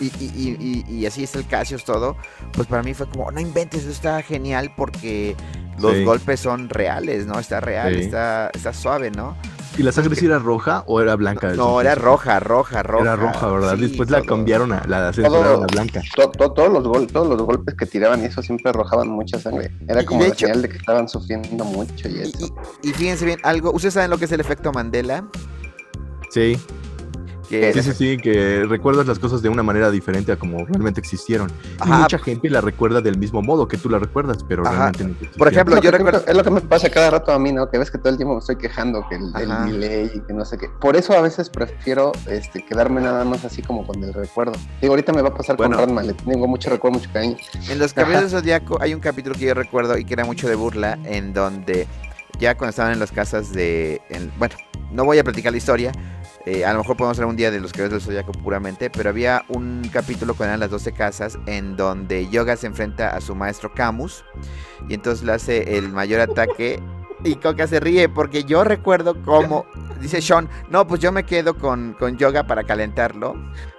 Y, 0.00 0.04
y, 0.06 0.56
y- 0.58 0.84
y- 0.88 0.94
y 1.00 1.06
así 1.06 1.24
es 1.24 1.34
el 1.34 1.46
Casios 1.46 1.84
todo. 1.84 2.16
Pues 2.54 2.66
para 2.68 2.82
mí 2.82 2.94
fue 2.94 3.06
como, 3.06 3.30
no 3.30 3.38
inventes, 3.38 3.82
eso 3.82 3.90
está 3.90 4.22
genial 4.22 4.72
porque 4.74 5.36
los 5.78 5.92
Sí. 5.94 6.04
golpes 6.04 6.40
son 6.40 6.70
reales, 6.70 7.26
¿no? 7.26 7.38
Está 7.38 7.60
real, 7.60 7.94
Sí. 7.94 8.00
está, 8.02 8.50
está 8.54 8.72
suave, 8.72 9.10
¿no? 9.10 9.36
¿Y 9.80 9.82
la 9.82 9.92
sangre 9.92 10.14
sí 10.14 10.26
era 10.26 10.38
roja 10.38 10.84
o 10.86 11.00
era 11.00 11.16
blanca? 11.16 11.54
No, 11.54 11.80
era 11.80 11.94
roja, 11.94 12.38
roja, 12.38 12.82
roja. 12.82 13.02
Era 13.02 13.16
roja, 13.16 13.46
¿verdad? 13.50 13.76
Sí, 13.76 13.80
Después 13.86 14.10
la 14.10 14.20
cambiaron 14.20 14.72
a 14.74 14.84
la 14.86 15.10
Todo- 15.10 15.62
a 15.64 15.66
blanca. 15.66 16.02
To- 16.14 16.30
to- 16.32 16.52
todos, 16.52 16.70
los 16.70 16.84
gol- 16.86 17.06
todos 17.06 17.26
los 17.28 17.40
golpes 17.40 17.74
que 17.76 17.86
tiraban 17.86 18.20
y 18.22 18.26
eso 18.26 18.42
siempre 18.42 18.68
arrojaban 18.68 19.08
mucha 19.08 19.38
sangre. 19.40 19.70
Era 19.88 20.04
como 20.04 20.20
de 20.20 20.28
la 20.28 20.34
hecho- 20.34 20.46
señal 20.48 20.60
de 20.60 20.68
que 20.68 20.76
estaban 20.76 21.08
sufriendo 21.08 21.64
mucho 21.64 22.08
y 22.10 22.12
Y, 22.12 22.20
eso. 22.20 22.54
y- 22.82 22.90
y 22.90 22.92
fíjense 22.92 23.24
bien, 23.24 23.38
algo, 23.42 23.72
¿ustedes 23.72 23.94
saben 23.94 24.10
lo 24.10 24.18
que 24.18 24.26
es 24.26 24.32
el 24.32 24.40
efecto 24.40 24.70
Mandela? 24.70 25.24
Sí, 26.28 26.60
Que 27.50 27.72
sí, 27.72 27.82
sí, 27.82 27.92
sí, 27.92 28.16
que 28.16 28.64
recuerdas 28.64 29.06
las 29.08 29.18
cosas 29.18 29.42
de 29.42 29.48
una 29.48 29.62
manera 29.64 29.90
diferente 29.90 30.30
a 30.30 30.36
como 30.36 30.64
realmente 30.66 31.00
existieron. 31.00 31.50
Y 31.84 31.88
mucha 31.88 32.18
gente 32.20 32.48
la 32.48 32.60
recuerda 32.60 33.00
del 33.00 33.18
mismo 33.18 33.42
modo 33.42 33.66
que 33.66 33.76
tú 33.76 33.90
la 33.90 33.98
recuerdas, 33.98 34.44
pero 34.48 34.62
Ajá. 34.62 34.72
realmente 34.92 35.02
no 35.04 35.10
existieron. 35.10 35.38
Por 35.38 35.48
ejemplo, 35.48 35.74
Es 35.74 35.78
lo 35.78 35.82
yo 35.84 35.90
que 35.90 35.98
recuerdo- 35.98 36.24
Es 36.28 36.36
lo 36.36 36.44
que 36.44 36.50
me 36.52 36.60
pasa 36.60 36.88
cada 36.90 37.10
rato 37.10 37.32
a 37.32 37.38
mí, 37.40 37.52
¿no? 37.52 37.68
Que 37.68 37.78
ves 37.78 37.90
que 37.90 37.98
todo 37.98 38.10
el 38.10 38.16
tiempo 38.16 38.34
me 38.34 38.38
estoy 38.38 38.56
quejando 38.56 39.04
que 39.08 39.16
el, 39.16 39.32
el 39.36 39.72
delay 39.72 40.10
y 40.14 40.20
que 40.20 40.32
no 40.32 40.44
sé 40.44 40.56
qué. 40.58 40.68
Por 40.80 40.94
eso 40.96 41.12
a 41.12 41.20
veces 41.20 41.50
prefiero 41.50 42.12
este, 42.28 42.64
quedarme 42.64 43.00
nada 43.00 43.24
más 43.24 43.44
así 43.44 43.62
como 43.62 43.84
con 43.84 44.02
el 44.04 44.14
recuerdo. 44.14 44.52
Digo, 44.80 44.92
ahorita 44.92 45.12
me 45.12 45.20
va 45.22 45.30
a 45.30 45.34
pasar 45.34 45.56
Bueno. 45.56 45.76
con 45.76 45.86
Ranma, 45.86 46.02
le 46.04 46.14
tengo 46.14 46.46
mucho 46.46 46.70
recuerdo, 46.70 46.98
mucho 47.00 47.10
cariño. 47.12 47.36
En 47.68 47.78
Los 47.80 47.92
Caballeros 47.92 48.30
del 48.30 48.40
Zodiaco 48.42 48.78
hay 48.80 48.94
un 48.94 49.00
capítulo 49.00 49.34
que 49.34 49.46
yo 49.46 49.54
recuerdo 49.54 49.98
y 49.98 50.04
que 50.04 50.14
era 50.14 50.24
mucho 50.24 50.48
de 50.48 50.54
burla, 50.54 50.98
en 51.04 51.32
donde 51.34 51.88
ya 52.38 52.56
cuando 52.56 52.70
estaban 52.70 52.92
en 52.92 53.00
las 53.00 53.10
casas 53.10 53.52
de... 53.52 54.00
en- 54.08 54.30
bueno, 54.38 54.54
no 54.92 55.04
voy 55.04 55.18
a 55.18 55.24
platicar 55.24 55.50
la 55.52 55.58
historia, 55.58 55.92
eh, 56.46 56.64
a 56.64 56.72
lo 56.72 56.78
mejor 56.80 56.96
podemos 56.96 57.18
hablar 57.18 57.30
un 57.30 57.36
día 57.36 57.50
de 57.50 57.60
Los 57.60 57.72
Caballeros 57.72 58.04
del 58.04 58.14
Zodiaco 58.14 58.32
puramente, 58.32 58.90
pero 58.90 59.10
había 59.10 59.44
un 59.48 59.82
capítulo 59.92 60.34
eran 60.40 60.60
las 60.60 60.70
12 60.70 60.92
casas 60.92 61.38
en 61.46 61.76
donde 61.76 62.28
Yoga 62.30 62.56
se 62.56 62.66
enfrenta 62.66 63.10
a 63.10 63.20
su 63.20 63.34
maestro 63.34 63.72
Camus 63.74 64.24
y 64.88 64.94
entonces 64.94 65.24
le 65.24 65.32
hace 65.32 65.76
el 65.76 65.90
mayor 65.90 66.20
ataque 66.20 66.82
y 67.24 67.36
Coca 67.36 67.66
se 67.66 67.80
ríe 67.80 68.08
porque 68.08 68.44
yo 68.44 68.64
recuerdo 68.64 69.20
cómo... 69.22 69.66
Dice 70.00 70.22
Sean, 70.22 70.48
no, 70.70 70.86
pues 70.86 71.00
yo 71.00 71.12
me 71.12 71.24
quedo 71.24 71.58
con, 71.58 71.94
con 71.98 72.16
Yoga 72.16 72.46
para 72.46 72.64
calentarlo. 72.64 73.34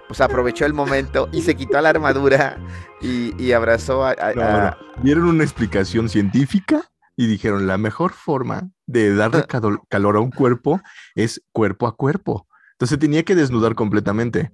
Pues 0.06 0.20
aprovechó 0.20 0.64
el 0.66 0.72
momento 0.74 1.28
y 1.32 1.42
se 1.42 1.56
quitó 1.56 1.80
la 1.80 1.88
armadura 1.88 2.58
y, 3.00 3.34
y 3.42 3.52
abrazó 3.52 4.04
a, 4.04 4.10
a- 4.12 4.32
No, 4.34 4.42
a-. 4.42 4.78
Dieron 5.02 5.24
una 5.24 5.42
explicación 5.42 6.08
científica 6.08 6.82
y 7.16 7.26
dijeron 7.26 7.66
la 7.66 7.76
mejor 7.78 8.12
forma 8.12 8.70
de 8.86 9.14
darle 9.16 9.44
calor 9.88 10.16
a 10.16 10.20
un 10.20 10.30
cuerpo 10.30 10.80
es 11.16 11.42
cuerpo 11.50 11.88
a 11.88 11.96
cuerpo. 11.96 12.46
Entonces 12.82 12.98
tenía 12.98 13.22
que 13.22 13.36
desnudar 13.36 13.76
completamente. 13.76 14.50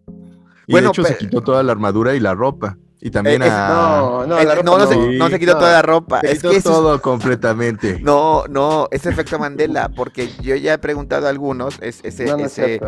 Y 0.67 0.73
Bueno, 0.73 0.89
de 0.89 0.91
hecho 0.91 1.03
se 1.03 1.17
quitó 1.17 1.41
toda 1.41 1.63
la 1.63 1.73
armadura 1.73 2.15
y 2.15 2.21
la 2.21 2.35
ropa. 2.35 2.77
Y 3.01 3.09
también 3.11 3.41
Eh, 3.41 3.47
es- 3.47 3.53
a... 3.53 3.69
No, 3.71 4.27
no, 4.27 4.39
Eh, 4.39 4.45
la 4.45 4.55
no, 4.57 4.61
ropa 4.77 4.79
no, 4.81 4.87
se, 4.87 5.17
no 5.17 5.31
se 5.31 5.39
quitó 5.39 5.53
no. 5.55 5.59
toda 5.61 5.73
la 5.73 5.81
ropa. 5.81 6.21
se 6.21 6.33
Es 6.33 6.35
quitó 6.41 6.51
que 6.51 6.57
es- 6.59 6.65
todo 6.65 7.01
completamente. 7.03 8.01
no, 8.03 8.45
no, 8.51 8.87
es 8.91 9.07
efecto 9.07 9.39
Mandela, 9.39 9.89
porque 9.89 10.29
yo 10.43 10.55
ya 10.57 10.75
he 10.75 10.79
preguntado 10.79 11.27
a 11.27 11.31
algunos, 11.31 11.79
es- 11.81 12.01
ese, 12.03 12.27
No, 12.27 12.37
no 12.37 12.45
es 12.45 12.59
ese- 12.59 12.81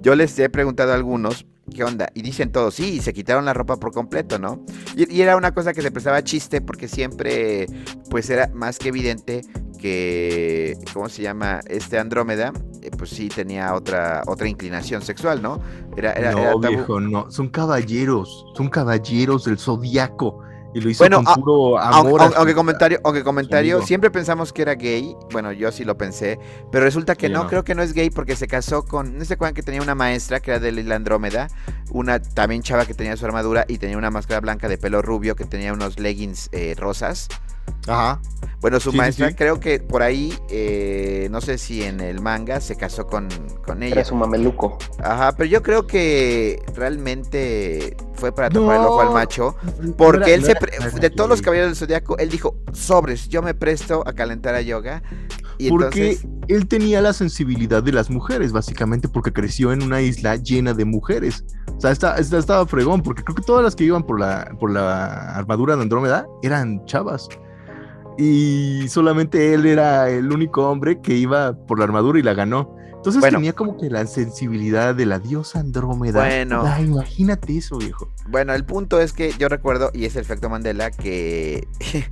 yo 0.00 0.14
les 0.14 0.38
he 0.38 0.48
preguntado 0.48 0.92
a 0.92 0.94
algunos, 0.94 1.44
¿qué 1.74 1.84
onda? 1.84 2.08
Y 2.14 2.22
dicen 2.22 2.50
todos, 2.50 2.72
sí, 2.74 3.02
se 3.02 3.12
quitaron 3.12 3.44
la 3.44 3.52
ropa 3.52 3.76
por 3.76 3.92
completo, 3.92 4.38
¿no? 4.38 4.64
Y, 4.96 5.12
y 5.14 5.20
era 5.20 5.36
una 5.36 5.52
cosa 5.52 5.74
que 5.74 5.82
se 5.82 5.90
prestaba 5.90 6.24
chiste 6.24 6.62
porque 6.62 6.88
siempre, 6.88 7.66
pues 8.08 8.30
era 8.30 8.48
más 8.54 8.78
que 8.78 8.88
evidente 8.88 9.42
que, 9.78 10.76
¿cómo 10.92 11.08
se 11.08 11.22
llama? 11.22 11.60
Este 11.66 11.98
Andrómeda, 11.98 12.52
eh, 12.82 12.90
pues 12.96 13.10
sí 13.10 13.28
tenía 13.28 13.74
otra, 13.74 14.22
otra 14.26 14.48
inclinación 14.48 15.00
sexual, 15.02 15.40
¿no? 15.40 15.60
Era, 15.96 16.12
era, 16.12 16.32
era 16.32 16.52
no, 16.52 16.60
tabú. 16.60 16.74
viejo, 16.74 17.00
no. 17.00 17.30
Son 17.30 17.48
caballeros. 17.48 18.44
Son 18.54 18.68
caballeros 18.68 19.44
del 19.44 19.58
zodiaco. 19.58 20.42
y 20.74 20.82
lo 20.82 20.90
hizo 20.90 21.02
Bueno, 21.02 21.22
con 21.24 21.28
a- 21.28 21.34
puro 21.34 21.78
amor. 21.78 22.20
a 22.20 22.24
aunque- 22.36 22.54
comentario, 22.54 23.00
aunque 23.02 23.24
comentario, 23.24 23.80
siempre 23.82 24.10
pensamos 24.10 24.52
que 24.52 24.60
era 24.62 24.74
gay. 24.74 25.16
Bueno, 25.32 25.50
yo 25.52 25.72
sí 25.72 25.82
lo 25.82 25.96
pensé. 25.96 26.38
Pero 26.70 26.84
resulta 26.84 27.14
que 27.16 27.28
Sí, 27.28 27.32
no, 27.32 27.44
no. 27.44 27.48
creo 27.48 27.64
que 27.64 27.74
no 27.74 27.82
es 27.82 27.94
gay 27.94 28.10
porque 28.10 28.36
se 28.36 28.46
casó 28.46 28.84
con. 28.84 29.16
¿No 29.16 29.24
se 29.24 29.34
acuerdan 29.34 29.54
que 29.54 29.62
tenía 29.62 29.80
una 29.80 29.94
maestra 29.94 30.40
que 30.40 30.50
era 30.50 30.60
de 30.60 30.70
la 30.72 30.96
Andrómeda? 30.96 31.48
Una 31.90 32.20
también 32.20 32.62
chava 32.62 32.84
que 32.84 32.92
tenía 32.92 33.16
su 33.16 33.24
armadura 33.24 33.64
y 33.66 33.78
tenía 33.78 33.96
una 33.96 34.10
máscara 34.10 34.40
blanca 34.40 34.68
de 34.68 34.76
pelo 34.76 35.00
rubio 35.00 35.36
que 35.36 35.46
tenía 35.46 35.72
unos 35.72 35.98
leggings 35.98 36.50
eh, 36.52 36.74
rosas. 36.78 37.28
Ajá. 37.86 38.20
Bueno, 38.60 38.80
su 38.80 38.90
Sí, 38.90 38.96
maestra, 38.96 39.28
sí. 39.28 39.34
creo 39.36 39.60
que 39.60 39.78
por 39.78 40.02
ahí, 40.02 40.36
eh, 40.50 41.28
no 41.30 41.40
sé 41.40 41.58
si 41.58 41.84
en 41.84 42.00
el 42.00 42.20
manga 42.20 42.60
se 42.60 42.74
casó 42.76 43.06
con, 43.06 43.28
con 43.64 43.82
ella. 43.84 43.94
Era 43.96 44.04
su 44.04 44.16
mameluco. 44.16 44.78
Ajá, 44.98 45.32
pero 45.36 45.48
yo 45.48 45.62
creo 45.62 45.86
que 45.86 46.60
realmente 46.74 47.96
fue 48.14 48.32
para 48.32 48.50
tapar 48.50 48.76
el 48.80 48.86
ojo 48.86 49.00
al 49.00 49.06
No, 49.08 49.12
macho. 49.12 49.54
No 49.80 49.92
Porque 49.96 50.18
era- 50.24 50.34
él 50.34 50.40
no 50.40 50.46
se 50.46 50.50
era- 50.52 50.60
pre- 50.60 50.78
no 50.80 50.86
era 50.86 50.98
de 50.98 51.10
todos 51.10 51.30
los 51.30 51.40
caballeros 51.42 51.70
del 51.70 51.76
zodiaco, 51.76 52.18
él 52.18 52.28
dijo, 52.30 52.56
sobres, 52.72 53.28
yo 53.28 53.42
me 53.42 53.54
presto 53.54 54.02
a 54.06 54.12
calentar 54.12 54.54
a 54.56 54.60
yoga. 54.60 55.02
Y 55.60 55.68
Porque 55.70 56.10
entonces, 56.10 56.26
él 56.48 56.66
tenía 56.68 57.00
la 57.00 57.12
sensibilidad 57.12 57.82
de 57.82 57.92
las 57.92 58.10
mujeres, 58.10 58.52
básicamente, 58.52 59.08
porque 59.08 59.32
creció 59.32 59.72
en 59.72 59.82
una 59.82 60.00
isla 60.00 60.36
llena 60.36 60.72
de 60.74 60.84
mujeres. 60.84 61.44
O 61.76 61.80
sea, 61.80 61.90
está, 61.92 62.16
está- 62.16 62.38
estaba 62.38 62.66
fregón, 62.66 63.02
porque 63.02 63.22
creo 63.22 63.34
que 63.36 63.42
todas 63.42 63.64
las 63.64 63.74
que 63.76 63.84
iban 63.84 64.02
por 64.04 64.18
la, 64.20 64.52
por 64.58 64.70
la 64.70 65.34
armadura 65.36 65.76
de 65.76 65.82
Andrómeda 65.82 66.26
eran 66.42 66.84
chavas. 66.86 67.28
Y 68.18 68.88
solamente 68.88 69.54
él 69.54 69.64
era 69.64 70.10
el 70.10 70.32
único 70.32 70.68
hombre 70.68 71.00
que 71.00 71.14
iba 71.14 71.52
por 71.66 71.78
la 71.78 71.84
armadura 71.84 72.18
y 72.18 72.22
la 72.22 72.34
ganó. 72.34 72.74
Entonces 72.96 73.20
Bueno. 73.20 73.38
tenía 73.38 73.52
como 73.52 73.76
que 73.78 73.88
la 73.88 74.04
sensibilidad 74.06 74.92
de 74.94 75.06
la 75.06 75.20
diosa 75.20 75.60
Andrómeda. 75.60 76.18
Bueno. 76.24 76.64
Ay, 76.66 76.86
imagínate 76.86 77.56
eso, 77.56 77.78
viejo. 77.78 78.10
bueno, 78.28 78.54
el 78.54 78.64
punto 78.64 79.00
es 79.00 79.12
que 79.12 79.32
yo 79.38 79.48
recuerdo, 79.48 79.90
y 79.94 80.04
es 80.04 80.16
el 80.16 80.22
efecto 80.22 80.50
Mandela, 80.50 80.90
que 80.90 81.68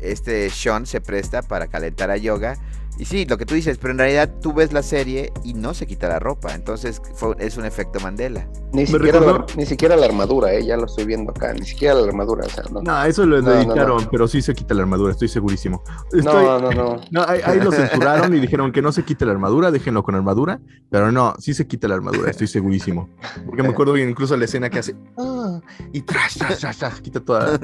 este 0.00 0.50
Sean 0.50 0.86
se 0.86 1.00
presta 1.00 1.42
para 1.42 1.66
calentar 1.66 2.10
a 2.10 2.16
yoga. 2.16 2.56
Y 2.98 3.04
sí, 3.04 3.26
lo 3.26 3.36
que 3.36 3.44
tú 3.44 3.54
dices, 3.54 3.78
pero 3.78 3.92
en 3.92 3.98
realidad 3.98 4.32
tú 4.40 4.52
ves 4.54 4.72
la 4.72 4.82
serie 4.82 5.32
y 5.44 5.52
no 5.54 5.74
se 5.74 5.86
quita 5.86 6.08
la 6.08 6.18
ropa. 6.18 6.54
Entonces 6.54 7.00
fue- 7.14 7.34
es 7.38 7.56
un 7.58 7.64
efecto 7.66 8.00
Mandela. 8.00 8.48
Ni 8.72 8.86
siquiera, 8.86 9.20
la, 9.20 9.46
ni 9.56 9.64
siquiera 9.66 9.96
la 9.96 10.06
armadura, 10.06 10.52
eh, 10.52 10.64
ya 10.64 10.76
lo 10.76 10.86
estoy 10.86 11.04
viendo 11.06 11.30
acá. 11.30 11.52
Ni 11.54 11.64
siquiera 11.64 11.94
la 11.94 12.06
armadura, 12.06 12.46
o 12.46 12.50
sea, 12.50 12.64
no. 12.72 12.82
No, 12.82 13.04
eso 13.04 13.24
lo 13.26 13.40
No, 13.40 13.48
no, 13.50 13.60
editaron, 13.60 14.02
no. 14.04 14.10
pero 14.10 14.26
sí 14.28 14.42
se 14.42 14.54
quita 14.54 14.74
la 14.74 14.82
armadura, 14.82 15.12
estoy 15.12 15.28
segurísimo. 15.28 15.82
Estoy- 16.12 16.22
No, 16.24 16.58
no, 16.58 16.70
no. 16.72 17.00
No, 17.10 17.22
ahí, 17.26 17.40
ahí 17.44 17.60
lo 17.60 17.70
censuraron 17.72 18.34
y 18.34 18.40
dijeron 18.40 18.72
que 18.72 18.82
no 18.82 18.92
se 18.92 19.04
quite 19.04 19.24
la 19.26 19.32
armadura, 19.32 19.70
déjenlo 19.70 20.02
con 20.02 20.14
armadura, 20.14 20.60
pero 20.90 21.10
no, 21.12 21.34
sí 21.38 21.54
se 21.54 21.66
quita 21.66 21.88
la 21.88 21.94
armadura, 21.94 22.30
estoy 22.30 22.46
segurísimo. 22.46 23.08
Porque 23.46 23.62
me 23.62 23.68
acuerdo 23.70 23.92
bien 23.92 24.08
incluso 24.10 24.36
la 24.36 24.44
escena 24.46 24.68
que 24.70 24.78
hace 24.80 24.94
"Ah", 25.18 25.60
y 25.92 26.00
tras, 26.02 26.34
tras, 26.34 26.58
tras, 26.58 26.76
tras, 26.78 27.00
quita 27.00 27.20
toda, 27.20 27.58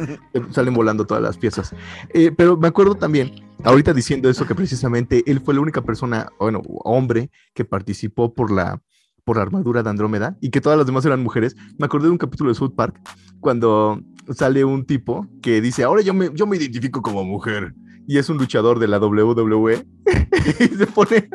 salen 0.51 0.75
volando 0.75 1.05
todas 1.07 1.23
las 1.23 1.37
piezas. 1.37 1.75
Eh, 2.15 2.33
pero 2.37 2.57
me 2.57 2.69
acuerdo 2.69 2.95
también, 2.95 3.33
ahorita 3.65 3.93
diciendo 3.93 4.31
eso, 4.31 4.47
que 4.47 4.55
precisamente 4.55 5.22
él 5.27 5.41
fue 5.41 5.55
la 5.55 5.61
única 5.61 5.83
persona, 5.83 6.29
bueno, 6.39 6.63
hombre, 6.85 7.31
que 7.55 7.65
participó 7.65 8.35
por 8.35 8.51
la 8.51 8.81
por 9.25 9.37
la 9.37 9.43
armadura 9.43 9.83
de 9.83 9.91
Andrómeda 9.91 10.37
y 10.41 10.51
que 10.51 10.61
todas 10.61 10.77
las 10.77 10.87
demás 10.87 11.05
eran 11.05 11.23
mujeres. 11.23 11.57
Me 11.79 11.87
acordé 11.87 12.07
de 12.07 12.13
un 12.13 12.19
capítulo 12.19 12.51
de 12.51 12.55
South 12.55 12.75
Park 12.75 13.01
cuando 13.41 14.01
sale 14.35 14.65
un 14.65 14.85
tipo 14.85 15.27
que 15.41 15.61
dice, 15.61 15.85
ahora 15.85 16.03
yo 16.03 16.15
me, 16.15 16.31
yo 16.35 16.47
me 16.47 16.57
identifico 16.57 17.03
como 17.03 17.25
mujer 17.25 17.75
y 18.07 18.19
es 18.19 18.29
un 18.29 18.39
luchador 18.39 18.79
de 18.79 18.89
la 18.89 18.99
WWE 18.99 19.87
y 20.61 20.65
se 20.65 20.87
pone 20.87 21.29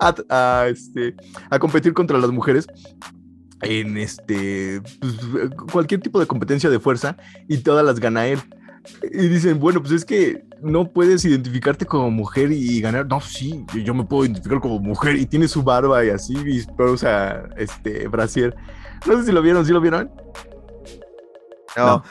a, 0.00 0.14
a, 0.28 0.68
este, 0.68 1.14
a 1.50 1.58
competir 1.58 1.92
contra 1.92 2.18
las 2.18 2.30
mujeres 2.30 2.68
en 3.62 3.96
este 3.96 4.80
pues, 5.00 5.50
cualquier 5.72 6.00
tipo 6.00 6.20
de 6.20 6.26
competencia 6.26 6.70
de 6.70 6.78
fuerza 6.78 7.16
y 7.48 7.58
todas 7.58 7.84
las 7.84 7.98
gana 7.98 8.26
él. 8.26 8.38
Y 9.02 9.28
dicen, 9.28 9.58
bueno, 9.60 9.80
pues 9.80 9.92
es 9.92 10.04
que 10.04 10.44
no 10.62 10.90
puedes 10.92 11.24
identificarte 11.24 11.84
como 11.86 12.10
mujer 12.10 12.50
y 12.52 12.80
ganar. 12.80 13.06
No, 13.06 13.20
sí, 13.20 13.64
yo, 13.84 13.94
me 13.94 14.04
puedo 14.04 14.24
identificar 14.24 14.60
como 14.60 14.78
mujer 14.80 15.16
y 15.16 15.26
tiene 15.26 15.46
su 15.48 15.62
barba 15.62 16.04
y 16.04 16.10
así, 16.10 16.34
y 16.46 16.64
pero 16.76 16.92
usa 16.92 17.48
este 17.56 18.08
brasier. 18.08 18.54
No 19.06 19.18
sé 19.18 19.26
si 19.26 19.32
lo 19.32 19.42
vieron, 19.42 19.64
¿sí 19.66 19.72
lo 19.72 19.80
vieron? 19.80 20.10
No, 21.76 21.86
No. 21.86 22.04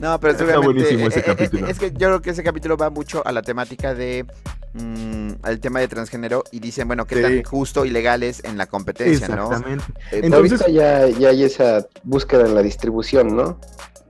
no, 0.00 0.20
pero 0.20 0.32
Está 0.32 0.58
buenísimo 0.58 1.06
ese 1.08 1.20
eh, 1.20 1.22
eh, 1.26 1.30
eh, 1.30 1.34
capítulo. 1.36 1.66
Es 1.68 1.78
que 1.78 1.90
yo 1.92 1.98
creo 2.08 2.22
que 2.22 2.30
ese 2.30 2.42
capítulo 2.42 2.76
va 2.76 2.90
mucho 2.90 3.22
a 3.26 3.30
la 3.32 3.42
temática 3.42 3.94
de 3.94 4.26
mm, 4.74 5.32
al 5.42 5.60
tema 5.60 5.80
de 5.80 5.88
transgénero 5.88 6.44
y 6.50 6.58
dicen, 6.60 6.86
bueno, 6.88 7.04
qué 7.06 7.16
Sí. 7.16 7.22
tan 7.22 7.42
justo 7.44 7.84
y 7.84 7.90
legal 7.90 8.22
es 8.22 8.42
en 8.44 8.56
la 8.56 8.66
competencia, 8.66 9.28
¿no? 9.28 9.44
Exactamente. 9.46 9.84
Eh, 10.10 10.20
Entonces- 10.24 10.64
ya, 10.72 11.06
ya 11.08 11.28
hay 11.28 11.44
esa 11.44 11.86
búsqueda 12.02 12.46
en 12.46 12.54
la 12.54 12.62
distribución, 12.62 13.36
¿no? 13.36 13.60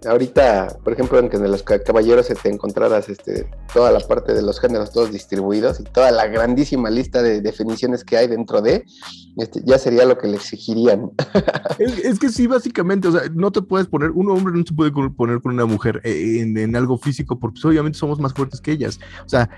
Ahorita, 0.06 0.76
por 0.84 0.92
ejemplo, 0.92 1.18
en 1.18 1.28
que 1.28 1.36
en 1.36 1.50
los 1.50 1.62
ca- 1.62 1.82
caballeros 1.82 2.26
se 2.26 2.34
te 2.34 2.48
encontraras 2.48 3.08
este, 3.08 3.48
toda 3.72 3.90
la 3.90 4.00
parte 4.00 4.34
de 4.34 4.42
los 4.42 4.60
géneros 4.60 4.92
todos 4.92 5.12
distribuidos 5.12 5.80
y 5.80 5.84
toda 5.84 6.10
la 6.10 6.26
grandísima 6.26 6.90
lista 6.90 7.22
de 7.22 7.40
definiciones 7.40 8.04
que 8.04 8.16
hay 8.16 8.26
dentro 8.26 8.60
de, 8.60 8.84
este, 9.36 9.62
ya 9.64 9.78
sería 9.78 10.04
lo 10.04 10.18
que 10.18 10.28
le 10.28 10.36
exigirían. 10.36 11.10
Es, 11.78 12.18
que 12.18 12.28
sí, 12.28 12.46
básicamente, 12.46 13.08
o 13.08 13.12
sea, 13.12 13.22
no 13.34 13.50
te 13.50 13.62
puedes 13.62 13.86
poner, 13.88 14.10
un 14.10 14.30
hombre 14.30 14.54
no 14.54 14.64
se 14.66 14.72
puede 14.74 14.90
poner 14.92 15.40
con 15.40 15.52
una 15.54 15.64
mujer 15.66 16.00
eh, 16.04 16.40
en, 16.40 16.76
algo 16.76 16.96
físico 16.98 17.38
porque 17.38 17.54
pues, 17.54 17.64
obviamente 17.64 17.98
somos 17.98 18.20
más 18.20 18.32
fuertes 18.34 18.60
que 18.60 18.72
ellas. 18.72 19.00
O 19.24 19.28
sea, 19.28 19.48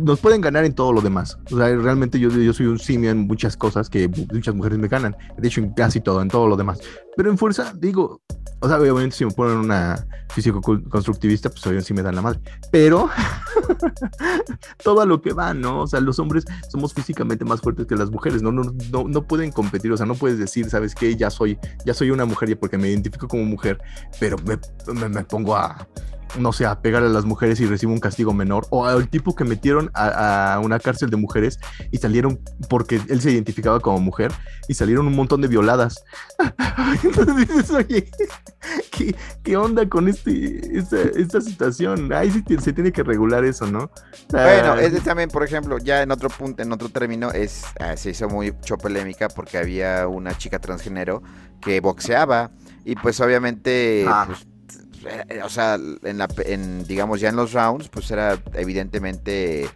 nos 0.00 0.20
pueden 0.20 0.40
ganar 0.40 0.64
en 0.64 0.74
todo 0.74 0.92
lo 0.92 1.00
demás. 1.00 1.38
O 1.52 1.56
sea, 1.56 1.74
realmente 1.76 2.18
yo, 2.18 2.30
yo 2.30 2.52
soy 2.52 2.66
un 2.66 2.78
simio 2.78 3.10
en 3.10 3.26
muchas 3.26 3.56
cosas 3.56 3.90
que 3.90 4.08
mu- 4.08 4.26
muchas 4.32 4.54
mujeres 4.54 4.78
me 4.78 4.88
ganan. 4.88 5.16
De 5.36 5.48
hecho, 5.48 5.60
en 5.60 5.72
casi 5.74 6.00
todo, 6.00 6.22
en 6.22 6.28
todo 6.28 6.46
lo 6.48 6.56
demás. 6.56 6.78
Pero 7.16 7.30
en 7.30 7.38
fuerza, 7.38 7.72
digo, 7.74 8.20
o 8.60 8.68
sea, 8.68 8.78
obviamente 8.78 9.16
si 9.16 9.24
me 9.24 9.30
ponen 9.30 9.58
una 9.58 10.06
físico 10.30 10.60
constructivista, 10.60 11.48
pues 11.50 11.62
obviamente 11.66 11.88
sí 11.88 11.94
me 11.94 12.02
dan 12.02 12.14
la 12.14 12.22
madre. 12.22 12.40
Pero 12.70 13.08
todo 14.82 15.00
a 15.00 15.06
lo 15.06 15.20
que 15.20 15.32
va, 15.32 15.54
¿no? 15.54 15.82
O 15.82 15.86
sea, 15.86 16.00
los 16.00 16.18
hombres 16.18 16.44
somos 16.68 16.94
físicamente 16.94 17.44
más 17.44 17.60
fuertes 17.60 17.86
que 17.86 17.96
las 17.96 18.10
mujeres, 18.10 18.42
¿no? 18.42 18.52
No, 18.52 18.62
no, 18.92 19.04
no 19.04 19.26
pueden 19.26 19.52
competir, 19.52 19.92
o 19.92 19.96
sea, 19.96 20.06
no 20.06 20.14
puedes 20.14 20.38
decir, 20.38 20.68
¿sabes 20.70 20.94
qué? 20.94 21.16
Ya 21.16 21.30
soy, 21.30 21.58
ya 21.84 21.94
soy 21.94 22.10
una 22.10 22.24
mujer 22.24 22.48
ya 22.48 22.56
porque 22.56 22.78
me 22.78 22.88
identifico 22.88 23.28
como 23.28 23.44
mujer, 23.44 23.78
pero 24.20 24.36
me, 24.38 24.58
me 25.08 25.24
pongo 25.24 25.56
a, 25.56 25.86
no 26.38 26.52
sé, 26.52 26.66
a 26.66 26.80
pegar 26.80 27.02
a 27.02 27.08
las 27.08 27.24
mujeres 27.24 27.60
y 27.60 27.66
recibo 27.66 27.92
un 27.92 28.00
castigo 28.00 28.32
menor. 28.32 28.66
O 28.70 28.84
al 28.86 29.08
tipo 29.08 29.34
que 29.34 29.44
metieron 29.44 29.90
a, 29.94 30.54
a 30.54 30.60
una 30.60 30.78
cárcel 30.78 31.10
de 31.10 31.16
mujeres 31.16 31.58
y 31.90 31.98
salieron 31.98 32.40
porque 32.68 33.00
él 33.08 33.20
se 33.20 33.30
identificaba 33.30 33.80
como 33.80 33.98
mujer 34.00 34.32
y 34.68 34.74
salieron 34.74 35.06
un 35.06 35.14
montón 35.14 35.40
de 35.40 35.48
violadas. 35.48 36.04
Entonces 37.02 37.36
dices, 37.36 37.70
oye, 37.70 38.10
¿qué, 38.90 39.14
qué 39.42 39.56
onda 39.56 39.88
con 39.88 40.08
este, 40.08 40.78
esta, 40.78 41.00
esta 41.02 41.40
situación? 41.40 42.12
Ahí 42.12 42.30
sí 42.30 42.42
se 42.58 42.72
tiene 42.72 42.92
que 42.92 43.02
regular 43.02 43.44
eso, 43.44 43.66
¿no? 43.66 43.84
O 43.84 43.90
sea, 44.30 44.44
Bueno, 44.44 44.74
es 44.80 44.92
de 44.92 45.00
también, 45.00 45.30
por 45.30 45.44
ejemplo, 45.44 45.78
ya 45.78 46.02
en 46.02 46.10
otro 46.10 46.28
punto, 46.28 46.62
en 46.62 46.72
otro 46.72 46.88
término, 46.88 47.30
es 47.30 47.64
ah, 47.80 47.96
se 47.96 48.10
hizo 48.10 48.28
mucho 48.28 48.76
polémica 48.78 49.28
porque 49.28 49.58
había 49.58 50.08
una 50.08 50.36
chica 50.36 50.58
transgénero 50.58 51.22
que 51.60 51.80
boxeaba 51.80 52.50
y 52.84 52.96
pues 52.96 53.20
obviamente, 53.20 54.04
Ah. 54.08 54.24
pues, 54.26 54.46
eh, 55.06 55.42
o 55.42 55.48
sea, 55.48 55.74
en 55.74 56.18
la, 56.18 56.28
en, 56.44 56.84
digamos 56.86 57.20
ya 57.20 57.28
en 57.28 57.36
los 57.36 57.52
rounds, 57.52 57.88
pues 57.88 58.10
era 58.10 58.38
evidentemente 58.54 59.68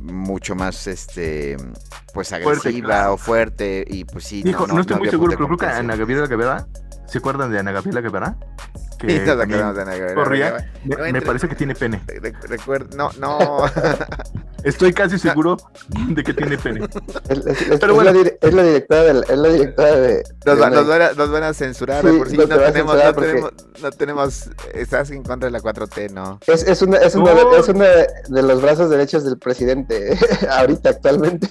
mucho 0.00 0.54
más, 0.54 0.86
este, 0.86 1.56
pues 2.12 2.28
Fuerte, 2.28 2.50
agresiva 2.50 2.86
claro. 2.86 3.14
o 3.14 3.16
fuerte 3.16 3.84
y 3.88 4.04
pues 4.04 4.24
sí. 4.24 4.42
Dijo, 4.42 4.66
no, 4.66 4.80
estoy 4.80 4.96
muy 4.96 5.08
había 5.08 5.10
seguro, 5.12 5.32
pero 5.36 5.46
creo 5.46 5.58
que 5.58 5.66
Ana. 5.66 5.96
Gabriela 5.96 6.26
Guevara, 6.26 6.66
¿se 7.06 7.18
acuerdan 7.18 7.50
de 7.50 7.58
Ana 7.58 7.72
Gabriela 7.72 8.00
Guevara? 8.00 8.36
Gabriela 9.06 10.14
corría. 10.14 10.70
Me, 10.84 10.96
No 10.96 11.02
me 11.02 11.08
entre- 11.08 11.22
parece 11.26 11.48
que 11.48 11.54
tiene 11.54 11.74
pene. 11.74 12.02
No, 12.96 13.10
no. 13.18 13.38
Estoy 14.64 14.92
casi 14.92 15.18
seguro 15.20 15.56
de 16.08 16.24
que 16.24 16.34
tiene 16.34 16.58
pene. 16.58 16.84
Es, 17.28 17.38
es- 17.46 17.62
es- 17.62 17.78
Pero 17.80 17.94
bueno. 17.94 18.10
es 18.10 18.54
la 18.54 18.62
directora 18.64 19.02
de 19.04 19.20
es 19.20 19.38
la 19.38 19.48
directora 19.48 19.90
de, 19.96 20.24
Nos, 20.44 20.60
va- 20.60 20.70
van 20.70 21.02
a, 21.02 21.12
nos 21.12 21.30
van 21.30 21.42
a 21.44 21.54
censurar, 21.54 22.04
Sí, 22.04 22.18
por 22.18 22.28
sí, 22.28 22.36
nos 22.36 22.48
no 22.48 22.56
tenemos, 22.58 22.96
no, 22.96 23.14
porque- 23.14 23.28
tenemos, 23.28 23.52
no 23.80 23.90
tenemos, 23.92 24.50
estás 24.74 25.10
en 25.12 25.22
contra 25.22 25.46
de 25.46 25.52
la 25.52 25.60
4T, 25.60 26.10
¿no? 26.10 26.40
Es, 26.46 26.64
es 26.66 26.82
una, 26.82 26.96
es, 26.98 27.14
una, 27.14 27.34
No. 27.34 27.56
es 27.56 27.68
una 27.68 27.86
de 27.86 28.42
los 28.42 28.60
brazos 28.60 28.90
derechos 28.90 29.24
del 29.24 29.38
presidente 29.38 30.18
ahorita 30.50 30.90
actualmente. 30.90 31.48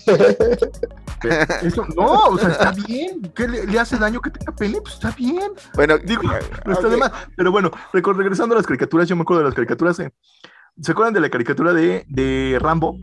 Eso, 1.64 1.86
no, 1.96 2.26
o 2.28 2.38
sea, 2.38 2.50
está 2.50 2.72
bien. 2.72 3.22
¿Qué 3.34 3.48
le, 3.48 3.66
le 3.66 3.80
hace 3.80 3.98
daño 3.98 4.20
que 4.22 4.30
tenga 4.30 4.52
pene? 4.56 4.80
Pues 4.82 4.96
está 4.96 5.12
bien. 5.12 5.52
Bueno, 5.74 5.98
Digo, 5.98 6.22
ah, 6.26 6.40
No 6.66 6.74
está 6.74 6.88
ok. 6.88 6.92
de 6.94 6.98
más. 6.98 7.12
Pero 7.38 7.52
bueno, 7.52 7.72
regresando 7.94 8.56
a 8.56 8.58
las 8.58 8.68
caricaturas, 8.68 9.08
yo 9.08 9.16
me 9.16 9.22
acuerdo 9.22 9.44
de 9.44 9.46
las 9.50 9.56
caricaturas. 9.56 10.00
eh, 10.00 10.12
¿Se 10.82 10.92
acuerdan 10.92 11.14
de 11.14 11.22
la 11.22 11.30
caricatura 11.30 11.72
de, 11.74 12.04
de 12.10 12.58
Rambo? 12.60 13.00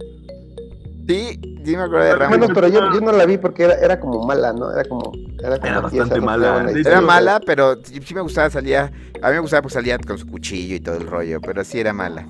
Sí, 1.06 1.40
sí 1.64 1.76
me 1.76 1.82
acuerdo 1.82 2.04
de 2.04 2.16
Rambo. 2.16 2.38
Bueno, 2.38 2.54
pero 2.54 2.68
yo, 2.68 2.92
yo 2.92 3.00
no 3.00 3.12
la 3.12 3.26
vi 3.26 3.38
porque 3.38 3.62
era, 3.64 3.74
era 3.74 4.00
como 4.00 4.26
mala, 4.26 4.52
¿no? 4.52 4.72
Era 4.72 4.84
como. 4.88 5.12
Era, 5.38 5.58
como 5.58 5.66
Era 5.66 5.88
tiesa, 5.88 6.04
bastante 6.04 6.20
mala. 6.20 6.70
Era 6.72 7.00
mala, 7.00 7.40
pero 7.46 7.76
sí, 7.84 8.00
me 8.14 8.20
gustaba, 8.22 8.50
salía, 8.50 8.92
a 9.22 9.28
mí 9.28 9.34
me 9.34 9.38
gustaba 9.40 9.62
porque 9.62 9.74
salía 9.74 9.98
con 9.98 10.18
su 10.18 10.26
cuchillo 10.26 10.74
y 10.76 10.80
todo 10.80 10.96
el 10.96 11.06
rollo, 11.06 11.40
pero 11.40 11.62
sí 11.62 11.78
era 11.78 11.92
mala. 11.92 12.26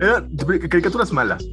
Eran 0.00 0.36
caricaturas 0.68 1.12
malas. 1.12 1.44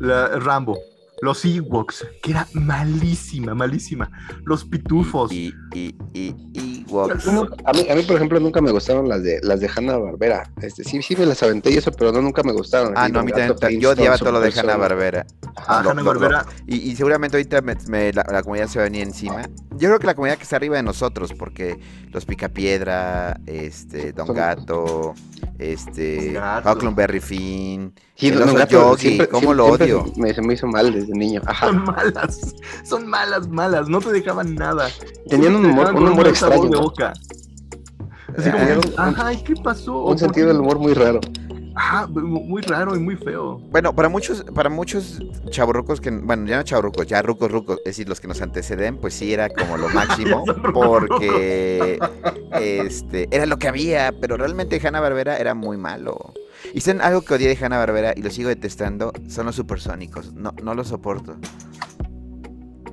La, 0.00 0.28
Rambo. 0.38 0.78
Los 1.20 1.44
Ewoks, 1.44 2.04
que 2.20 2.32
era 2.32 2.48
malísima, 2.54 3.54
malísima. 3.54 4.10
Los 4.44 4.64
pitufos. 4.64 5.30
Y, 5.30 5.54
y, 5.72 5.94
y, 6.12 6.34
y 6.52 6.81
No, 6.92 7.48
a, 7.64 7.72
mí, 7.72 7.86
a 7.90 7.94
mí, 7.94 8.02
por 8.02 8.16
ejemplo, 8.16 8.38
nunca 8.40 8.60
me 8.60 8.70
gustaron 8.70 9.08
las 9.08 9.22
de 9.22 9.40
las 9.42 9.60
de 9.60 9.70
Hanna 9.74 9.96
Barbera. 9.96 10.50
Este, 10.60 10.84
sí, 10.84 11.02
sí 11.02 11.16
me 11.16 11.26
las 11.26 11.42
aventé 11.42 11.70
y 11.70 11.76
eso, 11.78 11.90
pero 11.92 12.12
no 12.12 12.20
nunca 12.20 12.42
me 12.42 12.52
gustaron. 12.52 12.92
Ah, 12.96 13.04
Así 13.04 13.12
no, 13.12 13.20
a 13.20 13.22
mí 13.22 13.32
también. 13.32 13.80
Yo 13.80 13.90
odiaba 13.90 14.18
todo 14.18 14.32
lo 14.32 14.40
de 14.40 14.52
Hanna. 14.58 14.76
Barbera. 14.76 15.26
Ah, 15.56 15.80
Hanna-Barbera. 15.86 16.46
Y, 16.66 16.76
y 16.90 16.96
seguramente 16.96 17.36
ahorita 17.36 17.60
me- 17.62 17.76
me- 17.88 18.12
la, 18.12 18.24
la 18.30 18.42
comunidad 18.42 18.68
se 18.68 18.78
va 18.78 18.84
a 18.84 18.88
venir 18.88 19.02
encima. 19.02 19.42
Yo 19.72 19.88
creo 19.88 19.98
que 19.98 20.06
la 20.06 20.14
comunidad 20.14 20.36
que 20.36 20.42
está 20.44 20.56
arriba 20.56 20.76
de 20.76 20.82
nosotros, 20.82 21.32
porque 21.34 21.78
los 22.10 22.24
Picapiedra, 22.24 23.38
este, 23.46 24.12
Don 24.12 24.26
Son- 24.28 24.36
Gato, 24.36 25.14
este, 25.58 26.32
Don 26.32 26.42
Gato. 26.42 26.72
Huckleberry 26.72 27.20
Finn, 27.20 27.92
Sí, 28.14 28.28
el 28.28 28.38
Don 28.38 28.48
oso 28.50 28.58
Gato 28.58 28.70
Yogi, 28.72 29.00
siempre- 29.02 29.28
¿cómo 29.28 29.54
siempre- 29.54 29.56
lo 29.56 29.66
odio? 30.00 30.12
Me, 30.16 30.32
se 30.34 30.42
me 30.42 30.54
hizo 30.54 30.66
mal 30.66 30.92
desde 30.92 31.12
niño. 31.12 31.40
Ajá. 31.46 31.66
Son 31.66 31.84
malas, 31.84 32.54
son 32.84 33.06
malas, 33.08 33.48
malas, 33.48 33.88
no 33.88 34.00
te 34.00 34.12
dejaban 34.12 34.54
nada. 34.54 34.88
Tenían 35.28 35.56
un 35.56 35.66
humor, 35.66 35.92
un 35.94 36.08
humor 36.08 36.28
extraño. 36.28 36.81
Boca. 36.82 37.12
Así 38.36 38.50
como, 38.50 38.64
Tenían 38.64 38.80
que, 38.80 38.88
un- 38.88 38.94
ajá, 38.96 39.32
¿y 39.32 39.42
qué 39.42 39.54
pasó? 39.62 39.98
Un 40.00 40.04
¿Por 40.10 40.18
sentido 40.18 40.48
del 40.48 40.60
humor 40.60 40.78
muy 40.78 40.94
raro. 40.94 41.20
Ajá, 41.74 42.06
mu- 42.06 42.40
muy 42.44 42.60
raro 42.62 42.94
y 42.94 42.98
muy 42.98 43.16
feo. 43.16 43.58
Bueno, 43.70 43.94
para 43.94 44.08
muchos, 44.10 44.44
para 44.54 44.68
muchos 44.68 45.22
chavorrucos 45.50 46.00
que, 46.02 46.10
bueno, 46.10 46.46
ya 46.46 46.56
no 46.58 46.62
chavorrucos, 46.62 47.06
ya 47.06 47.22
rucos, 47.22 47.50
rucos, 47.50 47.78
es 47.78 47.84
decir, 47.84 48.08
los 48.08 48.20
que 48.20 48.28
nos 48.28 48.42
anteceden, 48.42 48.98
pues 48.98 49.14
sí 49.14 49.32
era 49.32 49.48
como 49.48 49.76
lo 49.78 49.88
máximo, 49.94 50.44
porque 50.72 51.98
este 52.60 53.28
era 53.34 53.46
lo 53.46 53.58
que 53.58 53.68
había, 53.68 54.12
pero 54.20 54.36
realmente 54.36 54.80
Hanna 54.86 55.00
Barbera 55.00 55.38
era 55.38 55.54
muy 55.54 55.76
malo. 55.76 56.32
Y 56.74 56.80
saben 56.80 57.00
algo 57.02 57.22
que 57.22 57.34
odié 57.34 57.48
de 57.54 57.64
Hanna 57.64 57.78
Barbera 57.78 58.12
y 58.16 58.22
lo 58.22 58.30
sigo 58.30 58.48
detestando, 58.48 59.12
son 59.28 59.46
los 59.46 59.56
supersónicos. 59.56 60.32
No, 60.34 60.54
no 60.62 60.74
los 60.74 60.88
soporto. 60.88 61.36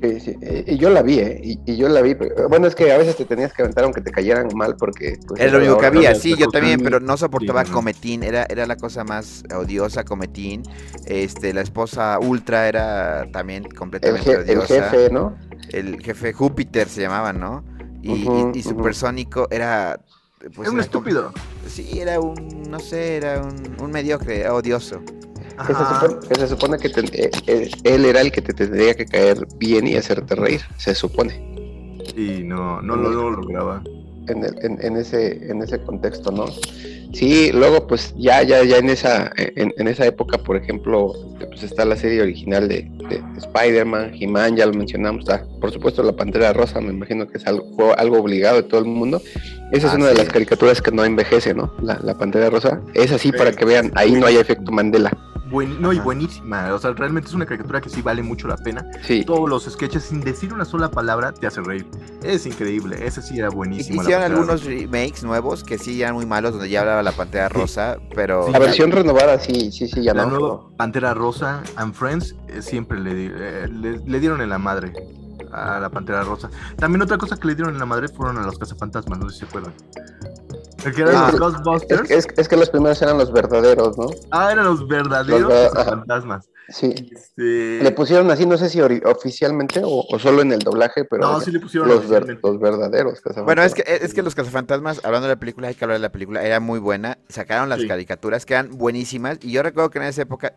Sí, 0.02 0.20
sí. 0.20 0.36
eh, 0.42 0.64
Y 0.68 0.78
yo 0.78 0.90
la 0.90 1.02
vi, 1.02 1.20
¿eh? 1.20 1.40
Y, 1.44 1.60
y 1.66 1.76
yo 1.78 1.90
la 1.90 2.02
vi. 2.02 2.16
Bueno, 2.50 2.68
es 2.68 2.76
que 2.76 2.92
a 2.92 2.98
veces 2.98 3.16
te 3.18 3.26
tenías 3.26 3.52
que 3.54 3.64
aventar 3.64 3.84
aunque 3.84 4.02
te 4.02 4.12
cayeran 4.12 4.48
mal 4.56 4.76
porque... 4.78 5.20
pues, 5.28 5.42
Era 5.42 5.52
lo 5.54 5.58
único 5.60 5.78
que 5.78 5.86
había, 5.88 6.16
sí, 6.16 6.36
yo 6.38 6.48
también, 6.48 6.80
pero 6.82 7.00
no 7.00 7.18
soportaba 7.18 7.66
Sí. 7.66 7.72
Cometín, 7.72 8.24
era, 8.24 8.46
era 8.50 8.66
la 8.66 8.78
cosa 8.78 9.04
más 9.04 9.44
odiosa, 9.54 10.04
Cometín. 10.06 10.64
Este, 11.06 11.54
la 11.54 11.62
esposa 11.62 12.18
Ultra 12.20 12.68
era 12.68 13.26
también 13.32 13.64
completamente 13.64 14.30
je- 14.32 14.50
el 14.52 14.60
odiosa. 14.60 14.90
jefe, 14.90 15.10
¿no? 15.12 15.36
el 15.72 16.02
jefe 16.02 16.32
Júpiter 16.34 16.88
se 16.88 17.02
llamaba, 17.02 17.34
¿no? 17.34 17.64
Y, 18.02 18.14
y- 18.14 18.28
Ujú, 18.28 18.52
y 18.56 18.60
ujú. 18.60 18.70
Supersónico 18.70 19.48
era. 19.52 20.00
Pues 20.40 20.52
es 20.52 20.58
un 20.58 20.62
era 20.62 20.70
como- 20.70 20.80
estúpido. 20.82 21.34
Sí, 21.68 22.00
era 22.00 22.20
un, 22.22 22.64
no 22.70 22.80
sé, 22.80 23.18
era 23.18 23.42
un, 23.42 23.76
un 23.82 23.92
mediocre, 23.92 24.40
era 24.40 24.54
odioso. 24.54 25.02
Que 25.68 25.74
se, 25.74 25.80
supone, 25.86 26.28
que 26.28 26.36
se 26.36 26.48
supone 26.48 26.78
que 26.78 26.90
te- 26.90 27.26
eh, 27.26 27.32
eh, 27.48 27.70
él 27.84 28.06
era 28.06 28.22
el 28.22 28.32
que 28.32 28.42
te 28.42 28.54
tendría 28.54 28.94
que 28.96 29.06
caer 29.06 29.46
bien 29.58 29.88
y 29.88 29.96
hacerte 29.96 30.36
reír, 30.36 30.62
se 30.78 30.96
supone, 30.96 31.34
Y 32.16 32.44
no, 32.44 32.82
no, 32.82 32.96
lo- 32.96 33.10
no 33.10 33.30
lo 33.30 33.32
lograba. 33.42 33.84
en, 34.28 34.44
el- 34.46 34.56
en, 34.64 34.80
en 34.86 34.98
ese, 34.98 35.50
en 35.52 35.62
ese 35.62 35.82
contexto, 35.84 36.32
¿no? 36.32 36.46
Sí, 37.12 37.52
luego 37.52 37.88
pues 37.88 38.14
ya, 38.18 38.44
ya, 38.44 38.64
ya 38.64 38.78
en 38.78 38.90
esa, 38.90 39.32
en, 39.36 39.74
en 39.76 39.88
esa 39.88 40.06
época, 40.06 40.38
por 40.38 40.56
ejemplo, 40.56 41.12
pues 41.50 41.64
está 41.64 41.84
la 41.84 41.96
serie 41.96 42.22
original 42.22 42.68
de, 42.68 42.84
de 43.10 43.24
Spider-Man, 43.38 44.12
He-Man, 44.14 44.56
ya 44.56 44.68
lo 44.68 44.74
mencionamos, 44.74 45.22
está, 45.22 45.44
por 45.60 45.72
supuesto 45.72 46.04
la 46.04 46.12
Pantera 46.14 46.54
Rosa, 46.54 46.80
me 46.82 46.94
imagino 46.94 47.28
que 47.28 47.40
es 47.40 47.48
algo, 47.48 47.66
fue 47.76 47.94
algo 47.94 48.20
obligado 48.20 48.58
de 48.58 48.64
todo 48.64 48.80
el 48.82 48.86
mundo. 48.86 49.22
Esa 49.72 49.88
es 49.88 49.94
Ah, 49.94 49.98
una 49.98 50.06
de 50.08 50.12
sí. 50.14 50.18
las 50.20 50.30
caricaturas 50.30 50.82
que 50.84 50.92
no 50.92 51.04
envejece, 51.04 51.54
¿no? 51.56 51.74
La, 51.82 52.00
la 52.04 52.16
Pantera 52.16 52.50
Rosa. 52.52 52.80
Es 52.94 53.12
así 53.12 53.32
para 53.32 53.52
Sí, 53.52 53.58
que 53.58 53.66
vean, 53.66 53.92
ahí 53.96 54.12
no 54.12 54.28
hay 54.28 54.38
efecto 54.38 54.72
Mandela. 54.72 55.12
Buen- 55.50 55.82
no, 55.82 55.92
y 55.94 56.00
buenísima. 56.00 56.74
O 56.74 56.80
sea, 56.80 56.92
realmente 56.94 57.28
es 57.30 57.34
una 57.34 57.46
caricatura 57.46 57.82
que 57.82 57.90
sí 57.90 58.02
vale 58.02 58.22
mucho 58.24 58.48
la 58.48 58.58
pena. 58.58 58.86
Sí. 59.04 59.24
Todos 59.26 59.50
los 59.50 59.64
sketches, 59.66 60.04
sin 60.04 60.22
decir 60.22 60.54
una 60.54 60.66
sola 60.66 60.92
palabra, 60.92 61.34
te 61.34 61.48
hacen 61.48 61.66
reír. 61.66 61.88
Es 62.24 62.46
increíble. 62.46 62.98
Ese 63.06 63.22
sí 63.22 63.40
era 63.40 63.50
buenísimo. 63.50 64.02
Hicieron 64.02 64.22
Pantera 64.24 64.40
algunos 64.40 64.64
remakes 64.66 65.24
nuevos 65.24 65.64
que 65.64 65.78
sí 65.78 66.02
eran 66.02 66.16
muy 66.16 66.26
malos, 66.26 66.52
donde 66.54 66.70
ya 66.70 66.82
hablaba 66.82 67.02
la 67.04 67.12
pantalla 67.14 67.50
rosa, 67.50 67.98
pero. 68.16 68.46
Sí, 68.46 68.52
La 68.52 68.60
versión 68.60 68.92
renovada, 68.92 69.40
sí, 69.40 69.72
sí, 69.72 69.88
sí, 69.88 70.04
ya 70.04 70.14
La 70.14 70.26
no. 70.26 70.38
nueva 70.40 70.70
Pantera 70.78 71.14
Rosa 71.14 71.62
and 71.76 71.94
Friends 71.94 72.36
eh, 72.48 72.62
siempre 72.62 73.00
le, 73.00 73.26
eh, 73.28 73.68
le, 73.68 74.00
le 74.00 74.20
dieron 74.20 74.42
en 74.42 74.50
la 74.50 74.58
madre 74.60 74.94
a 75.52 75.80
la 75.80 75.90
Pantera 75.90 76.24
Rosa. 76.24 76.50
También 76.78 77.02
otra 77.02 77.18
cosa 77.18 77.36
que 77.38 77.48
le 77.48 77.56
dieron 77.56 77.74
en 77.74 77.80
la 77.80 77.86
madre 77.86 78.08
fueron 78.08 78.38
a 78.38 78.42
los 78.44 78.60
cazafantasmas, 78.60 79.18
no 79.18 79.30
sé 79.30 79.34
si 79.34 79.40
se 79.40 79.46
acuerdan. 79.48 79.74
El 80.86 80.94
que 80.96 81.02
eran 81.02 81.16
Ah. 81.16 81.26
los 81.26 81.34
Es, 81.34 81.40
Ghostbusters. 81.40 82.08
que- 82.08 82.14
es, 82.18 82.28
es 82.38 82.48
que 82.48 82.56
los 82.58 82.70
primeros 82.70 83.02
eran 83.02 83.18
los 83.18 83.32
verdaderos, 83.32 83.98
¿no? 83.98 84.08
Ah, 84.32 84.52
eran 84.52 84.66
los 84.66 84.88
verdaderos 84.88 85.42
Los 85.42 85.50
ver- 85.50 85.72
ajá. 85.76 86.04
Cazafantasmas. 86.70 86.76
Sí. 86.76 87.10
Este, 87.16 87.84
Le 87.84 87.92
pusieron 87.92 88.30
así, 88.32 88.46
no 88.46 88.58
sé 88.58 88.70
si 88.70 88.80
oficialmente 88.82 89.82
o, 89.84 90.06
o 90.10 90.20
solo 90.20 90.42
en 90.42 90.52
el 90.52 90.60
doblaje, 90.60 91.06
pero 91.06 91.24
No, 91.24 91.42
sí 91.42 91.52
le 91.52 91.60
pusieron 91.60 91.90
los, 91.90 92.08
ver- 92.08 92.40
los 92.42 92.60
verdaderos. 92.60 93.22
Bueno, 93.44 93.64
es 93.64 93.74
que, 93.74 93.84
es 93.88 94.14
que 94.14 94.22
los 94.22 94.36
cazafantasmas, 94.36 95.02
hablando 95.04 95.28
de 95.28 95.34
la 95.36 95.40
película, 95.40 95.68
hay 95.68 95.76
que 95.76 95.84
hablar 95.86 95.98
de 96.00 96.04
la 96.04 96.12
película, 96.12 96.44
era 96.44 96.60
muy 96.60 96.80
buena. 96.80 97.18
Sacaron 97.30 97.70
las 97.70 97.82
Sí. 97.82 97.88
caricaturas 97.88 98.46
que 98.46 98.54
eran 98.54 98.70
buenísimas. 98.78 99.38
Y 99.42 99.52
yo 99.52 99.64
recuerdo 99.64 99.90
que 99.90 100.00
en 100.00 100.06
esa 100.06 100.22
época 100.24 100.54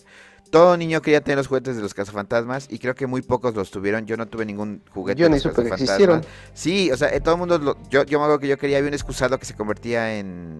todo 0.50 0.76
niño 0.76 1.00
quería 1.00 1.22
tener 1.22 1.38
los 1.38 1.46
juguetes 1.46 1.76
de 1.76 1.82
los 1.82 1.94
cazafantasmas. 1.94 2.66
Y 2.70 2.78
creo 2.78 2.94
que 2.94 3.06
muy 3.06 3.22
pocos 3.22 3.54
los 3.54 3.70
tuvieron. 3.70 4.06
Yo 4.06 4.16
no 4.16 4.26
tuve 4.26 4.44
ningún 4.44 4.82
juguete 4.90 5.20
Yo 5.20 5.26
de 5.26 5.30
ni 5.30 5.36
los 5.36 5.42
supe 5.44 5.62
que 5.62 5.70
cazafantasmas. 5.70 5.80
existieron. 6.18 6.24
Sí, 6.52 6.90
o 6.90 6.96
sea, 6.96 7.08
eh, 7.14 7.20
todo 7.20 7.34
el 7.34 7.38
mundo. 7.38 7.58
lo- 7.58 7.78
yo, 7.88 8.02
yo 8.04 8.18
me 8.18 8.24
acuerdo 8.24 8.38
que 8.40 8.48
yo 8.48 8.58
quería. 8.58 8.78
Había 8.78 8.88
un 8.88 8.94
excusado 8.94 9.38
que 9.38 9.46
se 9.46 9.54
convertía 9.54 10.18
en, 10.18 10.58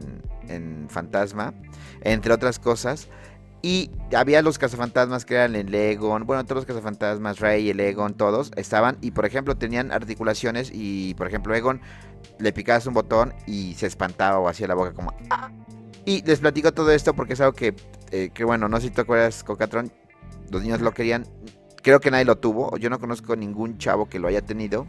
en 0.48 0.86
fantasma, 0.88 1.52
entre 2.02 2.32
otras 2.32 2.58
cosas. 2.58 3.08
Y 3.64 3.90
había 4.16 4.42
los 4.42 4.58
cazafantasmas 4.58 5.24
que 5.24 5.34
eran 5.34 5.54
el 5.54 5.72
Egon, 5.72 6.26
bueno, 6.26 6.44
todos 6.44 6.56
los 6.56 6.66
cazafantasmas, 6.66 7.38
Rey, 7.38 7.70
el 7.70 7.78
Egon, 7.78 8.14
todos 8.14 8.50
estaban. 8.56 8.98
Y 9.00 9.12
por 9.12 9.24
ejemplo, 9.24 9.56
tenían 9.56 9.92
articulaciones. 9.92 10.70
Y 10.74 11.14
por 11.14 11.28
ejemplo, 11.28 11.54
Egon 11.54 11.80
le 12.38 12.52
picabas 12.52 12.86
un 12.86 12.94
botón 12.94 13.32
y 13.46 13.74
se 13.74 13.86
espantaba 13.86 14.38
o 14.40 14.48
hacía 14.48 14.66
la 14.66 14.74
boca 14.74 14.92
como. 14.92 15.14
"Ah". 15.30 15.50
Y 16.04 16.22
les 16.22 16.40
platico 16.40 16.72
todo 16.72 16.90
esto 16.90 17.14
porque 17.14 17.34
es 17.34 17.40
algo 17.40 17.52
que, 17.52 17.74
eh, 18.10 18.30
que 18.34 18.42
bueno, 18.44 18.68
no 18.68 18.78
sé 18.80 18.88
si 18.88 18.92
te 18.92 19.02
acuerdas, 19.02 19.44
Cocatron. 19.44 19.92
Los 20.50 20.62
niños 20.62 20.80
lo 20.80 20.92
querían. 20.92 21.24
Creo 21.82 22.00
que 22.00 22.10
nadie 22.10 22.24
lo 22.24 22.36
tuvo. 22.38 22.76
Yo 22.78 22.90
no 22.90 22.98
conozco 22.98 23.36
ningún 23.36 23.78
chavo 23.78 24.08
que 24.08 24.18
lo 24.18 24.26
haya 24.26 24.42
tenido. 24.42 24.86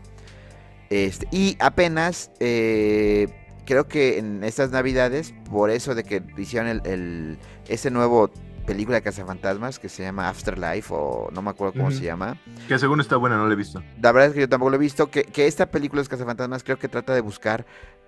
Este, 0.89 1.27
y 1.31 1.55
apenas, 1.59 2.31
eh, 2.39 3.27
creo 3.65 3.87
que 3.87 4.17
en 4.17 4.43
estas 4.43 4.71
navidades, 4.71 5.33
por 5.51 5.69
eso 5.69 5.93
de 5.95 6.03
que 6.03 6.23
hicieron 6.37 6.67
el, 6.69 6.81
el- 6.85 7.37
ese 7.67 7.89
nuevo 7.91 8.29
película 8.65 8.97
de 8.97 9.01
cazafantasmas 9.03 9.79
que 9.79 9.89
se 9.89 10.03
llama 10.03 10.29
Afterlife 10.29 10.93
o 10.93 11.29
no 11.31 11.41
me 11.41 11.49
acuerdo 11.51 11.73
cómo 11.73 11.91
se 11.91 12.01
llama. 12.01 12.37
Que 12.67 12.79
según 12.79 12.99
está 13.01 13.17
buena, 13.17 13.37
no 13.37 13.47
la 13.47 13.53
he 13.53 13.57
visto. 13.57 13.83
La 14.01 14.11
verdad 14.11 14.29
es 14.29 14.33
que 14.35 14.39
yo 14.41 14.49
tampoco 14.49 14.69
lo 14.71 14.75
he 14.77 14.79
visto. 14.79 15.09
Que, 15.11 15.23
que 15.23 15.47
esta 15.47 15.65
película 15.71 16.01
de 16.01 16.07
cazafantasmas 16.07 16.63
creo 16.63 16.79
que 16.79 16.87
trata 16.87 17.13
de 17.13 17.21
buscar 17.21 17.65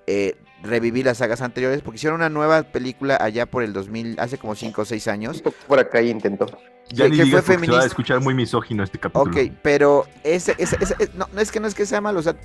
eh, 0.08 0.36
revivir 0.64 1.06
las 1.06 1.18
sagas 1.18 1.41
anteriores 1.41 1.82
porque 1.82 1.95
hicieron 1.97 2.20
una 2.20 2.30
nueva 2.30 2.64
película 2.64 3.18
allá 3.20 3.45
por 3.45 3.64
el 3.64 3.74
2000, 3.74 4.20
hace 4.20 4.38
como 4.38 4.56
5 4.56 4.82
o 4.82 4.86
6 4.86 5.08
años. 5.08 5.43
Por 5.68 5.80
acá 5.80 6.01
y 6.01 6.10
intentó. 6.10 6.45
Ya 6.89 7.06
Que- 7.06 7.10
ni 7.12 7.18
que 7.18 7.24
digas 7.24 7.43
fue 7.43 7.56
porque 7.56 7.66
se 7.66 7.72
va 7.72 7.78
a 7.78 7.82
feminista. 7.82 7.86
escuchar 7.88 8.20
muy 8.22 8.34
misógino 8.36 8.84
este 8.84 8.99
capítulo. 8.99 9.32
Ok, 9.32 9.51
pero 9.64 10.06
ese, 10.24 10.53
ese, 10.58 10.78
ese- 10.80 10.95
ese- 10.99 11.12
no, 11.16 11.28
no 11.34 11.41
es 11.41 11.51
que 11.51 11.60
no 11.60 11.68
es 11.68 11.74
que 11.74 11.86
sea 11.86 11.99
malo, 12.01 12.20
o 12.20 12.24
sea, 12.24 12.36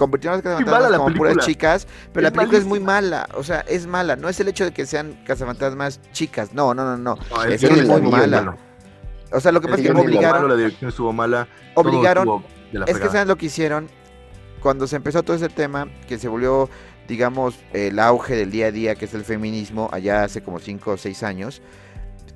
convirtieron 0.00 0.38
a 0.40 0.42
mala 0.42 0.58
cazafantasmas 0.58 0.98
como 0.98 1.14
puras 1.14 1.36
chicas, 1.44 1.86
pero 2.12 2.22
la 2.22 2.28
Es 2.28 2.34
película 2.34 2.58
es 2.58 2.64
muy 2.64 2.80
mala, 2.80 3.28
o 3.34 3.44
sea, 3.44 3.60
es 3.68 3.86
mala, 3.86 4.16
no 4.16 4.30
es 4.30 4.40
el 4.40 4.48
hecho 4.48 4.64
de 4.64 4.72
que 4.72 4.86
sean 4.86 5.22
cazafantasmas 5.26 6.00
chicas, 6.12 6.54
no, 6.54 6.72
no, 6.72 6.84
no, 6.84 6.96
no. 6.96 7.18
No, 7.30 7.42
Es 7.44 7.60
que 7.60 7.68
guion 7.68 7.86
muy 8.02 8.10
mala. 8.10 8.42
malo. 8.42 8.56
O 9.30 9.40
sea, 9.40 9.52
lo 9.52 9.60
que 9.60 9.66
El 9.66 9.72
pasa 9.72 9.82
es 9.82 9.90
que 9.90 10.00
obligaron, 10.00 10.40
malo, 10.42 10.48
la 10.48 10.56
dirección 10.56 10.88
estuvo 10.88 11.12
mala. 11.12 11.46
obligaron 11.74 12.42
Es 12.86 12.98
que 12.98 13.08
saben 13.08 13.28
lo 13.28 13.36
que 13.36 13.46
hicieron 13.46 13.88
cuando 14.60 14.86
se 14.86 14.96
empezó 14.96 15.22
todo 15.22 15.36
ese 15.36 15.50
tema, 15.50 15.86
que 16.08 16.18
se 16.18 16.28
volvió, 16.28 16.70
digamos, 17.06 17.58
el 17.74 17.98
auge 17.98 18.36
del 18.36 18.50
día 18.50 18.66
a 18.68 18.70
día, 18.72 18.94
que 18.94 19.04
es 19.04 19.12
el 19.12 19.24
feminismo, 19.24 19.90
allá 19.92 20.24
hace 20.24 20.42
como 20.42 20.58
5 20.60 20.92
o 20.92 20.96
6 20.96 21.22
años. 21.22 21.60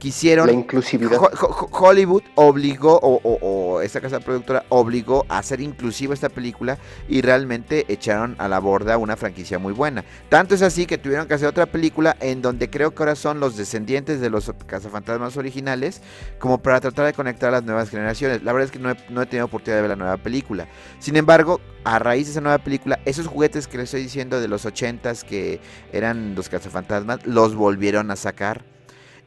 Quisieron 0.04 0.46
La 0.48 0.52
inclusividad. 0.52 1.16
Ho- 1.18 1.30
Ho- 1.40 1.68
Hollywood 1.72 2.22
obligó, 2.34 2.98
o, 3.02 3.20
o- 3.24 3.38
o 3.40 3.80
esta 3.80 4.02
casa 4.02 4.20
productora 4.20 4.62
obligó 4.68 5.24
a 5.30 5.38
hacer 5.38 5.62
inclusiva 5.62 6.12
esta 6.12 6.28
película 6.28 6.76
y 7.08 7.22
realmente 7.22 7.86
echaron 7.88 8.36
a 8.36 8.46
la 8.46 8.58
borda 8.58 8.98
una 8.98 9.16
franquicia 9.16 9.58
muy 9.58 9.72
buena. 9.72 10.04
Tanto 10.28 10.54
es 10.54 10.60
así 10.60 10.84
que 10.84 10.98
tuvieron 10.98 11.26
que 11.26 11.32
hacer 11.32 11.48
otra 11.48 11.64
película 11.64 12.18
en 12.20 12.42
donde 12.42 12.68
creo 12.68 12.94
que 12.94 13.02
ahora 13.02 13.14
son 13.16 13.40
los 13.40 13.56
descendientes 13.56 14.20
de 14.20 14.28
los 14.28 14.52
cazafantasmas 14.66 15.38
originales, 15.38 16.02
como 16.38 16.58
para 16.58 16.82
tratar 16.82 17.06
de 17.06 17.14
conectar 17.14 17.48
a 17.48 17.52
las 17.52 17.64
nuevas 17.64 17.88
generaciones. 17.88 18.42
La 18.42 18.52
verdad 18.52 18.66
es 18.66 18.72
que 18.72 18.80
no 18.80 18.90
he, 18.90 18.96
no 19.08 19.22
he 19.22 19.26
tenido 19.26 19.46
oportunidad 19.46 19.76
de 19.78 19.82
ver 19.88 19.90
la 19.90 19.96
nueva 19.96 20.18
película. 20.18 20.68
Sin 20.98 21.16
embargo, 21.16 21.62
a 21.84 21.98
raíz 21.98 22.26
de 22.26 22.32
esa 22.32 22.42
nueva 22.42 22.58
película, 22.58 23.00
esos 23.06 23.26
juguetes 23.26 23.66
que 23.66 23.78
les 23.78 23.84
estoy 23.84 24.02
diciendo 24.02 24.38
de 24.38 24.48
los 24.48 24.66
80s 24.66 25.22
que 25.24 25.60
eran 25.94 26.34
los 26.34 26.50
cazafantasmas, 26.50 27.26
los 27.26 27.54
volvieron 27.54 28.10
a 28.10 28.16
sacar 28.16 28.73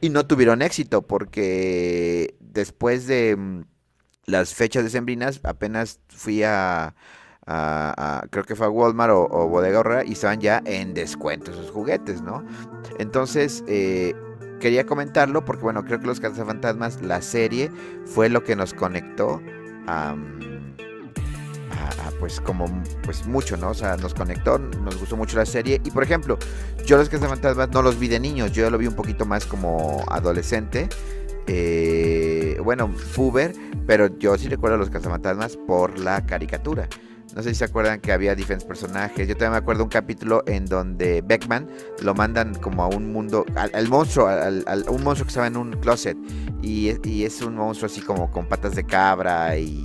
y 0.00 0.10
no 0.10 0.26
tuvieron 0.26 0.62
éxito 0.62 1.02
porque 1.02 2.34
después 2.40 3.06
de 3.06 3.36
mm, 3.36 3.62
las 4.26 4.54
fechas 4.54 4.84
decembrinas 4.84 5.40
apenas 5.44 6.00
fui 6.08 6.42
a, 6.42 6.94
a- 7.46 8.24
creo 8.30 8.44
que 8.44 8.54
fue 8.56 8.66
a 8.66 8.70
Walmart 8.70 9.12
o, 9.12 9.24
o 9.30 9.48
Bodega 9.48 9.80
Horrera 9.80 10.04
y 10.04 10.12
estaban 10.12 10.40
ya 10.40 10.62
en 10.66 10.94
descuento 10.94 11.50
esos 11.50 11.70
juguetes, 11.70 12.22
¿no? 12.22 12.44
Entonces 12.98 13.64
eh, 13.66 14.14
quería 14.60 14.84
comentarlo 14.86 15.44
porque 15.44 15.62
bueno, 15.62 15.84
creo 15.84 15.98
que 16.00 16.06
los 16.06 16.20
cazafantasmas, 16.20 17.00
la 17.02 17.22
serie 17.22 17.70
fue 18.04 18.28
lo 18.28 18.44
que 18.44 18.56
nos 18.56 18.74
conectó 18.74 19.40
a, 19.86 20.14
pues 22.18 22.40
como 22.40 22.66
pues 23.02 23.26
mucho, 23.26 23.56
¿no? 23.56 23.70
O 23.70 23.74
sea, 23.74 23.96
nos 23.96 24.14
conectó, 24.14 24.58
nos 24.58 24.98
gustó 24.98 25.16
mucho 25.16 25.36
la 25.36 25.46
serie. 25.46 25.80
Y 25.84 25.90
por 25.90 26.02
ejemplo, 26.02 26.38
yo 26.86 26.96
los 26.96 27.08
Cazafantasmas 27.08 27.70
no 27.70 27.82
los 27.82 27.98
vi 27.98 28.08
de 28.08 28.20
niños, 28.20 28.52
yo 28.52 28.70
lo 28.70 28.78
vi 28.78 28.86
un 28.86 28.94
poquito 28.94 29.24
más 29.24 29.46
como 29.46 30.04
adolescente. 30.08 30.88
Eh, 31.50 32.60
bueno, 32.62 32.94
puber, 33.16 33.54
pero 33.86 34.18
yo 34.18 34.36
sí 34.36 34.48
recuerdo 34.48 34.76
a 34.76 34.78
los 34.78 34.90
cazafantasmas 34.90 35.56
por 35.56 35.98
la 35.98 36.24
caricatura. 36.26 36.88
No 37.34 37.42
sé 37.42 37.50
si 37.50 37.56
se 37.56 37.64
acuerdan 37.64 38.00
que 38.00 38.12
había 38.12 38.34
diferentes 38.34 38.66
personajes. 38.66 39.26
Yo 39.28 39.34
también 39.34 39.52
me 39.52 39.58
acuerdo 39.58 39.84
un 39.84 39.90
capítulo 39.90 40.42
en 40.46 40.66
donde 40.66 41.22
Beckman 41.22 41.68
lo 42.02 42.14
mandan 42.14 42.54
como 42.54 42.82
a 42.82 42.88
un 42.88 43.12
mundo, 43.12 43.46
al, 43.54 43.88
monstruo, 43.88 44.26
al, 44.26 44.64
un 44.88 45.04
monstruo 45.04 45.24
que 45.26 45.28
estaba 45.28 45.46
en 45.46 45.56
un 45.56 45.72
closet. 45.72 46.18
Y, 46.62 46.94
y, 47.08 47.24
es 47.24 47.40
un 47.40 47.54
monstruo 47.54 47.86
así 47.86 48.00
como 48.00 48.30
con 48.30 48.46
patas 48.46 48.74
de 48.74 48.84
cabra 48.84 49.56
y 49.56 49.82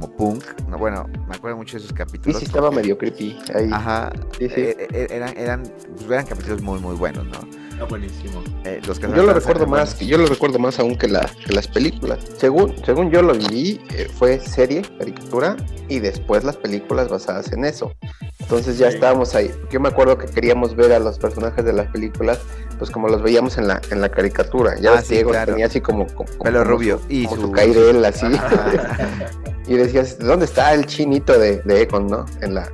como 0.00 0.16
punk. 0.16 0.44
No, 0.68 0.78
bueno, 0.78 1.06
me 1.28 1.36
acuerdo 1.36 1.56
mucho 1.56 1.76
de 1.76 1.84
esos 1.84 1.92
capítulos. 1.92 2.38
Sí, 2.38 2.40
sí, 2.40 2.46
estaba 2.46 2.70
medio 2.70 2.96
creepy 2.96 3.38
ahí. 3.54 3.70
Ajá. 3.72 4.12
Sí, 4.38 4.48
sí. 4.48 4.60
Eh, 4.60 4.88
eh, 4.92 5.06
eran, 5.10 5.36
eran, 5.36 5.62
pues, 5.96 6.10
eran 6.10 6.26
capítulos 6.26 6.62
muy, 6.62 6.80
muy 6.80 6.96
buenos, 6.96 7.26
¿no? 7.26 7.59
Buenísimo. 7.88 8.42
Eh, 8.64 8.80
yo 8.84 9.22
lo 9.22 9.32
recuerdo 9.32 9.66
más, 9.66 9.98
yo 9.98 10.18
lo 10.18 10.26
recuerdo 10.26 10.58
más 10.58 10.78
aún 10.78 10.96
que, 10.96 11.08
la, 11.08 11.30
que 11.46 11.52
las 11.52 11.68
películas. 11.68 12.18
Según, 12.36 12.74
según 12.84 13.10
yo 13.10 13.22
lo 13.22 13.34
vi, 13.34 13.80
eh, 13.90 14.08
fue 14.18 14.40
serie, 14.40 14.82
caricatura, 14.98 15.56
y 15.88 15.98
después 15.98 16.44
las 16.44 16.56
películas 16.56 17.08
basadas 17.08 17.52
en 17.52 17.64
eso. 17.64 17.92
Entonces 18.38 18.78
ya 18.78 18.88
estábamos 18.88 19.34
ahí. 19.34 19.50
Yo 19.70 19.80
me 19.80 19.88
acuerdo 19.88 20.18
que 20.18 20.26
queríamos 20.26 20.74
ver 20.74 20.92
a 20.92 20.98
los 20.98 21.18
personajes 21.18 21.64
de 21.64 21.72
las 21.72 21.88
películas, 21.88 22.40
pues 22.78 22.90
como 22.90 23.08
los 23.08 23.22
veíamos 23.22 23.58
en 23.58 23.68
la, 23.68 23.80
en 23.90 24.00
la 24.00 24.08
caricatura. 24.08 24.76
Ya 24.78 24.94
ah, 24.98 25.02
Diego 25.02 25.32
tenía 25.44 25.66
así 25.66 25.80
como, 25.80 26.06
pelo 26.42 26.64
rubio 26.64 27.00
y 27.08 27.26
su, 27.26 27.36
su 27.36 27.52
cairel 27.52 28.04
así. 28.04 28.26
y 29.66 29.76
decías, 29.76 30.18
¿dónde 30.18 30.46
está 30.46 30.74
el 30.74 30.86
chinito 30.86 31.38
de, 31.38 31.60
de 31.62 31.82
Econ, 31.82 32.06
no? 32.08 32.26
En 32.40 32.54
la, 32.54 32.70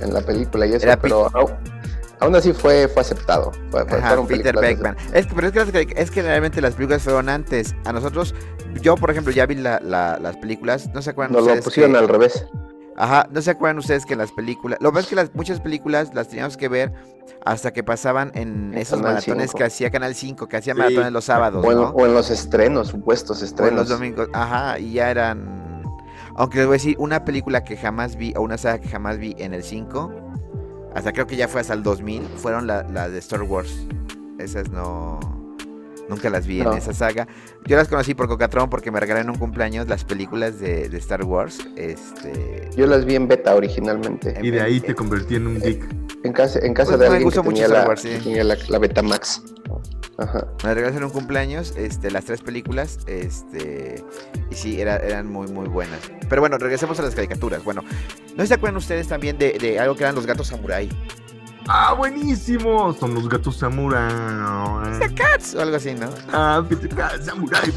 en 0.00 0.14
la 0.14 0.20
película 0.20 0.66
y 0.66 0.74
eso, 0.74 0.86
pero 1.00 1.30
Aún 2.20 2.34
así 2.34 2.52
fue, 2.52 2.88
fue 2.88 3.02
aceptado. 3.02 3.52
Fue, 3.70 3.84
Peter 4.26 4.56
Beckman. 4.58 4.96
Es 5.12 5.26
que, 5.26 5.34
pero 5.34 5.48
es 5.48 5.70
que, 5.70 5.94
es 5.96 6.10
que 6.10 6.22
realmente 6.22 6.60
las 6.60 6.74
películas 6.74 7.02
fueron 7.02 7.28
antes. 7.28 7.74
A 7.84 7.92
nosotros, 7.92 8.34
yo 8.80 8.96
por 8.96 9.10
ejemplo 9.10 9.32
ya 9.32 9.46
vi 9.46 9.56
la, 9.56 9.80
las 9.80 10.36
películas, 10.38 10.88
¿no 10.94 11.02
se 11.02 11.10
acuerdan 11.10 11.34
Nos 11.34 11.46
lo 11.46 11.62
pusieron 11.62 11.96
al 11.96 12.08
revés. 12.08 12.46
Ajá, 12.98 13.28
¿no 13.30 13.42
se 13.42 13.50
acuerdan 13.50 13.78
ustedes 13.78 14.06
que 14.06 14.16
las 14.16 14.32
películas... 14.32 14.78
Lo 14.80 14.90
que 14.90 15.00
es 15.00 15.06
que 15.06 15.16
las, 15.16 15.34
muchas 15.34 15.60
películas 15.60 16.14
las 16.14 16.28
teníamos 16.28 16.56
que 16.56 16.68
ver 16.68 16.94
hasta 17.44 17.70
que 17.70 17.84
pasaban 17.84 18.32
en 18.34 18.72
esos 18.72 19.02
maratones 19.02 19.52
que 19.52 19.64
hacía 19.64 19.90
Canal 19.90 20.14
5, 20.14 20.48
que 20.48 20.56
hacía 20.56 20.74
maratones 20.74 21.12
los 21.12 21.26
sábados, 21.26 21.62
o 21.62 21.70
en, 21.70 21.78
o 21.78 22.06
en 22.06 22.14
los 22.14 22.30
estrenos, 22.30 22.88
supuestos 22.88 23.42
estrenos. 23.42 23.68
O 23.68 23.72
en 23.72 23.76
los 23.76 23.88
domingos, 23.90 24.28
ajá, 24.32 24.78
y 24.78 24.94
ya 24.94 25.10
eran... 25.10 25.84
Aunque 26.36 26.58
les 26.58 26.66
voy 26.66 26.74
a 26.74 26.78
decir, 26.78 26.96
una 26.98 27.24
película 27.24 27.64
que 27.64 27.76
jamás 27.76 28.16
vi, 28.16 28.32
o 28.34 28.40
una 28.40 28.56
saga 28.56 28.78
que 28.78 28.88
jamás 28.88 29.18
vi 29.18 29.34
en 29.38 29.52
el 29.52 29.62
5 29.62 30.25
hasta 30.96 31.12
creo 31.12 31.26
que 31.26 31.36
ya 31.36 31.46
fue 31.46 31.60
hasta 31.60 31.74
el 31.74 31.82
2000, 31.82 32.22
fueron 32.38 32.66
las 32.66 32.90
la 32.90 33.10
de 33.10 33.18
Star 33.18 33.42
Wars. 33.42 33.86
Esas 34.38 34.70
no... 34.70 35.20
Nunca 36.08 36.30
las 36.30 36.46
vi 36.46 36.60
en 36.60 36.72
esa 36.72 36.94
saga. 36.94 37.26
Yo 37.66 37.76
las 37.76 37.88
conocí 37.88 38.14
por 38.14 38.28
Cocatron 38.28 38.70
porque 38.70 38.90
me 38.90 38.98
regalaron 38.98 39.28
en 39.28 39.34
un 39.34 39.38
cumpleaños 39.38 39.88
las 39.88 40.04
películas 40.04 40.58
de, 40.58 40.84
Star 40.96 41.24
Wars. 41.24 41.68
Este... 41.76 42.70
Yo 42.76 42.86
las 42.86 43.04
vi 43.04 43.16
en 43.16 43.28
beta 43.28 43.54
originalmente. 43.54 44.38
Y 44.40 44.50
de 44.50 44.62
ahí 44.62 44.80
te 44.80 44.94
convertí 44.94 45.34
en 45.34 45.48
un 45.48 45.60
geek. 45.60 45.84
En 46.22 46.32
casa, 46.32 46.60
en 46.60 46.72
casa 46.72 46.96
pues 46.96 47.00
de 47.00 47.06
alguien 47.08 47.30
que 47.30 47.40
tenía, 47.40 47.68
la, 47.68 47.94
tenía 47.94 48.44
la, 48.44 48.56
la, 48.68 48.78
Beta 48.78 49.02
Max. 49.02 49.42
Ajá. 50.18 50.46
Me 50.64 50.74
regalaron 50.74 51.04
un 51.04 51.10
cumpleaños 51.10 51.74
este, 51.76 52.10
las 52.10 52.24
tres 52.24 52.40
películas. 52.40 52.98
Este, 53.06 54.04
y 54.50 54.54
sí, 54.54 54.80
eran 54.80 55.30
muy, 55.30 55.48
muy 55.48 55.68
buenas. 55.68 56.00
Pero 56.28 56.40
bueno, 56.40 56.58
regresemos 56.58 56.98
a 57.00 57.02
las 57.02 57.14
caricaturas. 57.14 57.62
Bueno, 57.64 57.82
¿no 58.36 58.46
se 58.46 58.54
acuerdan 58.54 58.76
ustedes 58.76 59.08
también 59.08 59.38
de, 59.38 59.52
de 59.58 59.78
algo 59.78 59.94
que 59.94 60.04
eran 60.04 60.14
los 60.14 60.26
gatos 60.26 60.48
samurai? 60.48 60.88
¡Ah, 61.68 61.94
buenísimo! 61.94 62.92
Son 62.94 63.14
los 63.14 63.28
gatos 63.28 63.56
samurai. 63.56 64.12
Cats 65.14 65.54
o 65.54 65.62
algo 65.62 65.76
así, 65.76 65.94
¿no? 65.94 66.08
Ah, 66.32 66.64
Cats, 66.94 67.26
samurai, 67.26 67.72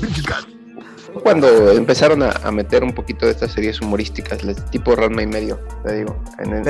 Cuando 1.24 1.72
empezaron 1.72 2.24
a, 2.24 2.52
meter 2.52 2.84
un 2.84 2.94
poquito 2.94 3.26
de 3.26 3.32
estas 3.32 3.52
series 3.52 3.82
humorísticas, 3.82 4.40
tipo 4.72 4.96
Ranma 4.96 5.24
y 5.24 5.28
medio, 5.28 5.60
te 5.84 5.98
digo. 5.98 6.22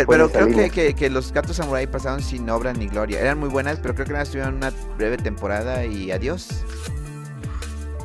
pero, 0.08 0.30
creo 0.30 0.72
que, 0.72 0.94
que, 0.94 1.10
los 1.10 1.32
gatos 1.32 1.58
samurai 1.58 1.88
pasaron 1.88 2.22
sin 2.22 2.50
obra 2.50 2.74
ni 2.74 2.88
gloria. 2.88 3.20
Eran 3.20 3.40
muy 3.40 3.50
buenas, 3.50 3.80
pero 3.80 3.94
creo 3.94 4.06
que 4.06 4.14
nada 4.14 4.24
estuvieron 4.24 4.56
una 4.56 4.72
breve 4.98 5.18
temporada 5.18 5.86
y 5.86 6.12
adiós. 6.12 6.64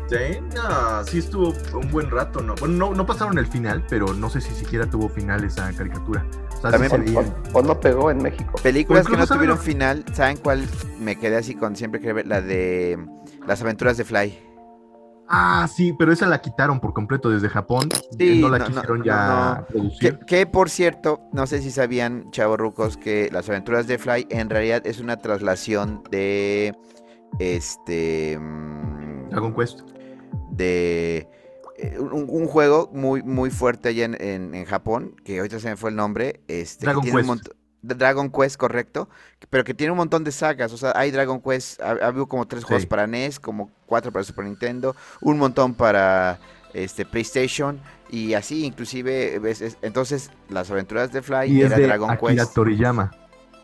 Sí, 0.09 0.39
no, 0.55 1.05
sí 1.05 1.19
estuvo 1.19 1.55
un 1.73 1.91
buen 1.91 2.11
rato, 2.11 2.41
¿no? 2.41 2.55
Bueno, 2.57 2.75
no, 2.75 2.95
no 2.95 3.07
pasaron 3.07 3.39
el 3.39 3.47
final, 3.47 3.85
pero 3.89 4.13
no 4.13 4.29
sé 4.29 4.41
si 4.41 4.55
siquiera 4.55 4.87
tuvo 4.87 5.09
final 5.09 5.45
esa 5.45 5.73
caricatura. 5.73 6.27
También 6.71 7.17
o, 7.53 7.63
no 7.63 7.81
pegó 7.81 8.11
en 8.11 8.19
México. 8.19 8.53
Películas 8.63 9.07
que 9.07 9.17
no 9.17 9.27
tuvieron 9.27 9.59
final, 9.59 10.05
¿saben 10.13 10.37
cuál 10.37 10.67
me 10.99 11.17
quedé 11.17 11.37
así 11.37 11.55
con 11.55 11.77
siempre 11.77 12.01
que 12.01 12.13
ver? 12.13 12.27
La 12.27 12.41
de 12.41 12.99
Las 13.47 13.61
aventuras 13.63 13.97
de 13.97 14.05
Fly. 14.05 14.54
Ah, 15.29 15.67
sí, 15.75 15.95
pero 15.99 16.13
esa 16.13 16.27
la 16.27 16.41
quitaron 16.41 16.81
por 16.81 16.93
completo 16.93 17.31
desde 17.31 17.49
Japón. 17.49 17.89
Sí, 18.19 18.41
no 18.41 18.49
la 18.49 18.65
quisieron 18.65 19.03
ya 19.03 19.67
producir. 19.69 20.19
Que, 20.27 20.47
por 20.47 20.69
cierto, 20.69 21.21
no 21.33 21.47
sé 21.47 21.63
si 21.63 21.71
sabían, 21.71 22.31
chavorrucos, 22.31 22.97
que 22.97 23.31
Las 23.33 23.49
aventuras 23.49 23.87
de 23.87 23.99
Fly 23.99 24.27
en 24.31 24.51
realidad 24.51 24.87
es 24.87 25.01
una 25.01 25.17
traslación 25.17 26.03
de 26.11 26.75
este 27.39 28.39
mm, 28.39 29.31
Dragon 29.31 29.55
Quest. 29.55 29.81
De 30.51 31.29
eh, 31.79 31.99
un, 31.99 32.47
juego 32.47 32.91
muy, 32.93 33.23
muy 33.23 33.51
fuerte 33.51 33.89
allá 33.89 34.05
en, 34.05 34.65
Japón, 34.67 35.17
que 35.25 35.39
ahorita 35.39 35.59
se 35.59 35.71
me 35.71 35.77
fue 35.77 35.91
el 35.91 35.97
nombre. 35.97 36.43
Este, 36.49 36.87
Dragon 36.87 37.03
Quest. 37.03 37.49
Dragon 37.85 38.31
Quest, 38.31 38.57
correcto, 38.57 39.09
pero 39.51 39.65
que 39.65 39.75
tiene 39.75 39.91
un 39.93 39.99
montón 39.99 40.25
de 40.25 40.33
sagas, 40.33 40.73
o 40.73 40.77
sea, 40.77 40.93
hay 40.95 41.11
Dragon 41.11 41.41
Quest, 41.41 41.81
ha, 41.81 41.91
habido 41.91 42.27
como 42.27 42.47
tres 42.47 42.65
juegos 42.65 42.87
para 42.87 43.07
NES, 43.07 43.39
como 43.39 43.71
cuatro 43.87 44.13
para 44.13 44.25
Super 44.25 44.45
Nintendo, 44.45 44.97
un 45.21 45.39
montón 45.39 45.75
para 45.75 46.39
este 46.73 47.05
PlayStation 47.05 47.81
y 48.11 48.35
así, 48.35 48.65
inclusive, 48.65 49.41
entonces 49.83 50.31
las 50.49 50.71
aventuras 50.71 51.13
de 51.13 51.23
Fly 51.23 51.53
y 51.53 51.63
era 51.63 51.79
Dragon 51.79 52.11
Akira 52.11 52.45
Quest. 52.45 52.55
Toriyama, 52.55 53.11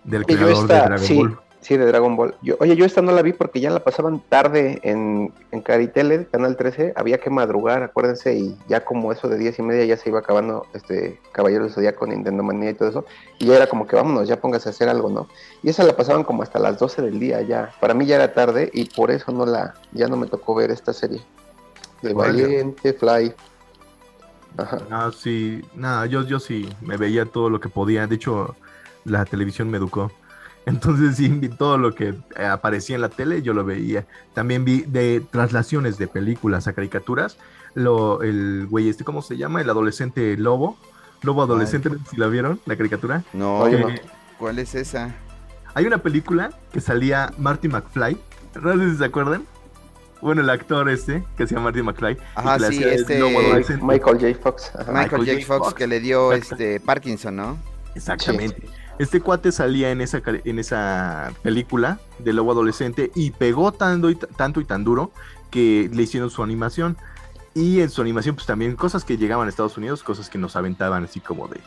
del 0.05 0.25
creador 0.27 0.69
de 0.69 0.75
Dragon 0.75 1.17
Ball. 1.17 1.50
Sí, 1.61 1.77
de 1.77 1.85
Dragon 1.85 2.17
Ball. 2.17 2.35
Yo, 2.41 2.57
oye, 2.59 2.75
yo 2.75 2.87
esta 2.87 3.03
no 3.03 3.13
la 3.13 3.21
vi 3.21 3.35
porque 3.35 3.61
ya 3.61 3.69
la 3.71 3.85
pasaban 3.85 4.21
tarde 4.21 4.81
en, 4.83 5.31
en 5.51 5.61
Caritele, 5.61 6.27
Canal 6.27 6.57
13. 6.57 6.95
Había 6.97 7.19
que 7.19 7.29
madrugar, 7.29 7.83
acuérdense, 7.83 8.35
y 8.35 8.57
ya 8.67 8.83
como 8.83 9.13
eso 9.13 9.29
de 9.29 9.37
diez 9.37 9.59
y 9.59 9.63
media 9.63 9.85
ya 9.85 9.99
se 9.99 10.09
iba 10.09 10.21
acabando 10.21 10.67
este 10.73 11.21
Caballero 11.33 11.65
del 11.65 11.73
Zodíaco, 11.73 12.07
Nintendo 12.07 12.43
Manía 12.43 12.71
y 12.71 12.75
todo 12.75 12.89
eso. 12.89 13.05
Y 13.39 13.47
ya 13.47 13.57
era 13.57 13.67
como 13.67 13.87
que 13.87 13.95
vámonos, 13.95 14.27
ya 14.27 14.41
póngase 14.41 14.71
a 14.71 14.73
hacer 14.73 14.89
algo, 14.89 15.11
¿no? 15.11 15.29
Y 15.63 15.69
esa 15.69 15.85
la 15.85 15.95
pasaban 15.95 16.25
como 16.25 16.43
hasta 16.43 16.59
las 16.59 16.79
12 16.79 17.03
del 17.03 17.21
día 17.21 17.43
ya. 17.43 17.75
Para 17.79 17.93
mí 17.93 18.07
ya 18.07 18.17
era 18.17 18.33
tarde 18.33 18.71
y 18.73 18.87
por 18.87 19.11
eso 19.11 19.31
no 19.31 19.45
la, 19.45 19.75
ya 19.93 20.09
no 20.09 20.17
me 20.17 20.29
tocó 20.29 20.55
ver 20.55 20.71
esta 20.71 20.95
serie. 20.95 21.21
De 22.01 22.15
Valiente, 22.15 22.95
Fly. 22.95 23.35
Ajá. 24.57 24.79
Ah, 24.91 25.11
sí, 25.15 25.63
nada, 25.75 26.07
yo, 26.07 26.23
yo 26.25 26.41
sí 26.41 26.69
me 26.81 26.97
veía 26.97 27.27
todo 27.27 27.51
lo 27.51 27.61
que 27.61 27.69
podía. 27.69 28.07
De 28.07 28.15
hecho, 28.15 28.57
la 29.05 29.27
televisión 29.27 29.71
me 29.71 29.77
educó. 29.77 30.11
Entonces 30.67 31.17
sí, 31.17 31.49
todo 31.59 31.79
lo 31.79 31.95
que 31.95 32.15
eh, 32.37 32.45
aparecía 32.45 32.97
en 32.97 33.03
la 33.03 33.09
tele 33.09 33.43
yo 33.43 33.55
lo 33.55 33.65
veía. 33.65 34.07
También 34.35 34.65
vi 34.65 34.83
de 34.83 35.23
traslaciones 35.31 35.99
de 35.99 36.07
películas 36.07 36.69
a 36.69 36.73
caricaturas. 36.73 37.39
Lo, 37.75 38.23
el 38.23 38.67
güey 38.69 38.89
este, 38.89 39.05
¿cómo 39.05 39.23
se 39.23 39.37
llama? 39.37 39.61
El 39.61 39.71
adolescente 39.71 40.37
lobo. 40.37 40.77
Lobo 41.23 41.43
adolescente, 41.43 41.91
si 42.11 42.17
la 42.17 42.29
vieron, 42.29 42.61
la 42.65 42.77
caricatura. 42.77 43.23
No, 43.35 43.67
¿cuál 44.39 44.59
es 44.59 44.75
esa? 44.75 45.15
Hay 45.75 45.87
una 45.87 45.99
película 45.99 46.51
que 46.73 46.81
salía 46.81 47.31
Marty 47.37 47.69
McFly. 47.69 48.17
No 48.63 48.73
sé 48.77 48.91
si 48.91 48.97
se 48.97 49.05
acuerdan. 49.05 49.45
Bueno, 50.23 50.41
el 50.41 50.51
actor 50.51 50.89
este, 50.89 51.23
que 51.37 51.47
se 51.47 51.55
llama 51.55 51.65
Marty 51.65 51.83
McFly. 51.83 52.17
Ajá, 52.35 52.59
sí, 52.71 52.83
este... 52.85 53.23
Michael 53.83 54.19
J. 54.19 54.35
Fox. 54.43 54.73
Michael, 54.93 55.27
J. 55.27 55.47
Fox, 55.47 55.75
que 55.75 55.87
le 55.87 56.01
dio 56.01 56.33
este 56.33 56.81
Parkinson, 56.81 57.37
¿no? 57.37 57.59
Exactamente. 57.95 58.67
Este 59.01 59.23
cuate 59.23 59.51
salía 59.51 59.93
en 59.93 60.03
esa, 60.03 60.21
en 60.27 60.59
esa 60.59 61.33
película 61.43 61.99
de 62.19 62.35
lobo 62.35 62.53
adolescente 62.53 63.11
y 63.15 63.31
pegó 63.31 63.73
tanto 63.73 64.11
y, 64.11 64.15
tanto 64.15 64.61
y 64.61 64.67
tan 64.67 64.85
duro 64.85 65.11
que 65.51 65.89
le 65.91 66.03
hicieron 66.03 66.29
su 66.29 66.43
animación. 66.43 66.99
Y 67.55 67.81
en 67.81 67.89
su 67.89 68.03
animación, 68.03 68.35
pues 68.35 68.47
también 68.47 68.77
cosas 68.77 69.07
que 69.07 69.17
llegaban 69.17 69.47
a 69.47 69.49
Estados 69.49 69.79
Unidos, 69.79 70.03
cosas 70.03 70.29
que 70.29 70.37
nos 70.37 70.55
aventaban 70.55 71.03
así 71.03 71.19
como 71.19 71.49
de, 71.49 71.61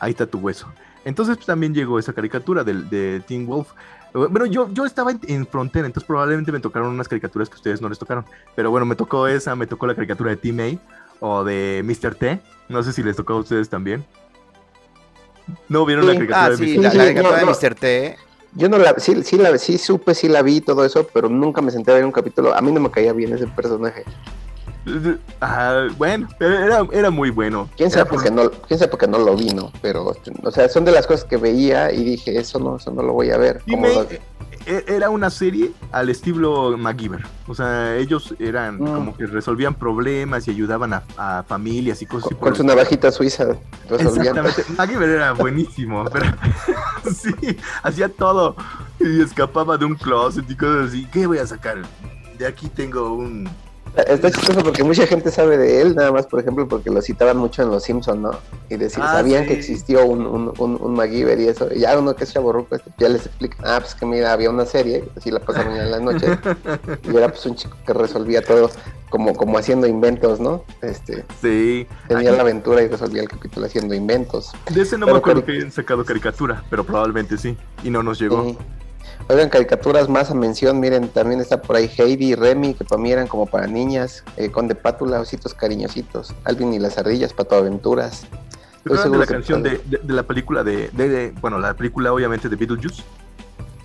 ahí 0.00 0.10
está 0.10 0.26
tu 0.26 0.38
hueso. 0.38 0.66
Entonces 1.04 1.36
pues, 1.36 1.46
también 1.46 1.74
llegó 1.74 1.96
esa 2.00 2.12
caricatura 2.12 2.64
de, 2.64 2.82
de 2.82 3.20
Teen 3.20 3.46
Wolf. 3.46 3.68
Bueno, 4.12 4.46
yo, 4.46 4.68
yo 4.72 4.84
estaba 4.84 5.12
en, 5.12 5.46
frontera, 5.46 5.86
entonces 5.86 6.08
probablemente 6.08 6.50
me 6.50 6.58
tocaron 6.58 6.88
unas 6.88 7.06
caricaturas 7.06 7.48
que 7.48 7.54
ustedes 7.54 7.80
no 7.80 7.88
les 7.88 8.00
tocaron. 8.00 8.24
Pero 8.56 8.72
bueno, 8.72 8.84
me 8.84 8.96
tocó 8.96 9.28
esa, 9.28 9.54
me 9.54 9.68
tocó 9.68 9.86
la 9.86 9.94
caricatura 9.94 10.30
de 10.30 10.38
Team 10.38 10.58
A 10.58 11.24
o 11.24 11.44
de 11.44 11.84
Mr. 11.84 12.16
T. 12.16 12.40
No 12.68 12.82
sé 12.82 12.92
si 12.92 13.04
les 13.04 13.14
tocó 13.14 13.34
a 13.34 13.36
ustedes 13.36 13.68
también. 13.68 14.04
No 15.68 15.84
vieron 15.84 16.06
la 16.06 16.14
caricatura 16.14 16.44
ah, 16.44 16.50
de 16.50 16.56
sí, 16.56 16.76
la, 16.78 16.92
caricatura 16.92 17.38
de 17.38 17.44
Mr. 17.44 17.74
T. 17.74 18.16
Yo 18.54 18.68
no 18.68 18.78
la, 18.78 18.94
sí, 18.98 19.22
sí, 19.22 19.38
la, 19.38 19.56
sí 19.58 19.78
supe, 19.78 20.14
sí 20.14 20.28
la 20.28 20.42
vi 20.42 20.60
todo 20.60 20.84
eso, 20.84 21.06
pero 21.12 21.28
nunca 21.28 21.60
me 21.62 21.70
senté 21.70 21.92
a 21.92 21.94
ver 21.94 22.04
un 22.04 22.12
capítulo. 22.12 22.54
A 22.54 22.60
mí 22.60 22.72
no 22.72 22.80
me 22.80 22.90
caía 22.90 23.12
bien 23.12 23.32
ese 23.32 23.46
personaje. 23.46 24.04
Ah, 25.40 25.88
bueno, 25.98 26.28
era, 26.40 26.86
era 26.90 27.10
muy 27.10 27.30
bueno. 27.30 27.68
¿Quién 27.76 27.90
sabe, 27.90 28.02
Era 28.02 28.10
por 28.10 28.22
qué 28.22 28.30
no, 28.30 28.50
quién 28.50 28.78
sabe 28.78 28.90
por 28.90 28.98
qué 28.98 29.06
no 29.06 29.18
lo 29.18 29.36
vi, 29.36 29.50
no? 29.50 29.70
Pero, 29.82 30.16
o 30.42 30.50
sea, 30.50 30.68
son 30.68 30.84
de 30.84 30.92
las 30.92 31.06
cosas 31.06 31.24
que 31.24 31.36
veía 31.36 31.92
y 31.92 32.02
dije, 32.02 32.36
eso 32.38 32.58
no, 32.58 32.76
eso 32.76 32.90
no 32.90 33.02
lo 33.02 33.12
voy 33.12 33.30
a 33.30 33.36
ver. 33.36 33.60
Y 33.66 33.76
E- 34.70 34.84
era 34.86 35.10
una 35.10 35.30
serie 35.30 35.72
al 35.92 36.08
estilo 36.10 36.76
MacGyver. 36.78 37.26
O 37.48 37.54
sea, 37.54 37.96
ellos 37.96 38.34
eran 38.38 38.76
Mm. 38.76 38.94
como 38.94 39.16
que 39.16 39.26
resolvían 39.26 39.74
problemas 39.74 40.46
y 40.46 40.52
ayudaban 40.52 40.92
a, 40.94 41.02
a 41.16 41.42
familias 41.42 42.00
y 42.02 42.06
cosas 42.06 42.26
así. 42.32 42.34
con, 42.36 42.54
su 42.54 42.62
navajita 42.64 43.10
suiza 43.10 43.46
resolvían. 43.88 44.36
Exactamente. 44.38 44.64
MacGyver 44.78 45.08
era 45.08 45.32
buenísimo, 45.32 46.04
pero 46.12 46.26
sí, 47.12 47.34
hacía 47.82 48.08
todo 48.08 48.54
y 49.00 49.20
escapaba 49.22 49.76
de 49.76 49.84
un 49.86 49.94
closet 49.96 50.48
y 50.48 50.54
cosas 50.56 50.88
así. 50.90 51.06
¿Qué 51.12 51.26
voy 51.26 51.38
a 51.38 51.46
sacar? 51.46 51.78
De 52.38 52.46
aquí 52.46 52.68
tengo 52.68 53.12
un. 53.14 53.48
Está 54.06 54.30
chistoso 54.30 54.60
porque 54.62 54.84
mucha 54.84 55.06
gente 55.06 55.30
sabe 55.30 55.58
de 55.58 55.82
él, 55.82 55.94
nada 55.96 56.12
más, 56.12 56.26
por 56.26 56.40
ejemplo, 56.40 56.66
porque 56.68 56.90
lo 56.90 57.02
citaban 57.02 57.36
mucho 57.36 57.62
en 57.62 57.70
Los 57.70 57.82
Simpsons, 57.82 58.20
¿no? 58.20 58.30
Y 58.68 58.76
decir, 58.76 59.02
Ah, 59.04 59.14
sabían 59.14 59.42
sí. 59.42 59.48
que 59.48 59.54
existió 59.54 60.06
un, 60.06 60.26
un, 60.26 60.52
un, 60.58 60.78
un 60.80 60.94
MacGyver 60.94 61.38
y 61.40 61.48
eso. 61.48 61.68
Y 61.74 61.80
ya 61.80 61.98
uno 61.98 62.14
que 62.14 62.24
es 62.24 62.32
chaborruco, 62.32 62.76
este, 62.76 62.90
ya 62.98 63.08
les 63.08 63.26
explica, 63.26 63.56
ah, 63.64 63.80
pues 63.80 63.94
que 63.94 64.06
mira, 64.06 64.32
había 64.32 64.48
una 64.50 64.64
serie, 64.64 65.04
así 65.16 65.30
la 65.30 65.40
pasaban 65.40 65.74
ya 65.74 65.82
en 65.82 65.90
la 65.90 65.98
noche, 66.00 66.26
y 67.12 67.16
era 67.16 67.28
pues 67.28 67.44
un 67.46 67.56
chico 67.56 67.76
que 67.84 67.92
resolvía 67.92 68.42
todo 68.44 68.70
como, 69.10 69.34
como 69.34 69.58
haciendo 69.58 69.88
inventos, 69.88 70.38
¿no? 70.40 70.64
Este, 70.82 71.24
Sí. 71.42 71.86
tenía 72.06 72.30
Ay, 72.30 72.36
la 72.36 72.42
aventura 72.42 72.82
y 72.82 72.88
resolvía 72.88 73.22
el 73.22 73.28
capítulo 73.28 73.66
haciendo 73.66 73.92
inventos. 73.94 74.52
De 74.72 74.82
ese 74.82 74.96
no 74.98 75.06
Pero 75.06 75.14
me 75.16 75.18
acuerdo 75.18 75.42
cari- 75.42 75.46
que 75.46 75.52
hayan 75.58 75.72
sacado 75.72 76.04
caricatura, 76.04 76.62
pero 76.70 76.84
probablemente 76.84 77.36
sí. 77.36 77.56
Y 77.82 77.90
no 77.90 78.04
nos 78.04 78.20
llegó. 78.20 78.44
Sí. 78.44 78.58
Oigan, 79.30 79.48
caricaturas 79.48 80.08
más 80.08 80.28
a 80.32 80.34
mención, 80.34 80.80
miren, 80.80 81.08
también 81.08 81.40
está 81.40 81.62
por 81.62 81.76
ahí 81.76 81.88
Heidi 81.96 82.32
y 82.32 82.34
Remy, 82.34 82.74
que 82.74 82.84
para 82.84 83.00
mí 83.00 83.12
eran 83.12 83.28
como 83.28 83.46
para 83.46 83.68
niñas, 83.68 84.24
eh, 84.36 84.50
Conde 84.50 84.74
Pátula, 84.74 85.20
Ositos 85.20 85.54
Cariñositos, 85.54 86.34
Alvin 86.42 86.72
y 86.74 86.80
las 86.80 86.98
Ardillas, 86.98 87.32
Pato 87.32 87.54
Aventuras. 87.54 88.22
¿Te 88.82 88.92
acuerdas 88.92 89.12
de 89.12 89.18
la 89.18 89.26
canción 89.26 89.62
de, 89.62 89.70
puede. 89.78 89.98
de- 89.98 89.98
de 90.04 90.12
la 90.14 90.24
película 90.24 90.64
de, 90.64 91.32
Bueno, 91.40 91.60
la 91.60 91.74
película 91.74 92.12
obviamente 92.12 92.48
de 92.48 92.56
Beetlejuice. 92.56 93.04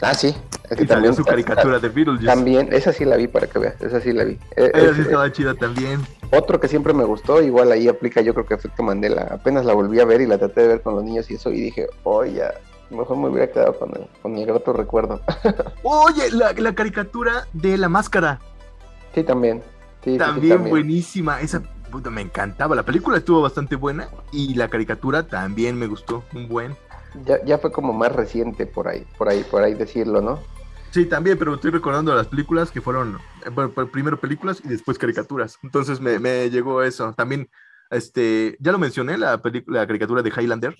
Ah, 0.02 0.16
sí. 0.16 0.36
es 0.68 0.78
que 0.78 0.84
Y 0.84 0.88
salió 0.88 1.14
su 1.14 1.24
caricatura 1.24 1.78
de 1.78 1.89
Beetlejuice. 1.89 2.26
También, 2.26 2.70
esa 2.72 2.91
sí 2.91 3.06
la 3.06 3.16
vi 3.16 3.28
para 3.28 3.46
que 3.46 3.60
veas, 3.60 3.80
esa 3.82 4.02
sí 4.02 4.14
la 4.14 4.24
vi. 4.24 4.39
Eh, 4.56 4.72
Ella 4.74 4.89
es- 4.89 4.96
sí 4.96 5.02
estaba 5.04 5.32
chida 5.32 5.54
también. 5.54 6.02
eh, 6.02 6.38
otro 6.38 6.60
que 6.60 6.68
siempre 6.68 6.91
me 6.93 7.04
gustó, 7.04 7.39
igual 7.43 7.72
ahí 7.72 7.88
aplica 7.88 8.20
yo 8.22 8.34
creo 8.34 8.48
que 8.48 8.56
efecto 8.56 8.82
Mandela. 8.82 9.28
Apenas 9.30 9.64
la 9.64 9.74
volví 9.74 10.00
a 10.00 10.06
ver 10.06 10.22
y 10.22 10.26
la 10.26 10.39
traté 10.39 10.62
de 10.62 10.68
ver 10.70 10.82
con 10.82 10.96
los 10.96 11.04
niños 11.04 11.30
y 11.30 11.36
eso 11.36 11.52
y 11.52 11.62
dije, 11.62 11.88
oye, 12.04 12.41
mejor 12.89 13.17
me 13.17 13.29
hubiera 13.29 13.51
quedado 13.51 13.77
con 13.77 13.89
el, 13.95 14.07
con 14.21 14.36
el 14.36 14.45
grato 14.45 14.73
recuerdo. 14.73 15.21
Oye, 15.83 16.31
la, 16.31 16.53
la 16.53 16.75
caricatura 16.75 17.47
de 17.53 17.77
la 17.77 17.89
máscara. 17.89 18.39
sí, 19.13 19.23
también. 19.23 19.63
Sí, 20.03 20.11
sí, 20.11 20.11
sí, 20.11 20.17
también, 20.17 20.69
buenísima. 20.69 21.41
Esa 21.41 21.61
puta 21.91 22.09
me 22.11 22.21
encantaba. 22.21 22.75
La 22.75 22.83
película 22.83 23.17
estuvo 23.17 23.41
bastante 23.41 23.75
buena 23.75 24.09
y 24.31 24.53
la 24.53 24.67
caricatura 24.69 25.27
también 25.27 25.77
me 25.77 25.88
gustó 25.88 26.23
un 26.33 26.47
buen. 26.47 26.75
Ya, 27.25 27.43
ya 27.43 27.57
fue 27.57 27.71
como 27.71 27.93
más 27.93 28.11
reciente 28.11 28.65
por 28.67 28.88
ahí, 28.88 29.05
por 29.17 29.29
ahí, 29.29 29.43
por 29.49 29.63
ahí 29.63 29.73
decirlo, 29.73 30.21
¿no? 30.21 30.39
Sí, 30.91 31.05
también, 31.05 31.38
pero 31.38 31.55
estoy 31.55 31.71
recordando 31.71 32.13
las 32.15 32.27
películas 32.27 32.71
que 32.71 32.81
fueron 32.81 33.19
eh, 33.45 33.49
bueno, 33.49 33.71
primero 33.91 34.19
películas 34.19 34.61
y 34.63 34.69
después 34.69 34.97
caricaturas. 34.97 35.57
Entonces 35.63 35.99
me, 35.99 36.19
me 36.19 36.49
llegó 36.49 36.83
eso. 36.83 37.13
También, 37.13 37.49
este, 37.89 38.57
ya 38.59 38.71
lo 38.71 38.77
mencioné, 38.79 39.17
la 39.17 39.41
película, 39.41 39.79
la 39.81 39.88
caricatura 39.88 40.21
de 40.21 40.29
Highlander. 40.29 40.75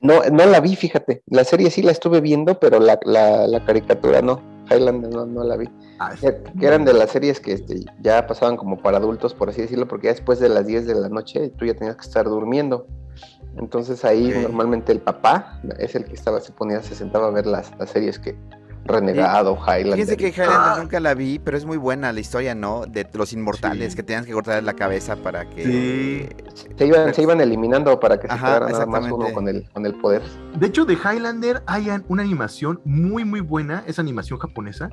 No, 0.00 0.22
no 0.30 0.46
la 0.46 0.60
vi, 0.60 0.76
fíjate. 0.76 1.22
La 1.26 1.44
serie 1.44 1.70
sí 1.70 1.82
la 1.82 1.92
estuve 1.92 2.20
viendo, 2.20 2.58
pero 2.60 2.78
la, 2.78 2.98
la, 3.04 3.46
la 3.46 3.64
caricatura 3.64 4.22
no. 4.22 4.40
Highlander 4.70 5.10
no, 5.10 5.26
no 5.26 5.44
la 5.44 5.56
vi. 5.56 5.68
Ah, 5.98 6.14
Que, 6.20 6.42
que 6.58 6.66
eran 6.66 6.84
de 6.84 6.92
las 6.92 7.10
series 7.10 7.40
que 7.40 7.54
este, 7.54 7.80
ya 8.00 8.26
pasaban 8.26 8.56
como 8.56 8.78
para 8.78 8.98
adultos, 8.98 9.34
por 9.34 9.48
así 9.48 9.62
decirlo, 9.62 9.88
porque 9.88 10.06
ya 10.06 10.12
después 10.12 10.38
de 10.38 10.48
las 10.48 10.66
10 10.66 10.86
de 10.86 10.94
la 10.94 11.08
noche 11.08 11.48
tú 11.56 11.64
ya 11.64 11.74
tenías 11.74 11.96
que 11.96 12.02
estar 12.02 12.26
durmiendo. 12.26 12.86
Entonces 13.56 14.04
ahí 14.04 14.32
normalmente 14.40 14.92
el 14.92 15.00
papá 15.00 15.60
es 15.78 15.96
el 15.96 16.04
que 16.04 16.14
estaba, 16.14 16.40
se 16.40 16.52
ponía, 16.52 16.80
se 16.82 16.94
sentaba 16.94 17.26
a 17.26 17.30
ver 17.30 17.46
las, 17.46 17.72
las 17.78 17.90
series 17.90 18.18
que 18.18 18.36
Renegado, 18.88 19.56
Highlander. 19.56 19.92
Fíjense 19.92 20.16
que 20.16 20.28
Highlander 20.28 20.56
Ah. 20.58 20.76
nunca 20.78 20.98
la 21.00 21.14
vi, 21.14 21.38
pero 21.38 21.56
es 21.56 21.64
muy 21.64 21.76
buena 21.76 22.12
la 22.12 22.20
historia, 22.20 22.54
¿no? 22.54 22.86
De 22.86 23.06
los 23.14 23.32
inmortales 23.32 23.92
Sí. 23.92 23.96
que 23.96 24.02
tenían 24.02 24.24
que 24.24 24.32
cortar 24.32 24.62
la 24.62 24.74
cabeza 24.74 25.16
para 25.16 25.48
que... 25.48 25.64
Sí. 26.54 26.64
se 26.76 26.86
iban, 26.86 27.14
se 27.14 27.22
iban 27.22 27.40
eliminando 27.40 27.98
para 28.00 28.18
que 28.18 28.26
se 28.28 28.34
Ajá, 28.34 28.46
quedara 28.46 28.68
nada 28.70 28.86
más 28.86 29.10
uno 29.12 29.32
con 29.32 29.48
el, 29.48 29.68
con 29.70 29.86
el 29.86 29.94
poder. 29.94 30.22
De 30.58 30.66
hecho, 30.66 30.84
de 30.84 30.94
Highlander 30.94 31.62
hay 31.66 31.90
an- 31.90 32.04
una 32.08 32.22
animación 32.22 32.80
muy, 32.84 33.24
muy 33.24 33.40
buena. 33.40 33.84
Es 33.86 33.98
animación 33.98 34.38
japonesa. 34.38 34.90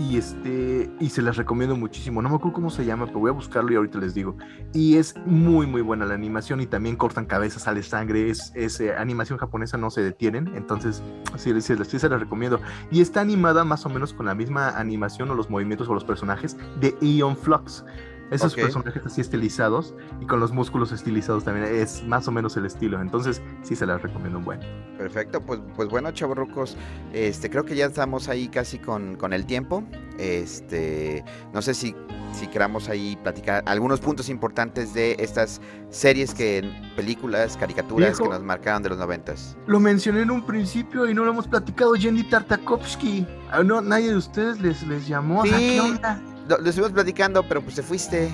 Y 0.00 0.16
este. 0.18 0.90
Y 0.98 1.10
se 1.10 1.22
las 1.22 1.36
recomiendo 1.36 1.76
muchísimo. 1.76 2.20
No 2.20 2.28
me 2.28 2.34
acuerdo 2.34 2.54
cómo 2.54 2.68
se 2.70 2.84
llama, 2.84 3.06
pero 3.06 3.20
voy 3.20 3.28
a 3.30 3.32
buscarlo 3.32 3.72
y 3.72 3.76
ahorita 3.76 3.98
les 3.98 4.12
digo. 4.12 4.36
Y 4.72 4.96
es 4.96 5.14
muy, 5.24 5.68
muy 5.68 5.82
buena 5.82 6.04
la 6.04 6.14
animación. 6.14 6.60
Y 6.60 6.66
también 6.66 6.96
cortan 6.96 7.26
cabezas, 7.26 7.62
sale 7.62 7.80
sangre. 7.84 8.28
Es, 8.28 8.50
es, 8.56 8.80
eh, 8.80 8.92
animación 8.96 9.38
japonesa, 9.38 9.76
no 9.78 9.90
se 9.90 10.02
detienen. 10.02 10.50
Entonces, 10.56 11.00
sí, 11.36 11.52
sí, 11.60 11.74
sí 11.86 11.98
se 12.00 12.08
las 12.08 12.18
recomiendo. 12.18 12.58
Y 12.90 13.02
está 13.02 13.20
más 13.36 13.86
o 13.86 13.88
menos 13.88 14.12
con 14.12 14.26
la 14.26 14.34
misma 14.34 14.70
animación 14.70 15.30
o 15.30 15.34
los 15.34 15.50
movimientos 15.50 15.88
o 15.88 15.94
los 15.94 16.04
personajes 16.04 16.56
de 16.80 16.94
Eon 17.00 17.36
Flux. 17.36 17.84
Esos 18.30 18.54
personajes 18.54 19.02
así 19.04 19.20
estilizados 19.20 19.94
y 20.20 20.26
con 20.26 20.40
los 20.40 20.52
músculos 20.52 20.92
estilizados 20.92 21.44
también 21.44 21.66
es 21.66 22.04
más 22.04 22.26
o 22.28 22.32
menos 22.32 22.56
el 22.56 22.66
estilo. 22.66 23.00
Entonces, 23.00 23.42
sí 23.62 23.76
se 23.76 23.86
las 23.86 24.02
recomiendo 24.02 24.38
un 24.38 24.44
buen. 24.44 24.60
Perfecto, 24.98 25.40
pues, 25.40 25.60
pues 25.76 25.88
bueno, 25.88 26.10
chavorrucos, 26.12 26.76
este, 27.12 27.50
creo 27.50 27.64
que 27.64 27.76
ya 27.76 27.86
estamos 27.86 28.28
ahí 28.28 28.48
casi 28.48 28.78
con, 28.78 29.16
con 29.16 29.32
el 29.32 29.46
tiempo. 29.46 29.84
Este, 30.18 31.24
no 31.52 31.62
sé 31.62 31.74
si, 31.74 31.94
si 32.32 32.46
queramos 32.46 32.88
ahí 32.88 33.18
platicar 33.22 33.62
algunos 33.66 34.00
puntos 34.00 34.28
importantes 34.28 34.94
de 34.94 35.16
estas 35.18 35.60
series 35.90 36.34
que, 36.34 36.68
películas, 36.96 37.56
caricaturas 37.56 38.10
Viejo. 38.10 38.24
que 38.24 38.30
nos 38.30 38.42
marcaron 38.42 38.82
de 38.82 38.90
los 38.90 38.98
noventas. 38.98 39.56
Lo 39.66 39.80
mencioné 39.80 40.22
en 40.22 40.30
un 40.30 40.44
principio 40.44 41.08
y 41.08 41.14
no 41.14 41.24
lo 41.24 41.32
hemos 41.32 41.46
platicado. 41.48 41.94
Jenny 41.94 42.22
Tartakovsky. 42.24 43.26
Ah, 43.50 43.62
no, 43.62 43.80
nadie 43.80 44.10
de 44.10 44.16
ustedes 44.16 44.60
les, 44.60 44.86
les 44.86 45.06
llamó. 45.06 45.42
Sí. 45.42 45.50
¿qué 45.50 45.80
onda? 45.80 46.20
Lo, 46.48 46.58
lo 46.58 46.68
estuvimos 46.68 46.92
platicando, 46.92 47.42
pero 47.48 47.62
pues 47.62 47.76
te 47.76 47.82
fuiste. 47.82 48.30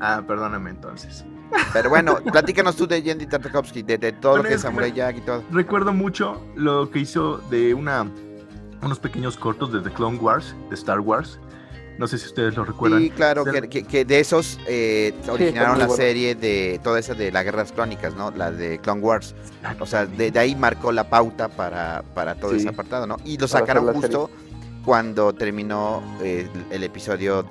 Ah, 0.00 0.22
perdóname 0.26 0.70
entonces. 0.70 1.24
Pero 1.72 1.88
bueno, 1.90 2.16
platícanos 2.32 2.74
tú 2.76 2.86
de 2.86 3.00
Yendi 3.02 3.26
Tartakovsky, 3.26 3.82
de, 3.82 3.98
de 3.98 4.12
todo 4.12 4.38
lo 4.38 4.42
que 4.44 4.54
es 4.54 4.60
Samurai 4.62 4.92
Jack 4.92 5.18
y 5.18 5.20
todo. 5.20 5.42
Recuerdo 5.52 5.92
mucho 5.92 6.44
lo 6.56 6.90
que 6.90 6.98
hizo 7.00 7.38
de 7.50 7.74
una 7.74 8.10
unos 8.82 8.98
pequeños 8.98 9.36
cortos 9.36 9.72
de 9.72 9.80
The 9.80 9.90
Clone 9.90 10.18
Wars, 10.18 10.54
de 10.68 10.74
Star 10.74 11.00
Wars. 11.00 11.38
No 11.96 12.08
sé 12.08 12.18
si 12.18 12.26
ustedes 12.26 12.56
lo 12.56 12.64
recuerdan. 12.64 13.00
Sí, 13.00 13.08
claro, 13.10 13.44
que, 13.44 13.68
que- 13.68 13.84
que 13.84 14.04
de 14.04 14.18
esos 14.18 14.58
eh, 14.66 15.14
originaron 15.28 15.78
la 15.78 15.86
bueno. 15.86 16.02
serie 16.02 16.34
de 16.34 16.80
toda 16.82 16.98
esa 16.98 17.14
de 17.14 17.30
las 17.30 17.44
guerras 17.44 17.70
crónicas, 17.70 18.16
¿no? 18.16 18.32
La 18.32 18.50
de 18.50 18.80
Clone 18.80 19.00
Wars. 19.00 19.34
O 19.78 19.86
sea, 19.86 20.04
de, 20.04 20.32
de 20.32 20.38
ahí 20.40 20.56
marcó 20.56 20.90
la 20.90 21.08
pauta 21.08 21.48
para, 21.48 22.02
para 22.14 22.34
todo 22.34 22.50
Sí. 22.50 22.56
ese 22.56 22.70
apartado, 22.70 23.06
¿no? 23.06 23.16
Y 23.24 23.38
lo 23.38 23.46
sacaron 23.46 23.94
justo 23.94 24.28
cuando 24.84 25.32
terminó 25.32 26.02
eh, 26.22 26.48
el, 26.70 26.82
episodio 26.82 27.46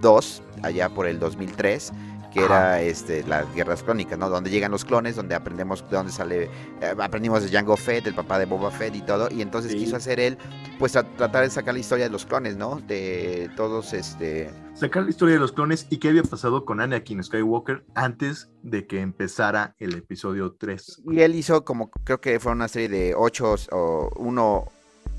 2, 0.00 0.42
allá 0.62 0.88
por 0.88 1.06
el 1.06 1.18
2003, 1.18 1.92
que 2.32 2.44
era 2.44 2.82
este, 2.82 3.24
las 3.24 3.52
guerras 3.54 3.82
crónicas, 3.82 4.18
¿no? 4.18 4.28
Donde 4.28 4.50
llegan 4.50 4.70
los 4.70 4.84
clones, 4.84 5.16
donde 5.16 5.34
aprendemos 5.34 5.82
de 5.90 5.96
dónde 5.96 6.12
sale, 6.12 6.44
eh, 6.80 6.94
aprendimos 6.98 7.42
de 7.42 7.48
Jango 7.50 7.76
Fett, 7.76 8.04
del 8.04 8.14
papá 8.14 8.38
de 8.38 8.44
Boba 8.44 8.70
Fett 8.70 8.94
y 8.94 9.00
todo, 9.02 9.28
y 9.30 9.40
entonces 9.40 9.72
Sí. 9.72 9.78
quiso 9.78 9.96
hacer 9.96 10.20
él, 10.20 10.36
pues 10.78 10.94
tra- 10.94 11.06
tratar 11.16 11.44
de 11.44 11.50
sacar 11.50 11.72
la 11.74 11.80
historia 11.80 12.04
de 12.04 12.10
los 12.10 12.26
clones, 12.26 12.56
¿no? 12.56 12.80
De 12.86 13.50
todos, 13.56 13.92
este... 13.94 14.50
Sacar 14.74 15.04
la 15.04 15.10
historia 15.10 15.34
de 15.34 15.40
los 15.40 15.52
clones 15.52 15.86
y 15.90 15.96
qué 15.98 16.08
había 16.10 16.22
pasado 16.22 16.64
con 16.64 16.80
Anakin 16.80 17.24
Skywalker 17.24 17.84
antes 17.94 18.48
de 18.62 18.86
que 18.86 19.00
empezara 19.00 19.74
el 19.78 19.94
episodio 19.94 20.54
3. 20.58 21.02
Y 21.10 21.20
él 21.20 21.34
hizo 21.34 21.64
como, 21.64 21.90
creo 21.90 22.20
que 22.20 22.38
fue 22.38 22.52
una 22.52 22.68
serie 22.68 22.88
de 22.90 23.14
8 23.16 23.54
o 23.72 24.10
uno, 24.18 24.66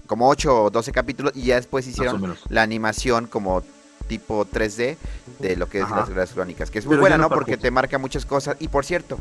como 0.09 0.27
8 0.27 0.63
o 0.63 0.69
12 0.71 0.91
capítulos, 0.91 1.33
y 1.35 1.43
ya 1.43 1.55
después 1.55 1.85
hicieron 1.87 2.35
la 2.49 2.63
animación 2.63 3.27
como 3.27 3.61
tipo 4.07 4.43
3D 4.43 4.97
de 5.37 5.55
lo 5.55 5.69
que 5.69 5.77
es 5.77 5.83
Ajá. 5.83 5.97
las 5.97 6.09
guerras 6.09 6.31
crónicas, 6.31 6.71
que 6.71 6.79
es 6.79 6.85
muy 6.87 6.93
Pero 6.93 7.01
buena, 7.01 7.17
no 7.19 7.29
Porque 7.29 7.57
te 7.57 7.69
marca 7.69 7.99
muchas 7.99 8.25
cosas. 8.25 8.57
Y 8.59 8.67
por 8.67 8.83
cierto, 8.83 9.19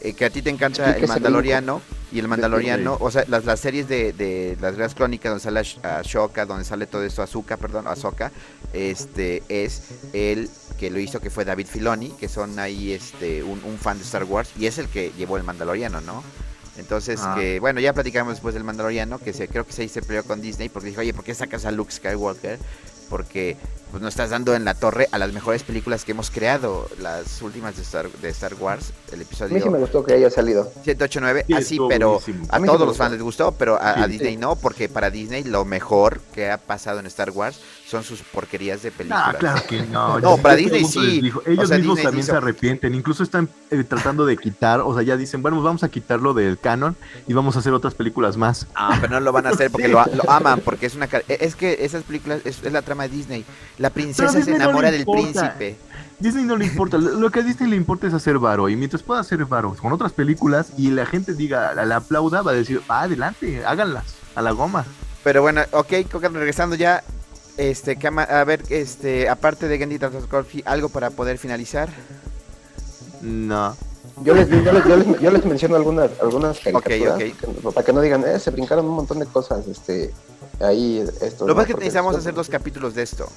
eh, 0.00 0.14
que 0.14 0.24
a 0.24 0.30
ti 0.30 0.40
te 0.40 0.48
encanta 0.48 0.96
el 0.96 1.06
Mandaloriano 1.06 1.82
y 2.10 2.20
el 2.20 2.28
Mandaloriano, 2.28 2.96
o 3.00 3.10
sea, 3.10 3.24
las, 3.28 3.44
las 3.44 3.60
series 3.60 3.86
de, 3.86 4.14
de 4.14 4.56
las 4.62 4.76
guerras 4.76 4.94
crónicas 4.94 5.30
donde 5.30 5.42
sale 5.44 5.60
Ash- 5.60 5.78
Ashoka, 5.84 6.46
donde 6.46 6.64
sale 6.64 6.86
todo 6.86 7.04
esto, 7.04 7.20
Azuka, 7.22 7.58
perdón, 7.58 7.86
Azoka, 7.86 8.32
este 8.72 9.42
es 9.50 9.82
el 10.14 10.48
que 10.78 10.90
lo 10.90 11.00
hizo, 11.00 11.20
que 11.20 11.28
fue 11.28 11.44
David 11.44 11.66
Filoni, 11.66 12.08
que 12.18 12.30
son 12.30 12.58
ahí 12.58 12.92
este 12.92 13.42
un, 13.42 13.62
un 13.62 13.76
fan 13.76 13.98
de 13.98 14.04
Star 14.04 14.24
Wars, 14.24 14.48
y 14.58 14.64
es 14.66 14.78
el 14.78 14.88
que 14.88 15.12
llevó 15.18 15.36
el 15.36 15.42
Mandaloriano, 15.44 16.00
¿no? 16.00 16.24
Entonces, 16.76 17.20
Ah. 17.22 17.34
que, 17.38 17.60
bueno, 17.60 17.80
ya 17.80 17.92
platicamos 17.92 18.34
después 18.34 18.54
del 18.54 18.64
Mandaloriano, 18.64 19.18
que 19.18 19.32
se, 19.32 19.46
creo 19.48 19.64
que 19.64 19.72
se, 19.72 19.88
se 19.88 20.02
peleó 20.02 20.24
con 20.24 20.40
Disney 20.40 20.68
porque 20.68 20.88
dijo, 20.88 21.00
oye, 21.00 21.14
¿por 21.14 21.24
qué 21.24 21.34
sacas 21.34 21.64
a 21.64 21.70
Luke 21.70 21.92
Skywalker? 21.92 22.58
porque 23.10 23.58
pues 23.90 24.02
nos 24.02 24.14
estás 24.14 24.30
dando 24.30 24.54
en 24.56 24.64
la 24.64 24.72
torre 24.74 25.08
a 25.12 25.18
las 25.18 25.30
mejores 25.32 25.62
películas 25.62 26.04
que 26.06 26.12
hemos 26.12 26.30
creado, 26.30 26.88
las 26.98 27.42
últimas 27.42 27.76
de 27.76 27.82
Star, 27.82 28.08
de 28.10 28.28
Star 28.30 28.54
Wars, 28.54 28.92
el 29.12 29.20
A 29.20 29.22
episodio 29.22 29.54
mí 29.54 29.60
sí 29.60 29.68
me 29.68 29.78
gustó 29.78 30.02
que 30.02 30.14
haya 30.14 30.30
salido. 30.30 30.72
189, 30.82 31.44
Sí, 31.46 31.52
así, 31.52 31.78
pero 31.88 32.12
buenísimo. 32.14 32.46
a 32.48 32.56
A 32.56 32.64
todos 32.64 32.88
los 32.88 32.96
fans 32.96 33.12
les 33.12 33.22
gustó, 33.22 33.52
pero 33.52 33.76
a, 33.76 33.90
a 33.90 34.04
Sí. 34.06 34.12
Disney 34.12 34.36
no, 34.38 34.56
porque 34.56 34.88
para 34.88 35.10
Disney 35.10 35.44
lo 35.44 35.66
mejor 35.66 36.20
que 36.32 36.50
ha 36.50 36.56
pasado 36.56 36.98
en 36.98 37.06
Star 37.06 37.30
Wars 37.30 37.60
son 37.86 38.02
sus 38.02 38.20
porquerías 38.22 38.82
de 38.82 38.90
películas. 38.90 39.22
Ah, 39.26 39.36
claro 39.38 39.62
que 39.68 39.82
no. 39.82 40.18
No, 40.24 40.36
para 40.38 40.56
Disney 40.56 40.84
sí. 40.84 41.20
dijo. 41.20 41.42
O 41.46 41.50
Ellos 41.50 41.68
sea, 41.68 41.76
mismos 41.78 41.96
Disney 41.96 42.04
también 42.04 42.24
hizo- 42.24 42.32
se 42.32 42.36
arrepienten. 42.38 42.94
Incluso 42.94 43.22
están 43.22 43.48
eh, 43.70 43.84
tratando 43.84 44.24
de 44.24 44.36
quitar, 44.38 44.80
o 44.80 44.94
sea, 44.94 45.02
ya 45.02 45.16
dicen, 45.16 45.42
bueno, 45.42 45.60
vamos 45.62 45.82
a 45.84 45.88
quitarlo 45.90 46.32
del 46.34 46.58
canon 46.58 46.96
y 47.26 47.34
vamos 47.34 47.56
a 47.56 47.58
hacer 47.58 47.72
otras 47.74 47.94
películas 47.94 48.36
más. 48.36 48.66
Ah, 48.74 48.96
pero 49.00 49.12
no 49.14 49.20
lo 49.20 49.32
van 49.32 49.46
a 49.46 49.50
hacer 49.50 49.70
porque 49.70 49.86
Sí. 49.86 49.92
lo, 49.92 50.04
lo 50.14 50.30
aman, 50.30 50.60
porque 50.60 50.86
es 50.86 50.94
una... 50.94 51.06
ca- 51.08 51.22
Es 51.28 51.54
que 51.56 51.84
esas 51.84 52.02
películas 52.04 52.40
es, 52.44 52.62
es 52.64 52.72
la 52.72 52.82
trama 52.82 53.04
de 53.04 53.10
Disney. 53.10 53.44
La 53.78 53.90
princesa 53.90 54.40
se 54.42 54.50
no 54.50 54.56
enamora 54.56 54.90
del 54.90 55.04
príncipe. 55.04 55.76
Disney 56.18 56.44
no 56.44 56.56
le 56.56 56.64
importa, 56.66 56.96
lo 56.96 57.28
que 57.30 57.40
a 57.40 57.42
Disney 57.42 57.68
le 57.68 57.76
importa 57.76 58.06
es 58.06 58.14
hacer 58.14 58.38
varo. 58.38 58.68
Y 58.68 58.76
mientras 58.76 59.02
pueda 59.02 59.20
hacer 59.20 59.44
varo 59.44 59.74
con 59.74 59.92
otras 59.92 60.12
películas 60.12 60.72
y 60.78 60.90
la 60.90 61.04
gente 61.06 61.34
diga, 61.34 61.74
la, 61.74 61.84
la 61.84 61.96
aplauda, 61.96 62.40
va 62.40 62.52
a 62.52 62.54
decir, 62.54 62.80
va 62.90 63.02
adelante, 63.02 63.64
háganlas, 63.66 64.14
a 64.34 64.40
la 64.42 64.52
goma. 64.52 64.84
Pero 65.22 65.42
bueno, 65.42 65.62
ok, 65.72 65.92
regresando 66.32 66.76
ya. 66.76 67.02
Este, 67.56 67.96
cama- 67.96 68.24
a 68.24 68.42
ver, 68.44 68.62
este, 68.70 69.28
aparte 69.28 69.68
de 69.68 69.78
Gendy 69.78 69.98
Tartakovsky, 69.98 70.62
algo 70.66 70.88
para 70.88 71.10
poder 71.10 71.38
finalizar. 71.38 71.88
No. 73.22 73.76
Yo 74.22 74.34
les, 74.34 74.48
yo 74.48 74.72
les, 74.72 74.84
yo 74.84 74.96
les, 74.96 75.20
yo 75.20 75.30
les 75.30 75.44
menciono 75.44 75.76
algunas, 75.76 76.10
algunas 76.20 76.58
caricaturas 76.60 77.14
ok. 77.14 77.18
que- 77.20 77.70
para 77.72 77.84
que 77.84 77.92
no 77.92 78.00
digan, 78.00 78.24
eh, 78.26 78.38
se 78.38 78.50
brincaron 78.50 78.84
un 78.86 78.92
montón 78.94 79.18
de 79.18 79.26
cosas, 79.26 79.66
este, 79.66 80.12
ahí 80.60 80.98
esto. 81.20 81.46
Lo 81.46 81.54
que 81.54 81.62
es 81.62 81.66
que 81.68 81.74
necesitamos 81.74 82.14
hacer 82.16 82.34
dos 82.34 82.48
capítulos 82.48 82.94
de 82.94 83.02
esto. 83.02 83.28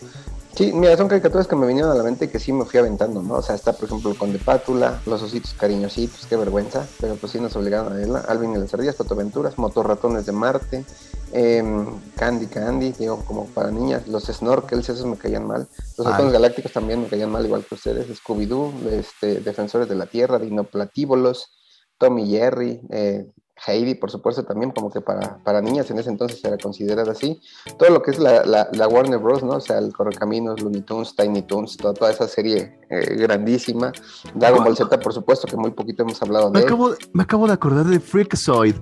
Sí, 0.56 0.72
mira, 0.74 0.98
son 0.98 1.08
caricaturas 1.08 1.48
que 1.48 1.56
me 1.56 1.68
vinieron 1.68 1.92
a 1.92 1.96
la 1.96 2.04
mente 2.04 2.26
y 2.26 2.28
que 2.30 2.40
sí 2.40 2.52
me 2.52 2.66
fui 2.66 2.80
aventando, 2.80 3.22
¿no? 3.22 3.36
O 3.36 3.42
sea, 3.44 3.54
está, 3.56 3.74
por 3.74 3.86
ejemplo, 3.86 4.10
el 4.12 4.18
Conde 4.18 4.40
Pátula, 4.40 5.00
Los 5.06 5.22
Ositos 5.22 5.54
Cariñositos, 5.54 6.26
qué 6.28 6.36
vergüenza, 6.36 6.86
pero 7.00 7.16
pues 7.16 7.32
sí 7.32 7.40
nos 7.40 7.56
obligaron 7.56 7.94
a 7.94 7.96
verla. 7.96 8.26
Alvin 8.28 8.54
y 8.54 8.58
las 8.58 8.74
Ardillas, 8.74 8.96
Fotoaventuras, 8.96 9.58
Motorratones 9.60 10.26
de 10.26 10.32
Marte, 10.32 10.84
em, 11.32 11.86
Candy 12.16 12.48
Candy, 12.48 12.92
digo, 12.94 13.24
como 13.26 13.46
para 13.48 13.72
niñas, 13.72 14.08
Los 14.08 14.26
Snorkels, 14.26 14.90
esos 14.90 15.06
me 15.06 15.18
caían 15.18 15.46
mal. 15.48 15.68
Los. 15.98 16.08
Halcones 16.08 16.34
Galácticos 16.34 16.72
también 16.72 17.02
me 17.02 17.08
caían 17.08 17.32
mal, 17.32 17.46
igual 17.46 17.64
que 17.66 17.76
ustedes. 17.76 18.08
Scooby-Doo, 18.22 18.72
este, 18.92 19.40
Defensores 19.42 19.88
de 19.90 19.96
la 19.96 20.06
Tierra, 20.06 20.40
Dinoplatíbolos, 20.40 21.58
Tommy 21.98 22.30
Jerry, 22.30 22.82
eh, 22.90 23.28
Heidi, 23.66 23.96
por 23.96 24.12
supuesto, 24.12 24.44
también 24.46 24.70
como 24.72 24.92
que 24.92 25.02
para, 25.02 25.40
para 25.44 25.62
niñas 25.62 25.90
en 25.90 25.98
ese 25.98 26.12
entonces 26.12 26.44
era 26.46 26.58
considerada 26.60 27.12
así. 27.12 27.42
Todo 27.80 27.90
lo 27.90 28.04
que 28.04 28.12
es 28.12 28.20
la, 28.20 28.46
la, 28.46 28.70
la 28.72 28.88
Warner 28.88 29.18
Bros., 29.18 29.42
¿no? 29.42 29.54
O 29.54 29.60
sea, 29.60 29.80
el 29.80 29.92
Correcaminos, 29.94 30.62
Looney 30.62 30.82
Tunes, 30.82 31.16
Tiny 31.16 31.42
Toons, 31.42 31.76
toda, 31.76 31.96
toda 31.96 32.12
esa 32.12 32.28
serie 32.28 32.80
eh, 32.92 33.16
grandísima. 33.16 33.92
Dragon 34.36 34.64
Ball 34.64 34.78
Z, 34.78 35.00
por 35.00 35.12
supuesto, 35.12 35.48
que 35.48 35.58
muy 35.58 35.72
poquito 35.72 36.04
hemos 36.04 36.22
hablado 36.22 36.52
Me 36.52 36.60
de 36.60 36.66
él. 36.68 36.72
acabo, 36.72 36.92
me 37.14 37.24
acabo 37.24 37.48
de 37.48 37.54
acordar 37.54 37.86
de 37.86 38.00
Freakazoid. 38.00 38.76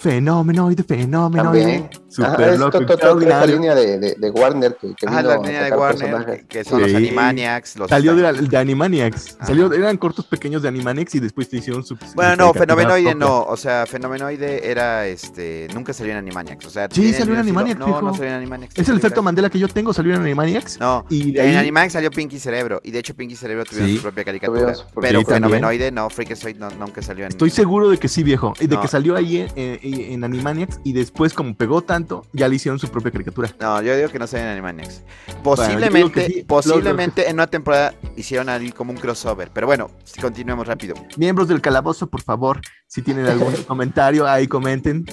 Fenomenoide, 0.00 0.82
fenomenoide. 0.82 1.90
Super 2.08 2.58
loco, 2.58 2.78
extraordinario. 2.80 3.54
línea 3.56 3.74
de, 3.74 3.98
de, 3.98 4.14
de 4.18 4.30
Warner 4.30 4.76
que, 4.80 4.88
que 4.96 5.06
Ah, 5.06 5.22
la 5.22 5.36
línea 5.36 5.64
de 5.64 5.70
Warner, 5.72 5.98
personajes. 6.10 6.44
que 6.48 6.64
son 6.64 6.80
los. 6.80 6.94
Animaniacs. 6.94 7.76
Los 7.76 7.88
Salió 7.90 8.16
de, 8.16 8.22
la- 8.22 8.32
de 8.32 8.56
Animaniacs. 8.56 9.36
Salió, 9.46 9.72
eran 9.72 9.96
cortos 9.98 10.24
pequeños 10.26 10.62
de 10.62 10.68
Animaniacs 10.68 11.14
y 11.16 11.20
después 11.20 11.48
te 11.48 11.58
hicieron 11.58 11.84
su. 11.84 11.96
Bueno, 12.14 12.34
no, 12.36 12.54
Fenomenoide 12.54 13.14
no, 13.14 13.42
o 13.42 13.56
sea, 13.56 13.84
Fenomenoide 13.86 14.70
era, 14.70 15.06
este, 15.06 15.68
nunca 15.74 15.92
salió 15.92 16.12
en 16.12 16.18
Animaniacs, 16.18 16.64
o 16.66 16.70
sea... 16.70 16.88
Sí, 16.90 17.12
salió 17.12 17.34
en 17.34 17.40
Animaniacs, 17.40 17.78
No, 17.78 18.00
no 18.00 18.12
salió 18.14 18.30
en 18.30 18.36
Animaniacs. 18.36 18.78
Es 18.78 18.88
el 18.88 18.96
efecto 18.96 19.22
Mandela 19.22 19.50
que 19.50 19.58
yo 19.58 19.68
tengo, 19.68 19.92
salió 19.92 20.14
en 20.14 20.22
Animaniacs. 20.22 20.80
No, 20.80 21.04
Y 21.10 21.32
de 21.32 21.50
en 21.52 21.56
Animaniacs 21.58 21.92
salió 21.92 22.10
Pinky 22.10 22.38
Cerebro, 22.38 22.80
y 22.82 22.90
de 22.90 22.98
hecho 22.98 23.14
Pinky 23.14 23.36
Cerebro 23.36 23.64
tuvieron 23.66 23.88
Sí. 23.90 23.96
su 23.96 24.02
propia 24.02 24.24
caricatura, 24.24 24.72
pero. 25.00 25.22
Fenomenoide 25.24 25.92
no, 25.92 26.08
Freakazoid 26.10 26.56
no, 26.56 26.70
nunca 26.70 27.02
salió 27.02 27.24
en... 27.24 27.30
Estoy 27.30 27.50
seguro 27.50 27.88
de 27.90 27.98
que 27.98 28.08
sí, 28.08 28.22
viejo. 28.22 28.52
Y 28.60 28.66
de 28.66 28.80
que 28.80 28.88
salió 28.88 29.14
ahí 29.16 29.46
en, 29.54 29.78
en- 29.94 30.12
en 30.12 30.24
Animaniacs 30.24 30.80
y 30.84 30.92
después, 30.92 31.32
como 31.34 31.54
pegó 31.54 31.82
tanto, 31.82 32.26
ya 32.32 32.48
le 32.48 32.56
hicieron 32.56 32.78
su 32.78 32.88
propia 32.88 33.10
caricatura. 33.10 33.54
No, 33.60 33.80
yo 33.82 33.96
digo 33.96 34.08
que 34.08 34.18
no 34.18 34.26
salió 34.26 34.44
en 34.46 34.52
Animaniacs. 34.52 35.02
Posiblemente, 35.42 36.26
sí, 36.26 36.44
posiblemente 36.46 37.28
en 37.28 37.34
una 37.34 37.46
temporada 37.46 37.94
hicieron 38.16 38.48
ahí 38.48 38.72
como 38.72 38.92
un 38.92 38.98
crossover, 38.98 39.50
pero 39.52 39.66
bueno, 39.66 39.90
continuemos 40.20 40.66
rápido. 40.66 40.94
Miembros 41.16 41.48
del 41.48 41.60
calabozo, 41.60 42.08
por 42.08 42.22
favor, 42.22 42.60
si 42.86 43.02
tienen 43.02 43.26
algún 43.26 43.52
comentario, 43.66 44.26
ahí 44.26 44.46
comenten. 44.46 45.04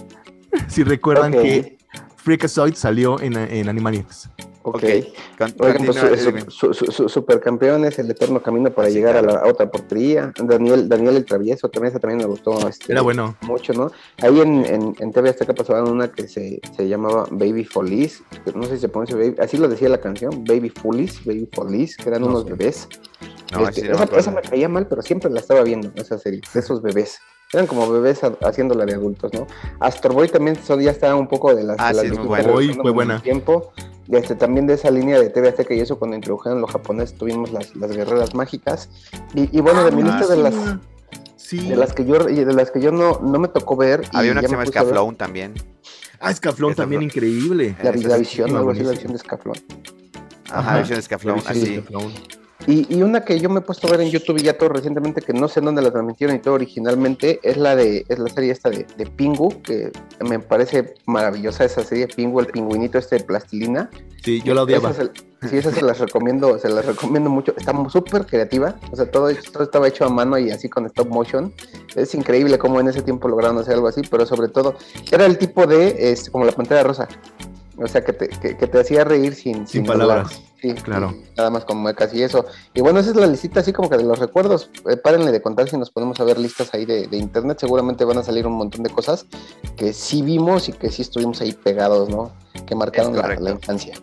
Si 0.68 0.84
recuerdan 0.84 1.32
que 1.32 1.78
Freakazoid 2.18 2.74
salió 2.76 3.20
en, 3.22 3.36
en 3.38 3.70
Animaniacs. 3.70 4.30
Ok. 4.70 4.84
Oigan, 4.84 5.52
pues 5.58 5.78
continúa, 5.78 6.18
su, 6.18 6.52
su, 6.52 6.74
su- 6.74 6.92
su- 6.92 7.10
supercampeones, 7.10 8.00
el 8.00 8.12
eterno 8.12 8.42
camino 8.42 8.70
para 8.72 8.90
llegar 8.90 9.14
claro. 9.14 9.30
a 9.30 9.44
la 9.46 9.50
otra 9.52 9.70
portería. 9.72 10.34
Daniel, 10.44 10.90
Daniel 10.90 11.16
el 11.16 11.26
Travieso, 11.26 11.70
también 11.70 11.92
ese 11.92 12.00
también 12.00 12.18
me 12.20 12.26
gustó. 12.26 12.68
este, 12.68 12.92
Era 12.92 13.02
bueno. 13.02 13.38
mucho, 13.42 13.74
¿no? 13.74 13.92
Ahí 14.22 14.40
en, 14.42 14.66
en, 14.66 14.96
en 15.00 15.12
TV 15.14 15.30
Azteca 15.30 15.54
pasaban 15.54 15.88
una 15.90 16.12
que 16.12 16.28
se, 16.28 16.60
se 16.76 16.88
llamaba 16.88 17.26
Baby 17.32 17.64
Folies, 17.64 18.24
no 18.54 18.64
sé 18.64 18.76
si 18.76 18.82
se 18.82 18.90
pronuncia 18.90 19.16
Baby, 19.16 19.36
así 19.40 19.58
lo 19.58 19.68
decía 19.70 19.90
la 19.90 20.00
canción, 20.02 20.44
Baby 20.44 20.70
Foolies, 20.70 21.24
Baby 21.26 21.48
Folies, 21.54 21.96
que 21.98 22.10
eran 22.10 22.22
No 22.22 22.28
unos 22.28 22.44
sé. 22.44 22.50
bebés. 22.54 22.88
No, 23.54 23.68
Este, 23.70 23.84
no 23.88 23.98
me 24.00 24.04
esa, 24.06 24.18
esa 24.18 24.32
me 24.32 24.42
caía 24.42 24.68
mal, 24.68 24.88
pero 24.88 25.02
siempre 25.02 25.30
la 25.32 25.40
estaba 25.40 25.64
viendo, 25.64 25.90
esa 25.96 26.18
serie, 26.18 26.42
de 26.54 26.60
esos 26.60 26.82
bebés. 26.82 27.20
Eran 27.54 27.66
como 27.66 27.90
bebés 27.90 28.24
ha- 28.24 28.36
haciéndola 28.44 28.86
de 28.86 28.94
adultos, 28.96 29.32
¿no? 29.34 29.48
Astor 29.80 30.14
Boy 30.14 30.28
también 30.28 30.58
son, 30.62 30.82
ya 30.82 30.92
estaba 30.92 31.16
un 31.16 31.28
poco 31.28 31.56
de 31.56 31.64
las, 31.64 31.78
Ah, 31.80 31.90
de 31.90 31.94
las 31.94 32.04
sí, 32.08 32.12
muy 32.12 32.74
fue 32.74 32.92
buena. 32.92 33.22
tiempo. 33.22 33.72
Este, 34.10 34.36
también 34.36 34.68
de 34.68 34.74
esa 34.74 34.90
línea 34.92 35.20
de 35.20 35.30
TV 35.30 35.50
Azteca 35.50 35.74
y 35.74 35.80
eso 35.80 35.98
cuando 36.00 36.16
introdujeron 36.16 36.60
los 36.62 36.72
japoneses 36.72 37.18
tuvimos 37.18 37.52
las, 37.52 37.76
las 37.76 37.92
guerreras 37.96 38.34
mágicas. 38.36 38.90
Y, 39.34 39.58
y 39.58 39.62
bueno, 39.62 39.84
de 39.86 39.92
mi 39.92 40.04
lista 40.04 40.28
de 40.28 40.38
las 40.38 40.54
Sí. 41.36 41.70
de 41.70 41.78
las 41.78 41.94
que 41.94 42.04
yo 42.04 42.26
de 42.26 42.54
las 42.54 42.72
que 42.72 42.82
yo 42.82 42.92
no, 42.92 43.20
no 43.22 43.40
me 43.40 43.48
tocó 43.48 43.78
ver. 43.78 44.02
y 44.12 44.18
Había 44.18 44.34
una 44.34 44.42
que 44.42 44.48
se 44.48 44.52
llama 44.54 44.66
puse 44.66 44.78
a 44.80 44.84
ver, 44.84 44.92
Scaflón 44.94 45.16
también. 45.16 45.54
Ah, 46.20 46.32
Escaflón 46.32 46.76
también 46.76 47.02
increíble. 47.04 47.78
La, 47.82 47.92
la 47.94 48.18
visión, 48.18 48.54
algo 48.58 48.72
así, 48.72 48.82
la 48.84 48.92
visión 48.92 49.14
de 49.14 49.20
Scaflón. 49.20 49.56
Ajá, 50.50 50.60
Ajá. 50.60 50.76
versión 50.78 50.98
de 50.98 51.02
Scaflón, 51.04 51.36
La 51.46 51.54
visión 51.54 51.56
de 51.56 51.62
así. 51.62 51.74
Escaflón. 51.76 52.14
Y, 52.68 52.86
y 52.94 53.02
una 53.02 53.24
que 53.24 53.40
yo 53.40 53.50
me 53.50 53.60
he 53.60 53.62
puesto 53.62 53.88
a 53.88 53.92
ver 53.92 54.02
en 54.02 54.10
YouTube 54.10 54.38
y 54.40 54.44
ya 54.44 54.58
todo 54.58 54.68
recientemente, 54.70 55.22
que 55.22 55.32
no 55.32 55.48
sé 55.48 55.60
en 55.60 55.66
dónde 55.68 55.82
la 55.82 55.90
transmitieron 55.90 56.36
y 56.36 56.40
todo 56.40 56.56
originalmente, 56.56 57.40
es 57.42 57.56
la 57.56 57.76
de, 57.78 58.06
es 58.10 58.20
la 58.20 58.30
serie 58.30 58.52
esta 58.52 58.70
de, 58.70 58.86
de 58.98 59.06
Pingu, 59.06 59.62
que 59.62 59.92
me 60.20 60.38
parece 60.40 60.94
maravillosa 61.06 61.64
esa 61.64 61.82
serie, 61.84 62.08
Pingu, 62.08 62.42
el 62.42 62.48
pingüinito 62.48 62.98
este 62.98 63.20
de 63.20 63.24
plastilina. 63.24 63.90
Sí, 64.22 64.42
yo 64.44 64.54
la 64.54 64.64
odiaba. 64.64 64.90
Esa 64.92 65.06
se- 65.06 65.48
sí, 65.50 65.58
esa 65.58 65.72
se 65.72 65.82
las 65.82 66.00
recomiendo, 66.00 66.60
se 66.60 66.68
las 66.68 66.86
recomiendo 66.86 67.30
mucho. 67.30 67.54
Está 67.56 67.72
súper 67.90 68.26
creativa, 68.26 68.76
o 68.92 68.96
sea, 68.98 69.10
todo, 69.10 69.30
todo 69.54 69.64
estaba 69.64 69.88
hecho 69.88 70.04
a 70.04 70.10
mano 70.10 70.38
y 70.38 70.52
así 70.52 70.68
con 70.68 70.86
stop 70.88 71.08
motion. 71.08 71.54
Es 71.96 72.14
increíble 72.16 72.58
cómo 72.58 72.82
en 72.82 72.90
ese 72.90 73.02
tiempo 73.02 73.30
lograron 73.30 73.58
hacer 73.60 73.76
algo 73.76 73.88
así, 73.88 74.02
pero 74.12 74.26
sobre 74.26 74.50
todo 74.50 74.76
era 75.10 75.26
el 75.26 75.38
tipo 75.38 75.66
de, 75.68 76.12
este, 76.12 76.32
como 76.32 76.44
la 76.44 76.52
pantalla 76.52 76.84
rosa. 76.84 77.08
O 77.78 77.88
sea, 77.88 78.04
que 78.04 78.12
te, 78.12 78.28
que, 78.28 78.58
que 78.58 78.68
te 78.68 78.80
hacía 78.80 79.04
reír 79.06 79.36
sin, 79.36 79.66
Sin 79.68 79.86
palabras. 79.86 80.42
Sí, 80.62 80.74
Claro. 80.74 81.12
sí, 81.12 81.24
nada 81.38 81.50
más 81.52 81.66
con 81.66 81.78
muecas 81.78 82.14
y 82.14 82.24
eso. 82.24 82.46
Y 82.74 82.82
bueno, 82.82 83.00
esa 83.00 83.12
es 83.12 83.16
la 83.16 83.28
listita 83.28 83.60
así 83.60 83.72
como 83.74 83.90
que 83.90 83.98
de 83.98 84.04
los 84.04 84.18
recuerdos. 84.18 84.70
Eh, 84.90 84.98
párenle 84.98 85.32
de 85.32 85.42
contar 85.42 85.70
si 85.70 85.78
nos 85.78 85.92
ponemos 85.92 86.20
a 86.20 86.24
ver 86.24 86.40
listas 86.40 86.74
ahí 86.74 86.86
de, 86.86 87.08
de 87.08 87.18
internet. 87.18 87.58
Seguramente 87.60 88.04
van 88.06 88.18
a 88.18 88.24
salir 88.24 88.48
un 88.48 88.54
montón 88.54 88.82
de 88.84 88.90
cosas 88.90 89.26
que 89.76 89.94
sí 89.94 90.22
vimos 90.24 90.68
y 90.70 90.74
que 90.74 90.90
sí 90.90 91.04
estuvimos 91.04 91.42
ahí 91.42 91.54
pegados, 91.54 92.10
¿no? 92.10 92.32
Que 92.66 92.74
marcaron 92.76 93.16
la, 93.16 93.36
la 93.40 93.52
infancia. 93.52 93.96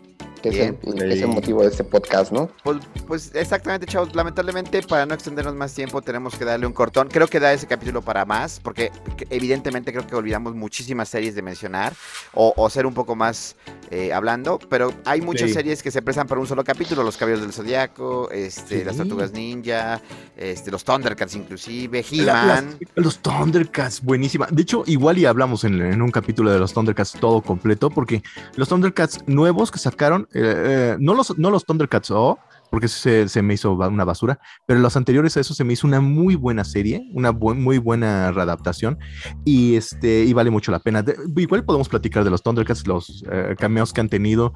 Que 0.45 0.51
Bien, 0.51 0.79
es, 0.83 0.89
el, 0.93 0.99
que 0.99 1.07
es 1.15 1.23
el 1.23 1.29
ahí. 1.31 1.35
motivo 1.35 1.63
de 1.63 1.69
este 1.69 1.85
podcast, 1.85 2.31
¿no? 2.31 2.51
Pues, 2.63 2.77
pues 3.07 3.31
exactamente, 3.35 3.87
chavos. 3.87 4.15
Lamentablemente, 4.15 4.83
para 4.83 5.07
no 5.07 5.15
extendernos 5.15 5.55
más 5.55 5.73
tiempo, 5.73 6.03
tenemos 6.03 6.35
que 6.37 6.45
darle 6.45 6.67
un 6.67 6.75
cortón. 6.75 7.09
Creo 7.11 7.27
que 7.29 7.41
da 7.41 7.51
ese 7.55 7.67
capítulo 7.67 8.03
para 8.03 8.27
más, 8.27 8.61
porque 8.61 8.93
que- 9.17 9.27
evidentemente 9.31 9.91
creo 9.91 10.07
que 10.07 10.15
olvidamos 10.15 10.55
muchísimas 10.55 11.09
series 11.09 11.35
de 11.35 11.41
mencionar 11.41 11.95
o, 12.35 12.53
o 12.59 12.69
ser 12.69 12.85
un 12.85 12.93
poco 12.93 13.17
más 13.17 13.57
eh, 13.91 14.13
hablando, 14.13 14.59
pero 14.69 14.93
hay 15.07 15.23
muchas 15.23 15.49
Sí. 15.49 15.55
series 15.55 15.83
que 15.83 15.91
se 15.91 16.03
prestan 16.03 16.27
para 16.27 16.41
un 16.41 16.47
solo 16.47 16.63
capítulo. 16.63 17.03
Los 17.03 17.17
Caballos 17.17 17.41
del 17.41 17.53
Zodiaco, 17.53 18.31
este, 18.31 18.81
Sí. 18.81 18.85
las 18.85 18.97
Tortugas 18.99 19.33
Ninja, 19.33 20.01
este, 20.37 20.71
los 20.71 20.85
Thundercats 20.85 21.35
inclusive, 21.37 22.05
He-Man. 22.11 22.79
los 22.97 23.19
Thundercats, 23.19 24.03
buenísima. 24.03 24.47
De 24.51 24.61
hecho, 24.63 24.85
igual 24.87 25.17
y 25.19 25.25
hablamos 25.27 25.65
en, 25.65 25.81
en 25.81 26.03
un 26.03 26.11
capítulo 26.11 26.51
de 26.51 26.59
los 26.59 26.75
Thundercats 26.75 27.13
todo 27.19 27.41
completo, 27.41 27.89
porque 27.89 28.23
los 28.57 28.69
Thundercats 28.69 29.21
nuevos 29.27 29.71
que 29.71 29.79
sacaron, 29.79 30.29
eh, 30.35 30.41
eh, 30.43 30.97
no, 30.99 31.15
los, 31.15 31.37
no 31.39 31.51
los 31.51 31.65
Thundercats 31.65 32.11
O, 32.11 32.39
porque 32.71 32.89
se, 32.89 33.29
se 33.29 33.41
me 33.41 33.55
hizo 33.55 33.73
una 33.73 34.05
basura, 34.05 34.41
pero 34.67 34.81
los 34.81 34.97
anteriores 34.97 35.37
a 35.37 35.41
eso 35.41 35.55
se 35.55 35.63
me 35.63 35.75
hizo 35.75 35.87
una 35.87 36.01
muy 36.01 36.35
buena 36.35 36.65
serie, 36.65 37.09
una 37.15 37.33
bu- 37.33 37.55
muy 37.55 37.79
buena 37.79 38.33
readaptación, 38.33 38.99
y, 39.45 39.77
este, 39.77 40.25
y 40.25 40.33
vale 40.33 40.51
mucho 40.51 40.73
la 40.73 40.81
pena. 40.81 41.03
De- 41.03 41.17
igual 41.37 41.65
podemos 41.65 41.89
platicar 41.89 42.25
de 42.25 42.31
los 42.31 42.43
Thundercats, 42.43 42.87
los 42.87 43.23
eh, 43.31 43.55
cameos 43.59 43.93
que 43.93 44.01
han 44.01 44.09
tenido. 44.09 44.53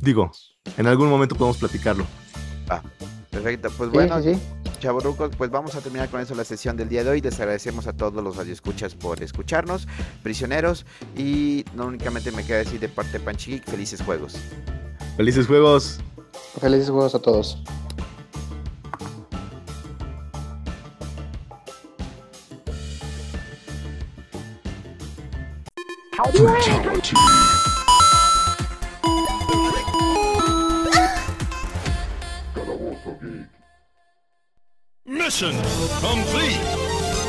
Digo, 0.00 0.30
en 0.76 0.86
algún 0.86 1.08
momento 1.08 1.34
podemos 1.36 1.56
platicarlo. 1.56 2.04
Perfecto, 3.36 3.68
pues 3.76 3.90
bueno, 3.90 4.22
sí, 4.22 4.34
sí. 4.34 4.88
Pues 5.36 5.50
vamos 5.50 5.74
a 5.74 5.80
terminar 5.80 6.08
con 6.08 6.20
eso 6.20 6.34
la 6.34 6.44
sesión 6.44 6.74
del 6.76 6.88
día 6.88 7.04
de 7.04 7.10
hoy. 7.10 7.20
Les 7.20 7.38
agradecemos 7.38 7.86
a 7.86 7.92
todos 7.92 8.24
los 8.24 8.36
radioescuchas 8.36 8.94
por 8.94 9.22
escucharnos, 9.22 9.86
prisioneros, 10.22 10.86
y 11.16 11.64
no 11.74 11.86
únicamente 11.86 12.32
me 12.32 12.44
queda 12.46 12.58
decir 12.58 12.80
de 12.80 12.88
parte 12.88 13.18
de 13.18 13.20
Panchic, 13.20 13.68
felices 13.68 14.00
juegos. 14.00 14.36
Felices 15.18 15.46
juegos. 15.46 15.98
Felices 16.58 16.88
juegos 16.88 17.14
a 17.14 17.18
todos. 17.18 17.62
Mission 35.08 35.54
complete. 36.00 37.25